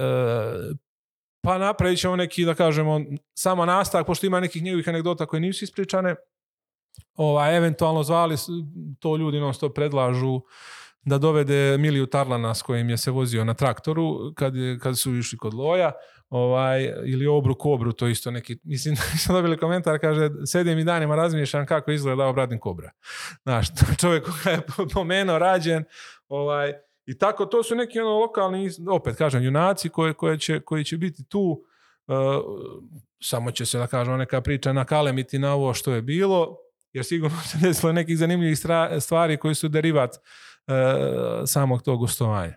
pa 1.42 1.58
napravit 1.58 2.00
ćemo 2.00 2.16
neki, 2.16 2.46
da 2.46 2.54
kažemo, 2.54 3.02
samo 3.34 3.66
nastavak, 3.66 4.08
pošto 4.08 4.26
ima 4.26 4.40
nekih 4.40 4.64
njegovih 4.64 4.90
anegdota 4.90 5.26
koje 5.26 5.40
nisu 5.40 5.64
ispričane, 5.64 6.16
ovaj, 7.16 7.58
eventualno 7.58 8.04
zvali, 8.04 8.36
to 9.00 9.18
ljudi 9.18 9.40
non 9.40 9.54
stop 9.54 9.76
predlažu, 9.76 10.42
da 11.06 11.18
dovede 11.18 11.78
Miliju 11.78 12.06
Tarlana 12.06 12.56
s 12.56 12.62
kojim 12.62 12.90
je 12.90 12.98
se 12.98 13.12
vozio 13.12 13.44
na 13.44 13.54
traktoru 13.54 14.34
kad, 14.36 14.54
kad 14.82 15.00
su 15.00 15.16
išli 15.16 15.38
kod 15.38 15.54
Loja 15.54 15.92
ovaj, 16.30 16.94
ili 17.06 17.28
Obru 17.28 17.56
Kobru, 17.56 17.92
to 17.92 18.08
isto 18.08 18.32
neki, 18.32 18.58
mislim 18.64 18.96
da 19.28 19.34
dobili 19.34 19.58
komentar, 19.58 20.00
kaže, 20.00 20.30
sedim 20.46 20.80
i 20.80 20.84
danima 20.84 21.16
razmišljam 21.16 21.66
kako 21.66 21.92
izgleda 21.92 22.26
obradin 22.26 22.60
Kobra. 22.60 22.92
Znaš, 23.44 23.68
čovjek 24.02 24.26
koga 24.26 24.50
je 24.50 24.62
pomenuo, 24.94 25.40
rađen, 25.40 25.84
ovaj, 26.28 26.74
i 27.06 27.18
tako, 27.18 27.46
to 27.46 27.64
su 27.64 27.76
neki 27.76 28.00
ono 28.00 28.20
lokalni, 28.20 28.70
opet 28.90 29.18
kažem, 29.18 29.44
junaci 29.44 29.90
koje, 29.90 30.14
koje 30.14 30.40
će, 30.40 30.60
koji 30.60 30.84
će 30.84 30.98
biti 30.98 31.24
tu, 31.30 31.66
uh, 32.08 32.16
samo 33.24 33.52
će 33.52 33.66
se, 33.66 33.78
da 33.78 33.88
kažem, 33.88 34.18
neka 34.18 34.42
priča 34.42 34.74
nakalemiti 34.74 35.40
na 35.40 35.54
ovo 35.54 35.74
što 35.74 35.94
je 35.94 36.02
bilo, 36.02 36.58
jer 36.94 37.06
sigurno 37.06 37.38
se 37.52 37.58
desilo 37.62 37.92
nekih 37.92 38.18
zanimljivih 38.18 38.58
stvari 39.00 39.38
koji 39.38 39.56
su 39.56 39.68
derivat 39.68 40.16
samog 41.48 41.82
tog 41.82 42.00
gostovanja. 42.00 42.54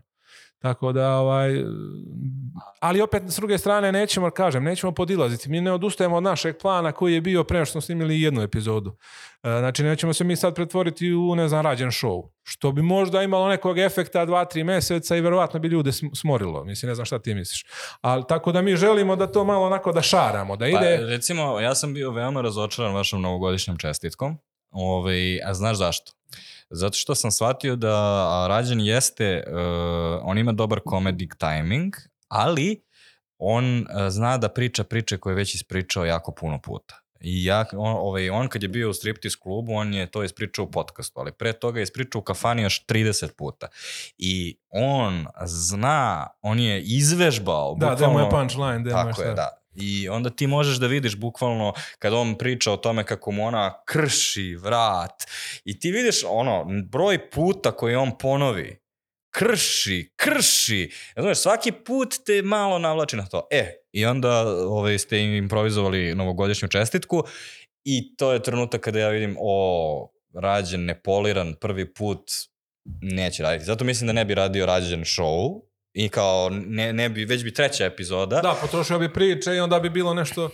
Tako 0.59 0.93
da, 0.93 1.11
ovaj, 1.17 1.65
ali 2.81 3.01
opet 3.01 3.23
s 3.27 3.37
druge 3.37 3.59
strane 3.59 3.93
nećemo, 3.93 4.31
kažem, 4.31 4.65
nećemo 4.65 4.93
podilaziti. 4.93 5.51
Mi 5.51 5.61
ne 5.61 5.73
odustajemo 5.73 6.17
od 6.17 6.23
našeg 6.23 6.57
plana 6.63 6.93
koji 6.93 7.15
je 7.15 7.21
bio 7.21 7.45
pre 7.45 7.65
što 7.65 7.73
smo 7.73 7.81
snimili 7.81 8.21
jednu 8.21 8.43
epizodu. 8.43 8.97
E, 9.43 9.49
Znači, 9.59 9.83
nećemo 9.83 10.13
se 10.13 10.25
mi 10.25 10.37
sad 10.37 10.55
pretvoriti 10.55 11.13
u, 11.13 11.35
ne 11.35 11.49
znam, 11.49 11.65
rađen 11.65 11.91
show. 11.91 12.29
Što 12.43 12.73
bi 12.73 12.83
možda 12.83 13.23
imalo 13.23 13.49
nekog 13.49 13.79
efekta 13.79 14.25
dva, 14.25 14.45
tri 14.45 14.65
meseca 14.65 15.17
i 15.17 15.21
verovatno 15.21 15.61
bi 15.61 15.69
ljude 15.69 15.91
sm- 15.93 16.15
smorilo. 16.15 16.65
Mislim, 16.65 16.89
ne 16.89 16.95
znam 16.95 17.05
šta 17.05 17.19
ti 17.19 17.35
misliš. 17.35 17.67
Ali 18.01 18.23
tako 18.29 18.53
da 18.53 18.63
mi 18.63 18.77
želimo 18.77 19.17
da 19.17 19.33
to 19.33 19.45
malo 19.45 19.67
onako 19.67 19.93
da 19.93 20.03
šaramo, 20.03 20.57
da 20.57 20.65
Pa, 20.65 20.69
ide... 20.69 20.97
recimo, 20.97 21.61
ja 21.61 21.75
sam 21.75 21.95
bio 21.95 22.11
veoma 22.11 22.41
razočaran 22.41 22.95
vašom 22.95 23.23
novogodišnjom 23.23 23.77
čestitkom. 23.77 24.39
Ovaj, 24.71 25.41
a 25.45 25.55
znaš 25.55 25.77
zašto? 25.77 26.13
Zato 26.71 26.97
što 26.97 27.15
sam 27.15 27.31
shvatio 27.31 27.77
da 27.77 27.95
a, 27.95 28.47
Rađen 28.49 28.81
jeste, 28.81 29.43
uh, 29.47 29.55
on 30.23 30.39
ima 30.39 30.53
dobar 30.53 30.81
comedic 30.91 31.31
timing, 31.39 31.95
ali 32.29 32.83
on 33.39 33.79
uh, 33.79 33.87
zna 34.09 34.39
da 34.39 34.49
priča 34.49 34.85
priče 34.85 35.19
koje 35.19 35.33
je 35.33 35.37
već 35.37 35.55
ispričao 35.55 36.05
jako 36.05 36.33
puno 36.33 36.61
puta. 36.61 37.01
I 37.21 37.45
ja, 37.45 37.65
on, 37.73 37.93
ovaj, 37.93 38.31
on 38.31 38.49
kad 38.49 38.63
je 38.63 38.69
bio 38.69 38.91
u 38.91 38.93
striptease 38.93 39.37
klubu, 39.41 39.73
on 39.73 39.95
je 39.95 40.07
to 40.07 40.25
ispričao 40.25 40.65
u 40.65 40.71
podcastu, 40.71 41.21
ali 41.21 41.33
pre 41.33 41.53
toga 41.53 41.81
je 41.81 41.83
ispričao 41.83 42.19
u 42.19 42.23
kafani 42.23 42.63
još 42.63 42.87
30 42.87 43.33
puta. 43.37 43.69
I 44.19 44.59
on 44.71 45.27
zna, 45.45 46.27
on 46.43 46.59
je 46.61 46.83
izvežbao. 46.83 47.75
Da, 47.75 47.95
da 47.95 48.09
mu 48.09 48.21
je 48.21 48.31
punchline, 48.31 48.79
da 48.79 48.91
tako 48.91 49.23
je, 49.23 49.35
da. 49.35 49.66
I 49.77 50.09
onda 50.09 50.31
ti 50.31 50.47
možeš 50.47 50.77
da 50.77 50.87
vidiš 50.87 51.17
bukvalno 51.17 51.73
kad 51.99 52.13
on 52.13 52.39
priča 52.39 52.73
o 52.73 52.77
tome 52.77 53.05
kako 53.05 53.33
mu 53.33 53.47
ona 53.47 53.83
krši 53.87 54.57
vrat 54.63 55.23
i 55.65 55.81
ti 55.81 55.91
vidiš 55.91 56.25
ono 56.29 56.67
broj 56.91 57.31
puta 57.31 57.73
koji 57.73 57.95
on 57.95 58.19
ponovi 58.19 58.87
krši, 59.31 60.13
krši. 60.17 60.91
Znaš, 61.17 61.39
svaki 61.39 61.73
put 61.73 62.15
te 62.27 62.43
malo 62.43 62.79
navlači 62.79 63.17
na 63.17 63.27
to. 63.27 63.49
E, 63.51 63.73
i 63.93 64.07
onda 64.07 64.41
ovaj, 64.49 64.99
ste 64.99 65.21
im 65.21 65.35
improvizovali 65.35 66.15
novogodišnju 66.15 66.69
čestitku 66.69 67.25
i 67.85 68.17
to 68.17 68.33
je 68.33 68.43
trenutak 68.43 68.81
kada 68.81 68.99
ja 68.99 69.09
vidim, 69.09 69.37
o, 69.41 70.11
rađen, 70.35 70.85
nepoliran, 70.85 71.55
prvi 71.61 71.95
put 71.95 72.31
neće 73.01 73.43
raditi. 73.43 73.65
Zato 73.65 73.85
mislim 73.85 74.07
da 74.07 74.13
ne 74.13 74.25
bi 74.25 74.35
radio 74.35 74.67
rađen 74.67 75.01
show 75.01 75.61
i 75.97 76.09
kao 76.09 76.51
ne, 76.51 76.93
ne 76.93 77.09
bi, 77.09 77.25
već 77.25 77.45
bi 77.45 77.55
treća 77.55 77.85
epizoda. 77.85 78.41
Da, 78.41 78.57
potrošio 78.61 78.99
bi 78.99 79.13
priče 79.13 79.55
i 79.55 79.61
onda 79.61 79.81
bi 79.81 79.91
bilo 79.91 80.15
nešto 80.15 80.51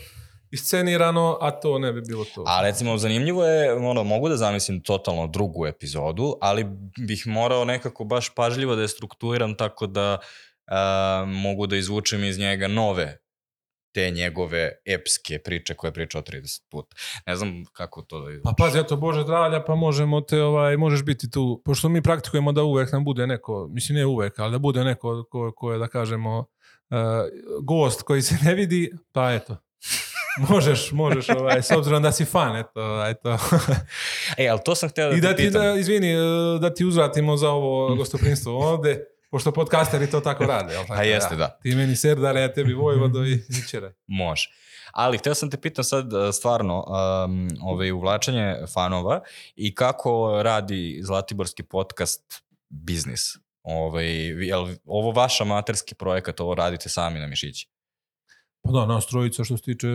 iscenirano, 0.51 1.39
a 1.41 1.51
to 1.51 1.79
ne 1.79 1.93
bi 1.93 2.01
bilo 2.01 2.25
to. 2.35 2.45
A 2.47 2.63
recimo 2.63 2.99
zanimljivo 2.99 3.45
je, 3.45 3.73
ono, 3.75 4.05
mogu 4.05 4.29
da 4.29 4.37
zamislim 4.37 4.81
totalno 4.81 5.27
drugu 5.27 5.67
epizodu, 5.67 6.37
ali 6.41 6.67
bih 7.07 7.27
morao 7.27 7.65
nekako 7.65 8.05
baš 8.05 8.35
pažljivo 8.35 8.77
da 8.77 8.83
je 8.83 8.89
strukturiram 8.89 9.55
tako 9.55 9.87
da 9.87 10.19
a, 10.67 11.25
mogu 11.27 11.67
da 11.67 11.77
izvučem 11.77 12.25
iz 12.25 12.39
njega 12.39 12.69
nove 12.69 13.22
te 13.93 14.11
njegove 14.11 14.71
epske 14.87 15.39
priče 15.39 15.75
koje 15.75 15.89
je 15.89 15.93
pričao 15.93 16.23
30 16.23 16.63
puta. 16.71 16.97
Ne 17.27 17.37
znam 17.37 17.65
kako 17.73 18.03
to 18.03 18.21
da 18.21 18.31
izvučem. 18.31 18.43
Pa 18.45 18.65
pazi, 18.65 18.79
eto, 18.79 18.97
Bože 18.97 19.23
zdravlja, 19.23 19.65
pa 19.65 19.75
možemo 19.75 20.21
te, 20.21 20.43
ovaj, 20.43 20.77
možeš 20.77 21.03
biti 21.03 21.31
tu, 21.31 21.63
pošto 21.65 21.89
mi 21.89 22.03
praktikujemo 22.03 22.53
da 22.53 22.63
uvek 22.63 22.93
nam 22.93 23.05
bude 23.05 23.27
neko, 23.27 23.69
mislim 23.71 23.99
ne 23.99 24.07
uvek, 24.07 24.39
ali 24.39 24.53
da 24.53 24.59
bude 24.59 24.85
neko 24.85 25.25
ko, 25.31 25.53
ko 25.57 25.73
je, 25.73 25.79
da 25.79 25.89
kažemo, 25.89 26.39
uh, 26.39 26.97
gost 27.63 28.03
koji 28.03 28.23
se 28.23 28.35
ne 28.43 28.55
vidi, 28.55 28.93
pa 29.13 29.33
eto, 29.33 29.57
možeš, 30.49 30.93
možeš, 30.93 31.29
ovaj, 31.29 31.63
s 31.63 31.71
obzirom 31.71 32.03
da 32.03 32.13
si 32.13 32.25
fan, 32.25 32.57
eto, 32.57 33.07
eto. 33.07 33.39
E, 34.37 34.49
ali 34.49 34.61
to 34.65 34.75
sam 34.75 34.89
htio 34.89 35.09
da 35.09 35.17
I 35.17 35.21
te 35.21 35.27
da 35.27 35.37
ti, 35.37 35.43
pitam. 35.43 35.63
da, 35.63 35.75
izvini, 35.75 36.17
uh, 36.17 36.61
da 36.61 36.75
ti 36.75 36.85
uzvratimo 36.85 37.37
za 37.37 37.51
ovo 37.51 37.95
gostoprinstvo 37.97 38.59
ovde, 38.59 39.05
pošto 39.33 39.53
podcasteri 39.53 40.11
to 40.11 40.21
tako 40.21 40.45
rade, 40.45 40.73
jel 40.73 40.83
tako? 40.83 40.95
Pa 40.95 41.03
jeste, 41.03 41.37
da. 41.37 41.59
Ti 41.63 41.75
meni 41.75 41.97
serdare, 41.97 42.41
ja 42.41 42.53
tebi 42.53 42.75
vojvodo 42.75 43.25
i 43.25 43.37
zičere. 43.55 43.95
Može. 44.07 44.51
Ali 44.93 45.19
htio 45.19 45.35
sam 45.35 45.51
te 45.51 45.61
pitam 45.61 45.85
sad 45.85 46.13
uh, 46.13 46.21
stvarno 46.33 46.85
um, 46.85 47.49
ovaj, 47.63 47.93
uvlačenje 47.93 48.57
fanova 48.73 49.21
i 49.57 49.75
kako 49.75 50.43
radi 50.43 51.01
Zlatiborski 51.03 51.63
podcast 51.63 52.43
biznis. 52.69 53.21
Ovaj, 53.63 54.07
jel 54.47 54.69
ovo 54.85 55.11
vaš 55.11 55.41
amaterski 55.41 55.95
projekat, 55.95 56.41
ovo 56.41 56.55
radite 56.55 56.89
sami 56.89 57.21
na 57.21 57.27
mišići? 57.27 57.69
Pa 58.63 58.71
da, 58.71 58.87
nas 58.87 59.07
trojica 59.07 59.45
što 59.45 59.57
se 59.57 59.63
tiče 59.63 59.89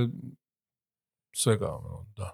svega, 1.36 1.68
da. 2.16 2.34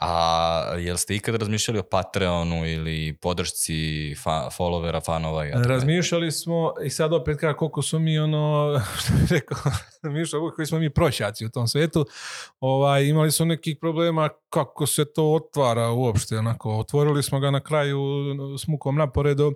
A 0.00 0.74
jel 0.78 0.96
ste 0.96 1.14
ikad 1.14 1.34
razmišljali 1.34 1.78
o 1.78 1.82
Patreonu 1.82 2.66
ili 2.66 3.18
podršci 3.22 4.14
fa 4.22 4.48
followera, 4.58 5.04
fanova? 5.04 5.46
I? 5.46 5.52
Razmišljali 5.54 6.32
smo 6.32 6.72
i 6.84 6.90
sad 6.90 7.12
opet 7.12 7.40
kako 7.40 7.58
koliko 7.58 7.82
su 7.82 7.98
mi 7.98 8.18
ono, 8.18 8.74
što 9.00 9.12
bih 9.12 9.32
rekao, 9.32 9.72
Mišo, 10.02 10.50
koji 10.56 10.66
smo 10.66 10.78
mi 10.78 10.90
prošjaci 10.90 11.46
u 11.46 11.50
tom 11.50 11.68
svetu, 11.68 12.06
ovaj, 12.60 13.04
imali 13.04 13.30
su 13.30 13.44
nekih 13.44 13.76
problema 13.80 14.28
kako 14.50 14.86
se 14.86 15.04
to 15.12 15.32
otvara 15.32 15.90
uopšte, 15.90 16.38
onako, 16.38 16.78
otvorili 16.78 17.22
smo 17.22 17.40
ga 17.40 17.50
na 17.50 17.60
kraju 17.60 18.00
s 18.58 18.66
mukom 18.66 18.96
naporedo, 18.96 19.52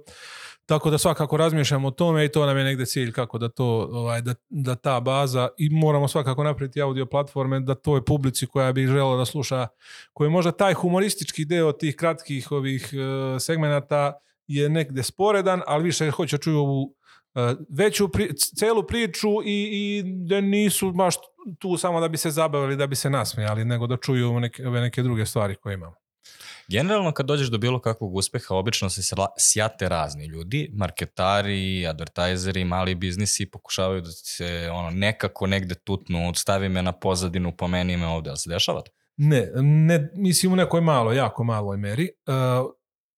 tako 0.68 0.90
da 0.90 0.98
svakako 0.98 1.36
razmišljamo 1.36 1.88
o 1.88 1.90
tome 1.90 2.24
i 2.24 2.28
to 2.28 2.46
nam 2.46 2.58
je 2.58 2.64
negde 2.64 2.86
cilj 2.86 3.12
kako 3.12 3.38
da 3.38 3.48
to, 3.48 3.88
ovaj, 3.92 4.22
da, 4.22 4.34
da 4.48 4.74
ta 4.74 5.00
baza 5.00 5.48
i 5.58 5.70
moramo 5.70 6.08
svakako 6.08 6.44
napraviti 6.44 6.82
audio 6.82 7.06
platforme 7.06 7.60
da 7.60 7.74
toj 7.74 8.04
publici 8.04 8.46
koja 8.46 8.72
bi 8.72 8.86
želela 8.86 9.16
da 9.16 9.24
sluša, 9.24 9.66
koji 10.12 10.30
možda 10.30 10.52
taj 10.52 10.74
humoristički 10.74 11.44
deo 11.44 11.72
tih 11.72 11.96
kratkih 11.96 12.52
ovih 12.52 12.90
uh, 12.92 13.40
segmenata 13.40 14.12
je 14.46 14.68
negde 14.68 15.02
sporedan, 15.02 15.62
ali 15.66 15.84
više 15.84 16.10
hoće 16.10 16.36
da 16.36 16.42
čuju 16.42 16.58
ovu 16.58 16.82
uh, 16.82 17.42
veću 17.68 18.08
pri, 18.08 18.34
celu 18.36 18.82
priču 18.82 19.28
i, 19.44 19.68
i 19.72 20.02
da 20.04 20.40
nisu 20.40 20.92
baš 20.92 21.14
tu 21.58 21.76
samo 21.76 22.00
da 22.00 22.08
bi 22.08 22.16
se 22.16 22.30
zabavili, 22.30 22.76
da 22.76 22.86
bi 22.86 22.96
se 22.96 23.10
nasmijali, 23.10 23.64
nego 23.64 23.86
da 23.86 23.96
čuju 23.96 24.40
neke, 24.40 24.62
neke 24.62 25.02
druge 25.02 25.26
stvari 25.26 25.54
koje 25.54 25.74
imamo. 25.74 26.07
Generalno 26.68 27.12
kad 27.12 27.26
dođeš 27.26 27.48
do 27.48 27.58
bilo 27.58 27.80
kakvog 27.80 28.14
uspeha, 28.14 28.54
obično 28.54 28.90
se 28.90 29.02
sjate 29.38 29.88
razni 29.88 30.26
ljudi, 30.26 30.70
marketari, 30.74 31.86
advertajzeri, 31.86 32.64
mali 32.64 32.94
biznisi 32.94 33.50
pokušavaju 33.50 34.00
da 34.00 34.10
se 34.10 34.70
ono, 34.72 34.90
nekako 34.90 35.46
negde 35.46 35.74
tutnu, 35.74 36.32
stavi 36.34 36.68
me 36.68 36.82
na 36.82 36.92
pozadinu, 36.92 37.56
pomeni 37.56 37.96
me 37.96 38.06
ovde, 38.06 38.30
ali 38.30 38.38
se 38.38 38.50
dešava 38.50 38.80
to? 38.80 38.92
Ne, 39.16 39.50
ne, 39.62 40.10
mislim 40.14 40.52
u 40.52 40.56
nekoj 40.56 40.80
malo, 40.80 41.12
jako 41.12 41.44
maloj 41.44 41.76
meri. 41.76 42.08
Uh, 42.26 42.34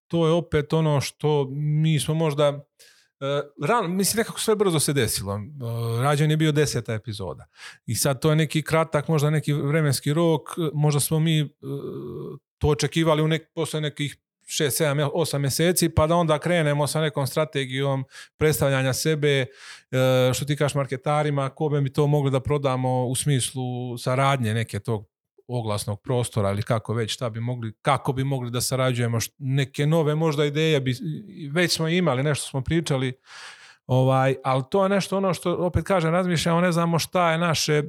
to 0.09 0.27
je 0.27 0.33
opet 0.33 0.73
ono 0.73 1.01
što 1.01 1.47
mi 1.51 2.01
smo 2.01 2.15
možda 2.15 2.49
uh, 2.49 3.67
ran, 3.69 3.97
mislim 3.97 4.21
nekako 4.21 4.41
sve 4.41 4.57
brzo 4.57 4.81
se 4.81 4.93
desilo. 4.93 5.35
Uh, 5.35 6.03
rađen 6.03 6.31
je 6.31 6.37
bio 6.37 6.53
deseta 6.53 6.95
epizoda. 6.95 7.47
I 7.87 7.95
sad 7.95 8.21
to 8.21 8.31
je 8.31 8.37
neki 8.37 8.63
kratak, 8.63 9.09
možda 9.09 9.31
neki 9.31 9.53
vremenski 9.53 10.13
rok, 10.13 10.49
možda 10.75 11.01
smo 11.01 11.21
mi 11.21 11.43
uh, 11.43 11.51
to 12.61 12.69
očekivali 12.69 13.23
u 13.23 13.29
nek, 13.29 13.51
posle 13.55 13.81
nekih 13.81 14.17
6, 14.47 14.85
7, 14.85 15.11
8 15.15 15.39
meseci, 15.39 15.89
pa 15.89 16.07
da 16.07 16.17
onda 16.17 16.39
krenemo 16.39 16.87
sa 16.87 17.01
nekom 17.01 17.27
strategijom 17.27 18.05
predstavljanja 18.37 18.93
sebe, 18.93 19.29
e, 19.41 19.47
što 20.35 20.45
ti 20.45 20.57
kažeš 20.57 20.75
marketarima, 20.75 21.49
ko 21.49 21.69
bi 21.69 21.81
mi 21.81 21.93
to 21.93 22.07
mogli 22.07 22.31
da 22.31 22.41
prodamo 22.41 23.07
u 23.07 23.15
smislu 23.15 23.99
saradnje 23.99 24.55
neke 24.55 24.79
tog 24.79 25.11
oglasnog 25.49 26.03
prostora 26.03 26.51
ili 26.51 26.63
kako 26.63 26.95
već, 26.95 27.15
šta 27.15 27.31
bi 27.31 27.41
mogli, 27.41 27.73
kako 27.83 28.13
bi 28.13 28.25
mogli 28.25 28.51
da 28.51 28.61
sarađujemo, 28.61 29.19
neke 29.39 29.87
nove 29.87 30.15
možda 30.15 30.45
ideje 30.45 30.81
bi, 30.81 30.95
već 31.53 31.73
smo 31.73 31.89
imali, 31.89 32.23
nešto 32.23 32.49
smo 32.49 32.61
pričali, 32.63 33.13
ovaj, 33.87 34.35
ali 34.45 34.63
to 34.71 34.83
je 34.83 34.89
nešto 34.89 35.17
ono 35.17 35.35
što, 35.35 35.55
opet 35.55 35.85
kažem, 35.85 36.11
razmišljamo, 36.11 36.61
ne 36.61 36.73
znamo 36.73 36.99
šta 36.99 37.33
je 37.33 37.39
naše, 37.39 37.83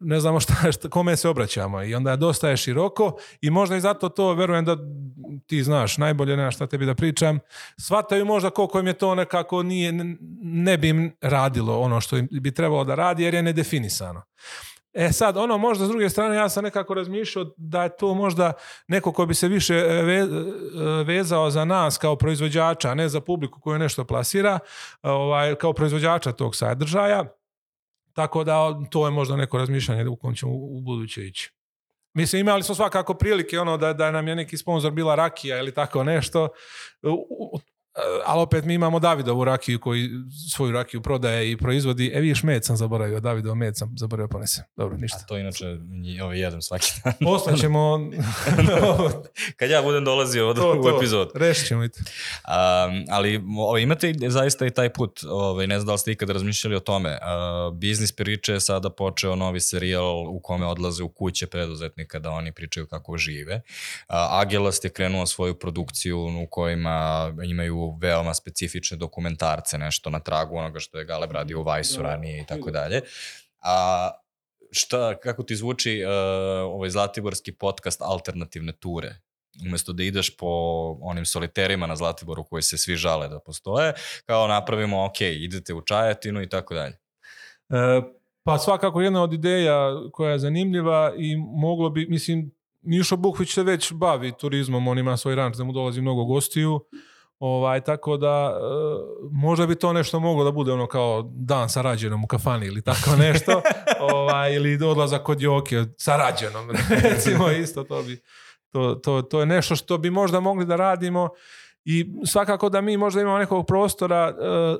ne 0.00 0.20
znamo 0.20 0.40
šta, 0.40 0.72
šta, 0.72 0.88
kome 0.88 1.16
se 1.16 1.28
obraćamo 1.28 1.82
i 1.82 1.94
onda 1.94 2.16
dosta 2.16 2.48
je 2.48 2.56
široko 2.56 3.16
i 3.40 3.50
možda 3.50 3.76
i 3.76 3.80
zato 3.80 4.08
to 4.08 4.34
verujem 4.34 4.64
da 4.64 4.76
ti 5.46 5.62
znaš 5.62 5.98
najbolje 5.98 6.36
nema 6.36 6.50
šta 6.50 6.66
tebi 6.66 6.86
da 6.86 6.94
pričam 6.94 7.38
shvataju 7.80 8.24
možda 8.24 8.50
koliko 8.50 8.78
im 8.78 8.86
je 8.86 8.92
to 8.92 9.14
nekako 9.14 9.62
nije, 9.62 9.92
ne 10.42 10.78
bi 10.78 10.88
im 10.88 11.16
radilo 11.20 11.80
ono 11.80 12.00
što 12.00 12.16
im 12.16 12.28
bi 12.30 12.54
trebalo 12.54 12.84
da 12.84 12.94
radi 12.94 13.22
jer 13.22 13.34
je 13.34 13.42
nedefinisano 13.42 14.22
E 14.92 15.12
sad, 15.12 15.36
ono 15.36 15.58
možda 15.58 15.86
s 15.86 15.88
druge 15.88 16.08
strane 16.08 16.36
ja 16.36 16.48
sam 16.48 16.64
nekako 16.64 16.94
razmišljao 16.94 17.46
da 17.56 17.82
je 17.82 17.96
to 17.96 18.14
možda 18.14 18.52
neko 18.88 19.12
ko 19.12 19.26
bi 19.26 19.34
se 19.34 19.48
više 19.48 19.74
e, 19.74 19.78
e, 19.78 20.26
vezao 21.04 21.50
za 21.50 21.64
nas 21.64 21.98
kao 21.98 22.16
proizvođača, 22.16 22.90
a 22.90 22.94
ne 22.94 23.08
za 23.08 23.20
publiku 23.20 23.60
koju 23.60 23.78
nešto 23.78 24.04
plasira, 24.04 24.58
ovaj, 25.02 25.54
kao 25.54 25.72
proizvođača 25.72 26.32
tog 26.32 26.56
sadržaja. 26.56 27.24
Tako 28.12 28.44
da 28.44 28.80
to 28.90 29.06
je 29.06 29.10
možda 29.10 29.36
neko 29.36 29.58
razmišljanje 29.58 30.08
u 30.08 30.16
kom 30.16 30.34
ćemo 30.34 30.52
u 30.52 30.80
buduće 30.80 31.26
ići. 31.26 31.52
Mislim, 32.14 32.40
imali 32.40 32.62
smo 32.62 32.74
svakako 32.74 33.14
prilike 33.14 33.60
ono 33.60 33.76
da, 33.76 33.92
da 33.92 34.10
nam 34.10 34.28
je 34.28 34.36
neki 34.36 34.56
sponsor 34.56 34.92
bila 34.92 35.14
rakija 35.14 35.58
ili 35.58 35.74
tako 35.74 36.04
nešto. 36.04 36.48
Ali 38.26 38.42
opet 38.42 38.64
mi 38.64 38.74
imamo 38.74 39.00
Davidovu 39.00 39.44
rakiju 39.44 39.80
koji 39.80 40.10
svoju 40.50 40.72
rakiju 40.72 41.02
prodaje 41.02 41.50
i 41.50 41.56
proizvodi. 41.56 42.10
E 42.14 42.20
vidiš, 42.20 42.42
med 42.42 42.64
sam 42.64 42.76
zaboravio, 42.76 43.20
Davidov 43.20 43.54
med 43.54 43.76
sam 43.76 43.94
zaboravio 43.96 44.28
ponese. 44.28 44.62
Dobro, 44.76 44.96
ništa. 44.96 45.18
A 45.22 45.26
to 45.26 45.38
inače 45.38 45.76
ovaj 46.22 46.40
jedem 46.40 46.62
svaki 46.62 46.92
dan. 47.04 47.14
Ostaćemo... 47.34 48.10
Kad 49.58 49.70
ja 49.70 49.82
budem 49.82 50.04
dolazio 50.04 50.48
od, 50.48 50.56
to, 50.56 50.76
u 50.80 50.82
to. 50.82 50.96
epizod. 50.96 51.30
Rešit 51.34 51.66
ćemo. 51.66 51.82
Um, 51.82 51.88
ali 53.10 53.44
ovaj, 53.58 53.82
imate 53.82 54.14
zaista 54.28 54.66
i 54.66 54.70
taj 54.70 54.92
put, 54.92 55.20
ovaj, 55.28 55.66
ne 55.66 55.78
znam 55.78 55.86
da 55.86 55.92
li 55.92 55.98
ste 55.98 56.12
ikada 56.12 56.32
razmišljali 56.32 56.76
o 56.76 56.80
tome. 56.80 57.10
Uh, 57.10 57.76
biznis 57.76 58.12
priče 58.12 58.52
je 58.52 58.60
sada 58.60 58.90
počeo 58.90 59.36
novi 59.36 59.60
serijal 59.60 60.28
u 60.28 60.40
kome 60.40 60.66
odlaze 60.66 61.02
u 61.02 61.08
kuće 61.08 61.46
preduzetnika 61.46 62.18
da 62.18 62.30
oni 62.30 62.52
pričaju 62.52 62.86
kako 62.86 63.16
žive. 63.16 63.54
Uh, 63.54 64.14
Agelast 64.30 64.84
je 64.84 64.90
krenuo 64.90 65.26
svoju 65.26 65.54
produkciju 65.54 66.18
u 66.42 66.46
kojima 66.50 67.32
imaju 67.44 67.79
veoma 68.00 68.34
specifične 68.34 68.96
dokumentarce, 68.96 69.78
nešto 69.78 70.10
na 70.10 70.20
tragu 70.20 70.56
onoga 70.56 70.80
što 70.80 70.98
je 70.98 71.04
Galeb 71.04 71.32
radio 71.32 71.60
u 71.60 71.62
Vajsu 71.62 72.02
ranije 72.02 72.40
i 72.40 72.46
tako 72.46 72.70
dalje. 72.70 73.00
A 73.60 74.10
šta, 74.70 75.20
kako 75.20 75.42
ti 75.42 75.56
zvuči 75.56 76.02
uh, 76.04 76.10
ovaj 76.74 76.90
Zlatiborski 76.90 77.52
podcast 77.52 78.02
alternativne 78.02 78.72
ture? 78.72 79.14
umesto 79.66 79.92
da 79.92 80.02
ideš 80.02 80.36
po 80.36 80.46
onim 81.00 81.24
soliterima 81.24 81.86
na 81.86 81.96
Zlatiboru 81.96 82.44
koji 82.44 82.62
se 82.62 82.78
svi 82.78 82.96
žale 82.96 83.28
da 83.28 83.40
postoje, 83.40 83.92
kao 84.26 84.48
napravimo, 84.48 85.04
ok, 85.04 85.20
idete 85.20 85.74
u 85.74 85.82
Čajetinu 85.82 86.42
i 86.42 86.48
tako 86.48 86.74
dalje. 86.74 86.98
E, 87.68 88.02
pa 88.44 88.58
svakako 88.58 89.00
jedna 89.00 89.22
od 89.22 89.32
ideja 89.32 89.90
koja 90.12 90.32
je 90.32 90.38
zanimljiva 90.38 91.12
i 91.18 91.36
moglo 91.36 91.90
bi, 91.90 92.06
mislim, 92.06 92.50
Mišo 92.82 93.16
Bukvić 93.16 93.54
se 93.54 93.62
već 93.62 93.92
bavi 93.92 94.32
turizmom, 94.40 94.88
on 94.88 94.98
ima 94.98 95.16
svoj 95.16 95.34
ranč 95.34 95.56
da 95.56 95.64
mu 95.64 95.72
dolazi 95.72 96.00
mnogo 96.00 96.24
gostiju, 96.24 96.80
Ovaj, 97.40 97.80
tako 97.80 98.16
da, 98.16 98.56
e, 98.56 98.60
možda 99.32 99.66
bi 99.66 99.74
to 99.74 99.92
nešto 99.92 100.20
moglo 100.20 100.44
da 100.44 100.50
bude 100.50 100.72
ono 100.72 100.86
kao 100.86 101.30
dan 101.34 101.68
sa 101.68 101.82
rađenom 101.82 102.24
u 102.24 102.26
kafani 102.26 102.66
ili 102.66 102.82
tako 102.82 103.16
nešto, 103.26 103.62
ovaj, 104.00 104.54
ili 104.54 104.84
odlazak 104.84 105.22
kod 105.22 105.40
Joke 105.40 105.84
sa 105.96 106.16
rađenom, 106.16 106.70
recimo 107.10 107.50
isto 107.50 107.84
to 107.84 108.02
bi, 108.02 108.22
to, 108.72 108.94
to, 108.94 109.22
to 109.22 109.40
je 109.40 109.46
nešto 109.46 109.76
što 109.76 109.98
bi 109.98 110.10
možda 110.10 110.40
mogli 110.40 110.66
da 110.66 110.76
radimo 110.76 111.28
i 111.84 112.12
svakako 112.26 112.68
da 112.68 112.80
mi 112.80 112.96
možda 112.96 113.20
imamo 113.20 113.38
nekog 113.38 113.66
prostora, 113.66 114.28
e, 114.28 114.76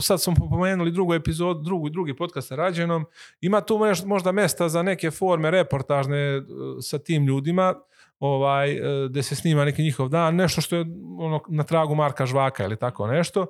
sad 0.00 0.22
smo 0.22 0.34
pomenuli 0.50 0.90
drugu 0.90 1.14
epizodu, 1.14 1.60
drugu, 1.62 1.88
drugi 1.88 2.16
podcast 2.16 2.48
sa 2.48 2.56
rađenom, 2.56 3.04
ima 3.40 3.60
tu 3.60 3.80
možda 4.04 4.32
mesta 4.32 4.68
za 4.68 4.82
neke 4.82 5.10
forme 5.10 5.50
reportažne 5.50 6.18
e, 6.18 6.42
sa 6.80 6.98
tim 6.98 7.26
ljudima, 7.26 7.74
ovaj, 8.24 8.72
e, 8.72 9.08
gde 9.08 9.22
se 9.22 9.36
snima 9.36 9.64
neki 9.64 9.82
njihov 9.82 10.08
dan, 10.08 10.36
nešto 10.36 10.60
što 10.60 10.76
je 10.76 10.84
ono, 11.18 11.40
na 11.48 11.62
tragu 11.62 11.94
Marka 11.94 12.26
Žvaka 12.26 12.64
ili 12.64 12.76
tako 12.76 13.06
nešto, 13.06 13.46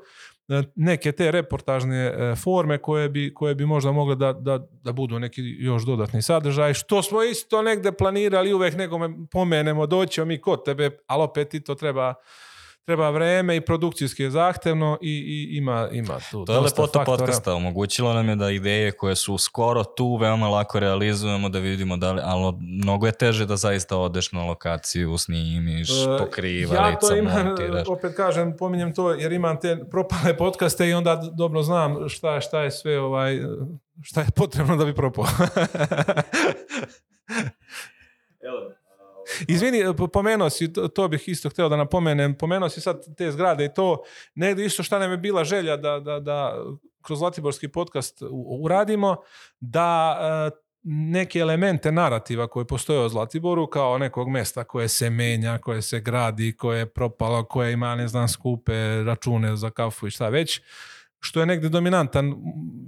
e, 0.48 0.62
neke 0.74 1.12
te 1.12 1.30
reportažne 1.30 1.96
e, 1.96 2.34
forme 2.36 2.78
koje 2.78 3.08
bi, 3.08 3.34
koje 3.34 3.54
bi 3.54 3.66
možda 3.66 3.92
mogle 3.92 4.16
da, 4.16 4.32
da, 4.32 4.58
da 4.82 4.92
budu 4.92 5.18
neki 5.18 5.42
još 5.58 5.82
dodatni 5.82 6.22
sadržaj, 6.22 6.74
što 6.74 7.02
smo 7.02 7.22
isto 7.22 7.62
negde 7.62 7.92
planirali, 7.92 8.54
uvek 8.54 8.76
nekome 8.76 9.10
pomenemo, 9.30 9.86
doćemo 9.86 10.24
mi 10.24 10.40
kod 10.40 10.64
tebe, 10.64 10.90
ali 11.06 11.22
opet 11.22 11.54
i 11.54 11.60
to 11.60 11.74
treba 11.74 12.14
treba 12.84 13.10
vreme 13.10 13.56
i 13.56 13.60
produkcijski 13.60 14.22
je 14.22 14.30
zahtevno 14.30 14.98
i, 15.00 15.10
i 15.10 15.56
ima, 15.56 15.88
ima 15.92 16.18
tu 16.30 16.44
To 16.44 16.52
je 16.52 16.60
lepota 16.60 17.04
podcasta, 17.04 17.54
omogućilo 17.54 18.14
nam 18.14 18.28
je 18.28 18.36
da 18.36 18.50
ideje 18.50 18.92
koje 18.92 19.16
su 19.16 19.38
skoro 19.38 19.84
tu 19.84 20.16
veoma 20.16 20.48
lako 20.48 20.80
realizujemo, 20.80 21.48
da 21.48 21.58
vidimo 21.58 21.96
da 21.96 22.12
li, 22.12 22.20
ali 22.24 22.52
mnogo 22.60 23.06
je 23.06 23.12
teže 23.12 23.46
da 23.46 23.56
zaista 23.56 23.96
odeš 23.96 24.32
na 24.32 24.44
lokaciju, 24.44 25.18
snimiš, 25.18 25.90
uh, 25.90 26.18
pokriva, 26.18 26.74
ja 26.74 26.98
to 26.98 27.16
imam, 27.16 27.46
montiraš. 27.46 27.88
opet 27.88 28.16
kažem, 28.16 28.56
pominjem 28.58 28.94
to 28.94 29.10
jer 29.10 29.32
imam 29.32 29.60
te 29.60 29.78
propale 29.90 30.36
podcaste 30.36 30.88
i 30.88 30.94
onda 30.94 31.20
dobro 31.32 31.62
znam 31.62 32.08
šta, 32.08 32.40
šta 32.40 32.62
je 32.62 32.70
sve 32.70 33.00
ovaj, 33.00 33.40
šta 34.02 34.20
je 34.20 34.26
potrebno 34.36 34.76
da 34.76 34.84
bi 34.84 34.94
propao. 34.94 35.24
Izvini, 39.48 39.78
pomenuo 40.12 40.50
si, 40.50 40.72
to, 40.72 41.08
bih 41.08 41.28
isto 41.28 41.48
hteo 41.48 41.68
da 41.68 41.76
napomenem, 41.76 42.34
pomenuo 42.38 42.68
si 42.68 42.80
sad 42.80 43.16
te 43.16 43.32
zgrade 43.32 43.64
i 43.64 43.74
to, 43.74 44.02
negde 44.34 44.64
isto 44.64 44.82
šta 44.82 44.98
nam 44.98 45.10
je 45.10 45.16
bila 45.16 45.44
želja 45.44 45.76
da, 45.76 46.00
da, 46.00 46.20
da 46.20 46.54
kroz 47.02 47.18
Zlatiborski 47.18 47.68
podcast 47.68 48.22
uradimo, 48.60 49.16
da 49.60 50.18
e, 50.52 50.64
neke 50.86 51.38
elemente 51.38 51.92
narativa 51.92 52.46
koje 52.46 52.66
postoje 52.66 53.00
o 53.00 53.08
Zlatiboru 53.08 53.66
kao 53.66 53.98
nekog 53.98 54.28
mesta 54.28 54.64
koje 54.64 54.88
se 54.88 55.10
menja, 55.10 55.58
koje 55.58 55.82
se 55.82 56.00
gradi, 56.00 56.56
koje 56.56 56.78
je 56.78 56.86
propalo, 56.86 57.44
koje 57.44 57.72
ima, 57.72 57.94
ne 57.94 58.08
znam, 58.08 58.28
skupe 58.28 59.02
račune 59.04 59.56
za 59.56 59.70
kafu 59.70 60.06
i 60.06 60.10
šta 60.10 60.28
već, 60.28 60.60
što 61.24 61.40
je 61.40 61.46
negde 61.46 61.68
dominantan, 61.68 62.34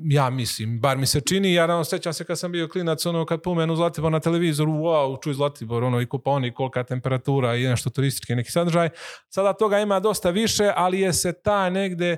ja 0.05 0.31
mislim, 0.31 0.81
bar 0.81 0.99
mi 0.99 1.07
se 1.07 1.21
čini, 1.21 1.55
ja 1.55 1.67
nam 1.67 1.85
sećam 1.85 2.13
se 2.13 2.25
kad 2.25 2.39
sam 2.39 2.53
bio 2.53 2.69
klinac, 2.69 3.07
ono 3.07 3.25
kad 3.25 3.43
pomenu 3.43 3.77
Zlatibor 3.77 4.13
na 4.13 4.21
televizoru, 4.21 4.73
wow, 4.73 5.23
čuj 5.23 5.35
Zlatibor, 5.35 5.85
ono 5.85 6.01
i 6.01 6.07
kupaoni, 6.07 6.55
kolika 6.55 6.85
temperatura 6.85 7.57
i 7.57 7.65
nešto 7.65 7.91
turistički 7.91 8.35
neki 8.35 8.51
sadržaj. 8.51 8.89
Sada 9.29 9.53
toga 9.53 9.79
ima 9.79 10.01
dosta 10.01 10.31
više, 10.31 10.73
ali 10.77 11.01
je 11.01 11.13
se 11.13 11.33
ta 11.45 11.71
negde 11.71 12.17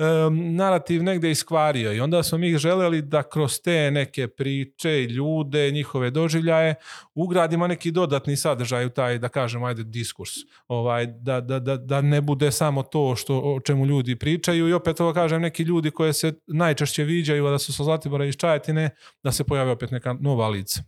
um, 0.00 0.54
narativ 0.54 1.02
negde 1.02 1.30
iskvario 1.30 1.92
i 1.92 2.00
onda 2.00 2.22
smo 2.22 2.38
mi 2.38 2.58
želeli 2.58 3.02
da 3.02 3.22
kroz 3.22 3.60
te 3.64 3.90
neke 3.90 4.28
priče 4.28 5.02
i 5.02 5.04
ljude, 5.04 5.70
njihove 5.70 6.10
doživljaje 6.10 6.74
ugradimo 7.14 7.66
neki 7.66 7.90
dodatni 7.90 8.36
sadržaj 8.36 8.86
u 8.86 8.90
taj, 8.90 9.18
da 9.18 9.28
kažemo, 9.28 9.66
ajde, 9.66 9.84
diskurs. 9.84 10.30
Ovaj, 10.68 11.06
da, 11.06 11.40
da, 11.40 11.58
da, 11.58 11.76
da 11.76 12.00
ne 12.00 12.20
bude 12.20 12.52
samo 12.52 12.82
to 12.82 13.16
što, 13.16 13.38
o 13.38 13.60
čemu 13.60 13.86
ljudi 13.86 14.16
pričaju 14.16 14.68
i 14.68 14.72
opet 14.72 15.00
ovo 15.00 15.12
kažem, 15.12 15.42
neki 15.42 15.62
ljudi 15.62 15.90
koje 15.90 16.12
se 16.12 16.32
najčešće 16.46 17.04
viđaju, 17.04 17.50
da 17.50 17.58
su 17.58 17.72
sa 17.72 17.84
Zlatibora 17.84 18.24
iz 18.24 18.36
Čajetine, 18.36 18.90
da 19.22 19.32
se 19.32 19.44
pojave 19.44 19.70
opet 19.70 19.90
neka 19.90 20.16
nova 20.20 20.48
lica. 20.48 20.82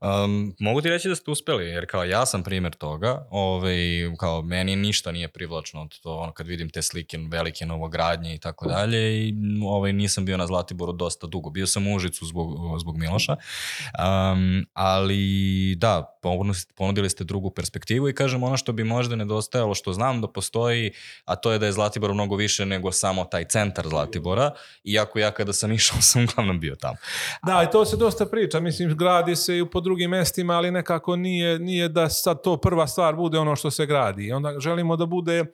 Um, 0.00 0.54
mogu 0.58 0.80
ti 0.80 0.88
reći 0.88 1.08
da 1.08 1.14
ste 1.14 1.30
uspeli, 1.30 1.66
jer 1.66 1.86
kao 1.86 2.04
ja 2.04 2.26
sam 2.26 2.42
primer 2.42 2.74
toga, 2.74 3.26
ovaj, 3.30 3.76
kao 4.18 4.42
meni 4.42 4.76
ništa 4.76 5.12
nije 5.12 5.28
privlačno 5.28 5.82
od 5.82 6.00
to, 6.00 6.16
ono, 6.16 6.32
kad 6.32 6.46
vidim 6.46 6.70
te 6.70 6.82
slike 6.82 7.18
velike 7.30 7.66
novogradnje 7.66 8.34
i 8.34 8.38
tako 8.38 8.68
dalje 8.68 9.28
i 9.28 9.34
ovaj, 9.66 9.92
nisam 9.92 10.24
bio 10.24 10.36
na 10.36 10.46
Zlatiboru 10.46 10.92
dosta 10.92 11.26
dugo. 11.26 11.50
Bio 11.50 11.66
sam 11.66 11.86
u 11.86 11.94
Užicu 11.94 12.26
zbog, 12.26 12.78
zbog 12.80 12.98
Miloša, 12.98 13.32
um, 13.32 14.66
ali 14.72 15.74
da, 15.74 16.18
ponudili 16.76 17.10
ste 17.10 17.24
drugu 17.24 17.50
perspektivu 17.50 18.08
i 18.08 18.14
kažem 18.14 18.42
ono 18.42 18.56
što 18.56 18.72
bi 18.72 18.84
možda 18.84 19.16
nedostajalo, 19.16 19.74
što 19.74 19.92
znam 19.92 20.20
da 20.20 20.28
postoji, 20.28 20.92
a 21.24 21.36
to 21.36 21.52
je 21.52 21.58
da 21.58 21.66
je 21.66 21.72
Zlatibor 21.72 22.14
mnogo 22.14 22.36
više 22.36 22.66
nego 22.66 22.92
samo 22.92 23.24
taj 23.24 23.44
centar 23.44 23.88
Zlatibora, 23.88 24.50
iako 24.84 25.18
ja 25.18 25.30
kada 25.30 25.52
sam 25.52 25.72
išao 25.78 26.00
sam 26.00 26.24
uglavnom 26.24 26.60
bio 26.60 26.76
tamo. 26.80 26.96
Da, 27.42 27.62
i 27.68 27.72
to 27.72 27.84
se 27.84 27.96
dosta 27.96 28.26
priča, 28.26 28.60
mislim, 28.60 28.96
gradi 28.96 29.36
se 29.36 29.53
i 29.58 29.70
po 29.70 29.80
drugim 29.80 30.10
mestima, 30.10 30.54
ali 30.54 30.70
nekako 30.70 31.16
nije, 31.16 31.58
nije 31.58 31.88
da 31.88 32.08
sad 32.08 32.42
to 32.42 32.56
prva 32.56 32.86
stvar 32.86 33.14
bude 33.14 33.38
ono 33.38 33.56
što 33.56 33.70
se 33.70 33.86
gradi. 33.86 34.32
Onda 34.32 34.60
želimo 34.60 34.96
da 34.96 35.06
bude 35.06 35.44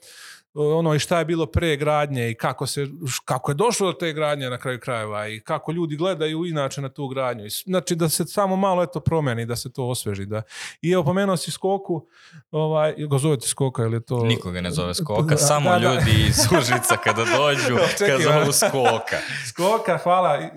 ono 0.55 0.95
i 0.95 0.99
šta 0.99 1.19
je 1.19 1.25
bilo 1.25 1.47
pre 1.47 1.77
gradnje 1.77 2.31
i 2.31 2.35
kako, 2.35 2.67
se, 2.67 2.87
kako 3.25 3.51
je 3.51 3.55
došlo 3.55 3.87
do 3.87 3.93
te 3.93 4.13
gradnje 4.13 4.51
na 4.51 4.59
kraju 4.59 4.81
krajeva 4.81 5.29
i 5.29 5.41
kako 5.41 5.73
ljudi 5.73 5.97
gledaju 5.97 6.47
inače 6.47 6.81
na 6.81 6.89
tu 6.89 7.09
gradnju. 7.09 7.45
Znači 7.67 7.95
da 7.95 8.09
se 8.09 8.25
samo 8.25 8.57
malo 8.57 8.83
eto 8.83 9.01
promeni, 9.01 9.47
da 9.47 9.57
se 9.57 9.73
to 9.73 9.89
osveži. 9.89 10.27
Da. 10.27 10.43
I 10.83 10.91
evo 10.91 11.05
pomenuo 11.05 11.37
si 11.37 11.51
Skoku, 11.51 12.07
ovaj, 12.51 12.95
ga 13.11 13.19
zovete 13.19 13.47
Skoka 13.47 13.83
ili 13.83 14.05
to... 14.05 14.25
Nikoga 14.25 14.61
ne 14.61 14.71
zove 14.71 14.95
Skoka, 14.95 15.35
da, 15.35 15.37
samo 15.37 15.71
da, 15.71 15.79
da. 15.79 15.95
ljudi 15.95 16.25
iz 16.29 16.39
Užica 16.59 16.97
kada 17.05 17.25
dođu, 17.25 17.77
kada 17.99 18.23
zovu 18.23 18.53
Skoka. 18.53 19.17
Skoka, 19.49 19.99
hvala 19.99 20.39
i, 20.39 20.49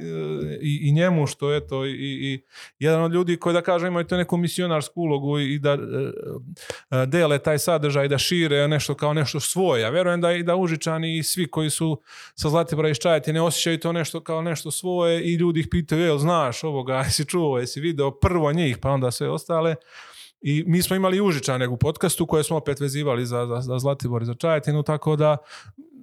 i, 0.61 0.89
i 0.89 0.91
njemu 0.91 1.27
što 1.27 1.51
je 1.51 1.67
to 1.67 1.85
i, 1.85 1.91
i 1.91 2.43
jedan 2.79 3.03
od 3.03 3.13
ljudi 3.13 3.39
koji 3.39 3.53
da 3.53 3.61
kažem 3.61 3.87
imaju 3.87 4.07
to 4.07 4.17
neku 4.17 4.37
misionarsku 4.37 5.01
ulogu 5.01 5.39
i 5.39 5.59
da 5.59 5.71
e, 5.71 5.77
e, 6.91 7.05
dele 7.05 7.39
taj 7.39 7.59
sadržaj, 7.59 8.07
da 8.07 8.17
šire 8.17 8.67
nešto 8.67 8.95
kao 8.95 9.13
nešto 9.13 9.39
svoje 9.39 9.82
Ja 9.83 9.89
vjerujem 9.89 10.21
da 10.21 10.31
i 10.31 10.43
da 10.43 10.55
Užičani 10.55 11.17
i 11.17 11.23
svi 11.23 11.47
koji 11.47 11.69
su 11.69 12.01
sa 12.35 12.49
Zlatibora 12.49 12.89
iz 12.89 12.97
Čajetine 12.97 13.41
osjećaju 13.41 13.79
to 13.79 13.91
nešto 13.91 14.23
kao 14.23 14.41
nešto 14.41 14.71
svoje 14.71 15.23
i 15.23 15.33
ljudi 15.33 15.59
ih 15.59 15.67
pitaju, 15.71 16.01
jel 16.01 16.17
znaš 16.17 16.63
ovoga, 16.63 16.97
jesi 17.05 17.25
čuo, 17.25 17.59
jesi 17.59 17.81
video 17.81 18.11
prvo 18.11 18.51
njih, 18.51 18.77
pa 18.77 18.89
onda 18.89 19.11
sve 19.11 19.29
ostale. 19.29 19.75
I 20.41 20.63
mi 20.67 20.81
smo 20.81 20.95
imali 20.95 21.17
i 21.17 21.21
Užičane 21.21 21.67
u 21.67 21.77
podcastu 21.77 22.25
koje 22.27 22.43
smo 22.43 22.57
opet 22.57 22.79
vezivali 22.79 23.25
za, 23.25 23.45
za, 23.45 23.61
za 23.61 23.79
Zlatibor 23.79 24.21
i 24.21 24.25
za 24.25 24.33
Čajetinu, 24.33 24.83
tako 24.83 25.15
da 25.15 25.37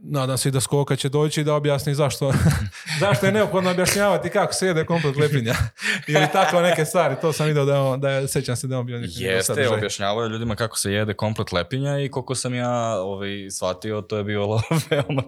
nadam 0.03 0.39
se 0.39 0.49
i 0.49 0.53
da 0.53 0.61
Skoka 0.61 0.97
će 0.97 1.09
doći 1.09 1.41
i 1.41 1.45
da 1.45 1.55
objasni 1.55 1.95
zašto, 1.95 2.33
zašto 3.01 3.27
je 3.27 3.33
neophodno 3.33 3.71
objašnjavati 3.71 4.31
kako 4.31 4.53
se 4.53 4.67
jede 4.67 4.85
komplet 4.85 5.17
lepinja. 5.17 5.55
Ili 6.09 6.27
tako 6.33 6.61
neke 6.61 6.85
stvari, 6.85 7.17
to 7.21 7.33
sam 7.33 7.47
vidio 7.47 7.65
da, 7.65 7.75
je 7.75 7.81
on, 7.81 8.01
da 8.01 8.11
je, 8.11 8.29
sećam 8.29 8.57
se 8.57 8.67
da 8.67 8.75
je 8.75 8.79
on 8.79 8.87
bio 8.87 8.99
neki 8.99 9.23
Jeste, 9.23 9.43
sadržaj. 9.43 9.75
objašnjavaju 9.77 10.29
ljudima 10.29 10.57
kako 10.57 10.79
se 10.79 10.93
jede 10.93 11.15
komplet 11.15 11.53
lepinja 11.53 11.99
i 11.99 12.09
koliko 12.09 12.35
sam 12.35 12.55
ja 12.55 13.01
ovaj, 13.01 13.51
shvatio, 13.51 14.01
to 14.01 14.17
je 14.17 14.25
bilo 14.25 14.63
veoma, 14.91 15.23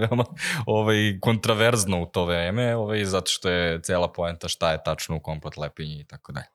veoma 0.00 0.24
ovaj, 0.66 1.18
kontraverzno 1.20 2.02
u 2.02 2.06
to 2.06 2.24
vreme, 2.24 2.76
ovaj, 2.76 3.04
zato 3.04 3.30
što 3.30 3.50
je 3.50 3.82
cela 3.82 4.12
poenta 4.12 4.48
šta 4.48 4.72
je 4.72 4.78
tačno 4.84 5.16
u 5.16 5.20
komplet 5.20 5.56
lepinji 5.56 6.00
i 6.00 6.04
tako 6.04 6.32
dalje. 6.32 6.46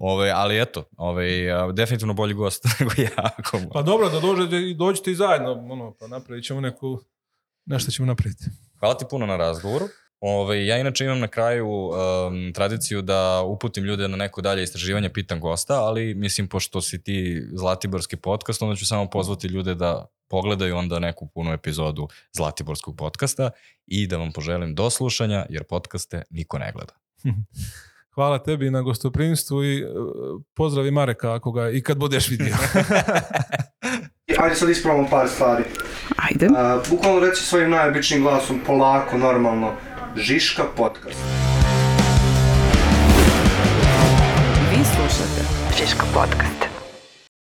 Ovaj, 0.00 0.30
ali 0.30 0.60
eto, 0.60 0.84
ovaj, 0.96 1.52
a, 1.52 1.72
definitivno 1.72 2.14
bolji 2.14 2.34
gost 2.34 2.64
nego 2.80 2.92
ja. 2.98 3.30
Ako 3.38 3.58
Pa 3.72 3.82
dobro, 3.82 4.08
da 4.08 4.20
dođete, 4.20 4.74
dođete 4.76 5.10
i 5.10 5.14
zajedno, 5.14 5.52
ono, 5.52 5.94
pa 6.00 6.06
napravit 6.06 6.44
ćemo 6.44 6.60
neku, 6.60 6.95
nešto 7.66 7.90
ćemo 7.90 8.06
napraviti. 8.06 8.44
Hvala 8.78 8.96
ti 8.96 9.04
puno 9.10 9.26
na 9.26 9.36
razgovoru. 9.36 9.88
Ove, 10.20 10.66
ja 10.66 10.78
inače 10.78 11.04
imam 11.04 11.20
na 11.20 11.28
kraju 11.28 11.68
um, 11.68 12.52
tradiciju 12.54 13.02
da 13.02 13.42
uputim 13.42 13.84
ljude 13.84 14.08
na 14.08 14.16
neko 14.16 14.40
dalje 14.40 14.62
istraživanje, 14.62 15.08
pitam 15.08 15.40
gosta, 15.40 15.74
ali 15.74 16.14
mislim 16.14 16.48
pošto 16.48 16.80
si 16.80 17.02
ti 17.02 17.42
Zlatiborski 17.52 18.16
podcast, 18.16 18.62
onda 18.62 18.76
ću 18.76 18.86
samo 18.86 19.10
pozvati 19.10 19.46
ljude 19.46 19.74
da 19.74 20.06
pogledaju 20.28 20.76
onda 20.76 20.98
neku 20.98 21.26
punu 21.26 21.52
epizodu 21.52 22.08
Zlatiborskog 22.32 22.96
podcasta 22.96 23.50
i 23.86 24.06
da 24.06 24.16
vam 24.16 24.32
poželim 24.32 24.74
do 24.74 24.90
slušanja, 24.90 25.46
jer 25.48 25.64
podcaste 25.64 26.22
niko 26.30 26.58
ne 26.58 26.72
gleda. 26.72 26.94
Hvala 28.14 28.38
tebi 28.38 28.70
na 28.70 28.82
gostoprimstvu 28.82 29.64
i 29.64 29.78
e, 29.78 29.86
pozdravi 30.54 30.90
Mareka 30.90 31.34
ako 31.34 31.52
ga 31.52 31.70
i 31.70 31.82
kad 31.82 31.98
budeš 31.98 32.28
vidio. 32.28 32.54
Ajde 34.38 34.54
sad 34.54 34.70
ispravamo 34.70 35.08
par 35.10 35.28
stvari. 35.28 35.62
Ajde. 36.16 36.48
A, 36.56 36.80
bukvalno 36.90 37.20
reci 37.20 37.42
svojim 37.42 37.70
najobičnijim 37.70 38.24
glasom, 38.24 38.60
polako, 38.66 39.18
normalno. 39.18 39.72
Žiška 40.16 40.62
podcast. 40.76 41.18
Vi 44.70 44.84
slušate 44.84 45.42
Žiško 45.78 46.06
podcast. 46.14 46.65